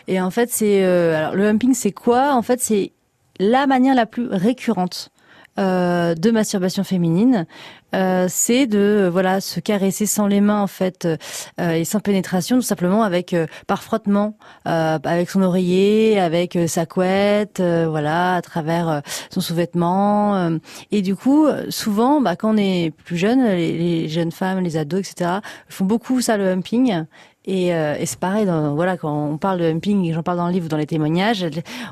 Et 0.09 0.18
en 0.18 0.30
fait, 0.30 0.50
c'est 0.50 0.83
alors 0.83 1.35
le 1.35 1.46
humping, 1.46 1.74
c'est 1.74 1.92
quoi? 1.92 2.33
En 2.35 2.40
fait, 2.40 2.59
c'est 2.62 2.92
la 3.38 3.66
manière 3.66 3.94
la 3.94 4.07
plus 4.07 4.28
récurrente 4.28 5.11
euh, 5.59 6.14
de 6.17 6.31
masturbation 6.33 6.83
féminine, 6.83 7.47
euh, 7.95 8.27
c'est 8.29 8.67
de 8.67 9.09
voilà 9.12 9.40
se 9.40 9.61
caresser 9.61 10.05
sans 10.05 10.27
les 10.27 10.40
mains 10.40 10.61
en 10.61 10.67
fait 10.67 11.07
euh, 11.07 11.71
et 11.71 11.85
sans 11.85 12.01
pénétration, 12.01 12.57
tout 12.57 12.62
simplement 12.62 13.05
avec 13.05 13.37
par 13.69 13.83
frottement, 13.85 14.37
avec 14.64 15.31
son 15.31 15.43
oreiller, 15.43 16.19
avec 16.19 16.59
sa 16.67 16.87
couette, 16.87 17.61
voilà 17.61 18.35
à 18.35 18.43
travers 18.43 19.03
son 19.31 19.40
sous-vêtement. 19.40 20.59
et 20.90 21.03
du 21.03 21.14
coup, 21.14 21.47
souvent, 21.69 22.21
bah, 22.21 22.35
quand 22.35 22.55
on 22.55 22.57
est 22.57 22.93
plus 23.05 23.17
jeune, 23.17 23.45
les, 23.45 23.79
les 23.79 24.09
jeunes 24.09 24.33
femmes, 24.33 24.61
les 24.61 24.77
ados, 24.77 25.01
etc., 25.01 25.38
font 25.69 25.85
beaucoup 25.85 26.21
ça 26.21 26.37
le 26.37 26.51
humping 26.51 27.05
et, 27.46 27.74
euh, 27.74 27.96
et 27.98 28.07
c'est 28.07 28.18
pareil, 28.18 28.46
dans, 28.46 28.74
voilà, 28.74 28.96
quand 28.96 29.12
on 29.12 29.37
parle 29.37 29.61
de 29.61 29.64
humping, 29.64 30.12
j'en 30.12 30.22
parle 30.22 30.38
dans 30.38 30.46
le 30.46 30.52
livre, 30.52 30.68
dans 30.68 30.76
les 30.76 30.87
témoignages, 30.87 31.46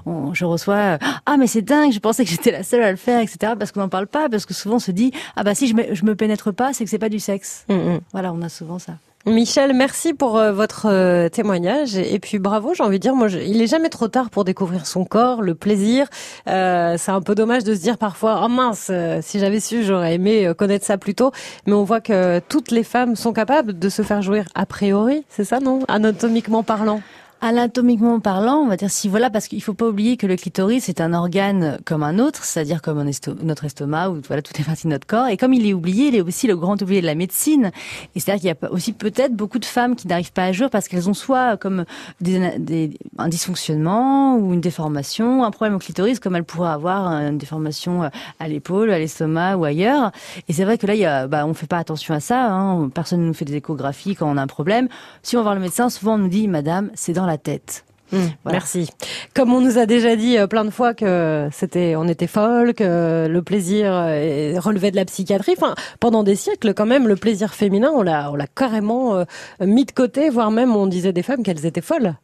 on, 0.07 0.33
je 0.33 0.45
reçois 0.45 0.99
ah 1.27 1.37
mais 1.39 1.47
c'est 1.47 1.63
dingue, 1.63 1.93
je 1.93 1.99
pensais 1.99 2.25
que 2.25 2.31
j'étais 2.31 2.51
la 2.51 2.63
seule 2.63 2.83
à 2.83 2.91
le 2.91 2.97
faire, 2.97 3.21
etc. 3.21 3.53
Parce 3.59 3.73
qu'on 3.73 3.81
n'en 3.81 3.89
parle 3.89 4.07
pas, 4.07 4.29
parce 4.29 4.47
que 4.47 4.55
souvent 4.55 4.77
on 4.77 4.81
se 4.81 4.91
dit 4.91 5.13
ah 5.37 5.45
bah 5.45 5.55
si 5.55 5.67
je 5.67 5.75
me, 5.75 5.95
je 5.95 6.05
me 6.05 6.15
pénètre 6.15 6.53
pas, 6.53 6.73
c'est 6.73 6.85
que 6.85 6.91
c'est 6.91 6.99
pas 6.99 7.09
du 7.09 7.21
sexe. 7.21 7.65
Mm, 7.69 7.75
mm. 7.75 8.01
Voilà, 8.13 8.33
on 8.33 8.43
a 8.43 8.49
souvent 8.49 8.79
ça. 8.79 8.95
Michel, 9.25 9.73
merci 9.73 10.15
pour 10.15 10.37
euh, 10.37 10.51
votre 10.51 10.87
euh, 10.91 11.29
témoignage 11.29 11.97
et 11.97 12.19
puis 12.19 12.41
bravo. 12.41 12.75
J'ai 12.75 12.83
envie 12.83 12.99
de 12.99 13.03
dire, 13.03 13.15
moi, 13.15 13.29
il 13.29 13.63
est 13.63 13.69
jamais 13.69 13.89
trop 13.89 14.09
tard 14.09 14.31
pour 14.31 14.45
découvrir 14.45 14.85
son 14.85 15.05
corps, 15.05 15.43
le 15.43 15.55
plaisir. 15.55 16.09
Euh, 16.49 16.97
c'est 16.99 17.13
un 17.13 17.21
peu 17.21 17.37
dommage 17.37 17.63
de 17.63 17.73
se 17.73 17.81
dire 17.81 17.99
parfois, 17.99 18.43
oh 18.45 18.49
mince, 18.49 18.91
si 19.21 19.39
j'avais 19.39 19.61
su, 19.61 19.85
j'aurais 19.85 20.15
aimé 20.15 20.53
connaître 20.59 20.85
ça 20.85 20.99
plus 20.99 21.15
tôt. 21.15 21.31
Mais 21.67 21.73
on 21.73 21.85
voit 21.85 22.01
que 22.01 22.41
toutes 22.49 22.73
les 22.73 22.83
femmes 22.83 23.15
sont 23.15 23.33
capables 23.33 23.79
de 23.79 23.89
se 23.89 24.03
faire 24.03 24.23
jouir 24.23 24.47
a 24.57 24.67
priori, 24.67 25.25
c'est 25.29 25.45
ça, 25.45 25.61
non? 25.61 25.81
Anatomiquement 25.87 26.65
parlant. 26.65 27.01
Anatomiquement 27.45 28.21
parlant, 28.21 28.59
on 28.59 28.69
va 28.69 28.77
dire 28.77 28.89
si 28.89 29.09
voilà, 29.09 29.29
parce 29.29 29.49
qu'il 29.49 29.61
faut 29.61 29.75
pas 29.75 29.89
oublier 29.89 30.17
que 30.17 30.29
le 30.29 30.37
clitoris 30.37 30.89
est 30.89 31.01
un 31.01 31.13
organe 31.13 31.79
comme 31.85 32.05
un 32.05 32.21
autre, 32.21 32.45
c'est-à-dire 32.45 32.81
comme 32.81 33.03
notre 33.43 33.65
estomac 33.65 34.11
ou 34.11 34.21
voilà 34.29 34.43
toutes 34.43 34.59
les 34.59 34.65
parties 34.65 34.85
de 34.85 34.93
notre 34.93 35.09
corps. 35.09 35.27
Et 35.27 35.37
comme 35.37 35.53
il 35.53 35.67
est 35.67 35.75
oublié, 35.75 36.07
il 36.07 36.15
est 36.15 36.21
aussi 36.21 36.47
le 36.47 36.57
grand 36.57 36.81
oublié 36.81 37.01
de 37.01 37.07
la 37.07 37.17
médecine. 37.17 37.73
Et 38.15 38.21
c'est-à-dire 38.21 38.41
qu'il 38.41 38.65
y 38.65 38.67
a 38.67 38.73
aussi 38.73 38.93
peut-être 38.93 39.35
beaucoup 39.35 39.59
de 39.59 39.65
femmes 39.65 39.97
qui 39.97 40.07
n'arrivent 40.07 40.33
pas 40.33 40.45
à 40.45 40.53
jouer 40.53 40.69
parce 40.69 40.87
qu'elles 40.87 41.11
ont 41.11 41.15
soit 41.15 41.57
comme 41.57 41.85
des, 42.21 42.97
un 43.19 43.29
dysfonctionnement 43.29 44.37
ou 44.37 44.53
une 44.53 44.61
déformation, 44.61 45.43
un 45.43 45.51
problème 45.51 45.75
au 45.75 45.81
clitoris, 45.81 46.21
comme 46.21 46.37
elles 46.37 46.45
pourraient 46.45 46.71
avoir 46.71 47.09
une 47.09 47.39
déformation 47.39 48.09
à 48.39 48.47
l'épaule, 48.47 48.93
à 48.93 49.01
l'estomac 49.01 49.57
ou 49.57 49.65
ailleurs. 49.65 50.13
Et 50.47 50.53
c'est 50.53 50.65
vrai 50.65 50.79
que 50.79 50.87
là, 50.87 50.95
il 50.95 51.01
y 51.01 51.07
a, 51.07 51.27
bah, 51.27 51.45
on 51.45 51.55
fait 51.55 51.67
pas 51.67 51.79
attention 51.79 52.15
à 52.15 52.21
ça. 52.21 52.53
Hein. 52.53 52.89
Personne 52.91 53.21
ne 53.23 53.27
nous 53.27 53.35
fait 53.35 53.45
des 53.45 53.57
échographies 53.57 54.15
quand 54.15 54.31
on 54.31 54.37
a 54.37 54.43
un 54.43 54.47
problème. 54.47 54.87
Si 55.25 55.37
on 55.37 55.41
va 55.41 55.43
voir 55.43 55.55
le 55.57 55.61
médecin, 55.61 55.91
souvent 55.91 56.15
on 56.15 56.19
nous 56.19 56.29
dit, 56.29 56.47
Madame, 56.47 56.93
c'est 56.95 57.13
dans 57.13 57.27
la 57.27 57.32
tête. 57.39 57.85
Mmh, 58.13 58.19
merci. 58.45 58.91
Comme 59.35 59.53
on 59.55 59.61
nous 59.61 59.79
a 59.79 59.87
déjà 59.87 60.17
dit 60.17 60.37
euh, 60.37 60.47
plein 60.47 60.65
de 60.65 60.71
fois 60.71 60.93
que 60.93 61.49
c'était, 61.51 61.97
on 61.97 62.07
était 62.07 62.27
folle, 62.27 62.75
que 62.75 63.27
le 63.27 63.43
plaisir 63.43 63.91
euh, 63.91 64.55
relevait 64.59 64.91
de 64.91 64.97
la 64.97 65.07
psychiatrie. 65.07 65.55
Enfin, 65.57 65.75
pendant 65.99 66.23
des 66.23 66.37
siècles, 66.37 66.75
quand 66.75 66.87
même, 66.87 67.09
le 67.09 67.17
plaisir 67.17 67.55
féminin, 67.55 67.91
on 67.95 68.03
l'a, 68.03 68.31
on 68.31 68.35
l'a 68.35 68.47
carrément 68.47 69.17
euh, 69.17 69.25
mis 69.61 69.87
de 69.87 69.93
côté, 69.93 70.29
voire 70.29 70.51
même 70.51 70.77
on 70.77 70.87
disait 70.87 71.13
des 71.13 71.23
femmes 71.23 71.43
qu'elles 71.43 71.65
étaient 71.65 71.81
folles. 71.81 72.15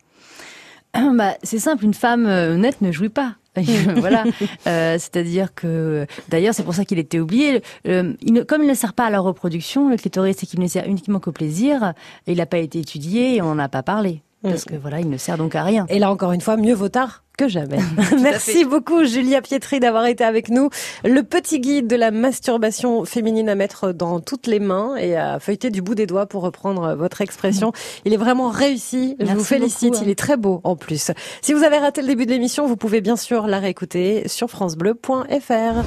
Bah, 0.94 1.34
c'est 1.42 1.58
simple, 1.58 1.84
une 1.84 1.94
femme 1.94 2.26
honnête 2.26 2.80
ne 2.80 2.92
jouit 2.92 3.10
pas. 3.10 3.34
voilà, 3.96 4.24
c'est-à-dire 4.64 5.52
que 5.52 6.06
d'ailleurs 6.28 6.54
c'est 6.54 6.62
pour 6.62 6.74
ça 6.74 6.84
qu'il 6.84 6.98
était 6.98 7.18
oublié. 7.18 7.60
il 7.84 8.44
comme 8.46 8.62
il 8.62 8.68
ne 8.68 8.74
sert 8.74 8.92
pas 8.94 9.06
à 9.06 9.10
la 9.10 9.18
reproduction, 9.18 9.88
le 9.88 9.96
clitoris 9.96 10.36
c'est 10.38 10.46
qu'il 10.46 10.60
ne 10.60 10.66
sert 10.68 10.86
uniquement 10.86 11.18
qu'au 11.18 11.32
plaisir. 11.32 11.92
il 12.26 12.36
n'a 12.36 12.46
pas 12.46 12.58
été 12.58 12.78
étudié 12.78 13.36
et 13.36 13.42
on 13.42 13.54
n'en 13.54 13.58
a 13.58 13.68
pas 13.68 13.82
parlé. 13.82 14.22
Parce 14.42 14.64
que 14.64 14.76
voilà, 14.76 15.00
il 15.00 15.08
ne 15.08 15.16
sert 15.16 15.36
donc 15.36 15.54
à 15.54 15.64
rien. 15.64 15.86
Et 15.88 15.98
là 15.98 16.10
encore 16.10 16.32
une 16.32 16.40
fois, 16.40 16.56
mieux 16.56 16.74
vaut 16.74 16.88
tard 16.88 17.24
que 17.36 17.48
jamais. 17.48 17.78
Merci 18.20 18.64
beaucoup 18.64 19.04
Julia 19.04 19.40
Pietri 19.40 19.78
d'avoir 19.78 20.06
été 20.06 20.24
avec 20.24 20.48
nous. 20.50 20.70
Le 21.04 21.22
petit 21.22 21.60
guide 21.60 21.86
de 21.86 21.94
la 21.94 22.10
masturbation 22.10 23.04
féminine 23.04 23.48
à 23.48 23.54
mettre 23.54 23.92
dans 23.92 24.18
toutes 24.20 24.48
les 24.48 24.58
mains 24.58 24.96
et 24.96 25.16
à 25.16 25.38
feuilleter 25.38 25.70
du 25.70 25.80
bout 25.80 25.94
des 25.94 26.06
doigts 26.06 26.26
pour 26.26 26.42
reprendre 26.42 26.94
votre 26.96 27.20
expression. 27.20 27.72
Il 28.04 28.12
est 28.12 28.18
vraiment 28.18 28.48
réussi. 28.50 29.16
Je 29.20 29.32
vous 29.32 29.44
félicite. 29.44 30.00
Il 30.02 30.10
est 30.10 30.18
très 30.18 30.36
beau 30.36 30.60
en 30.64 30.74
plus. 30.74 31.12
Si 31.40 31.52
vous 31.52 31.62
avez 31.62 31.78
raté 31.78 32.02
le 32.02 32.08
début 32.08 32.26
de 32.26 32.32
l'émission, 32.32 32.66
vous 32.66 32.76
pouvez 32.76 33.00
bien 33.00 33.16
sûr 33.16 33.46
la 33.46 33.60
réécouter 33.60 34.26
sur 34.26 34.50
francebleu.fr. 34.50 35.84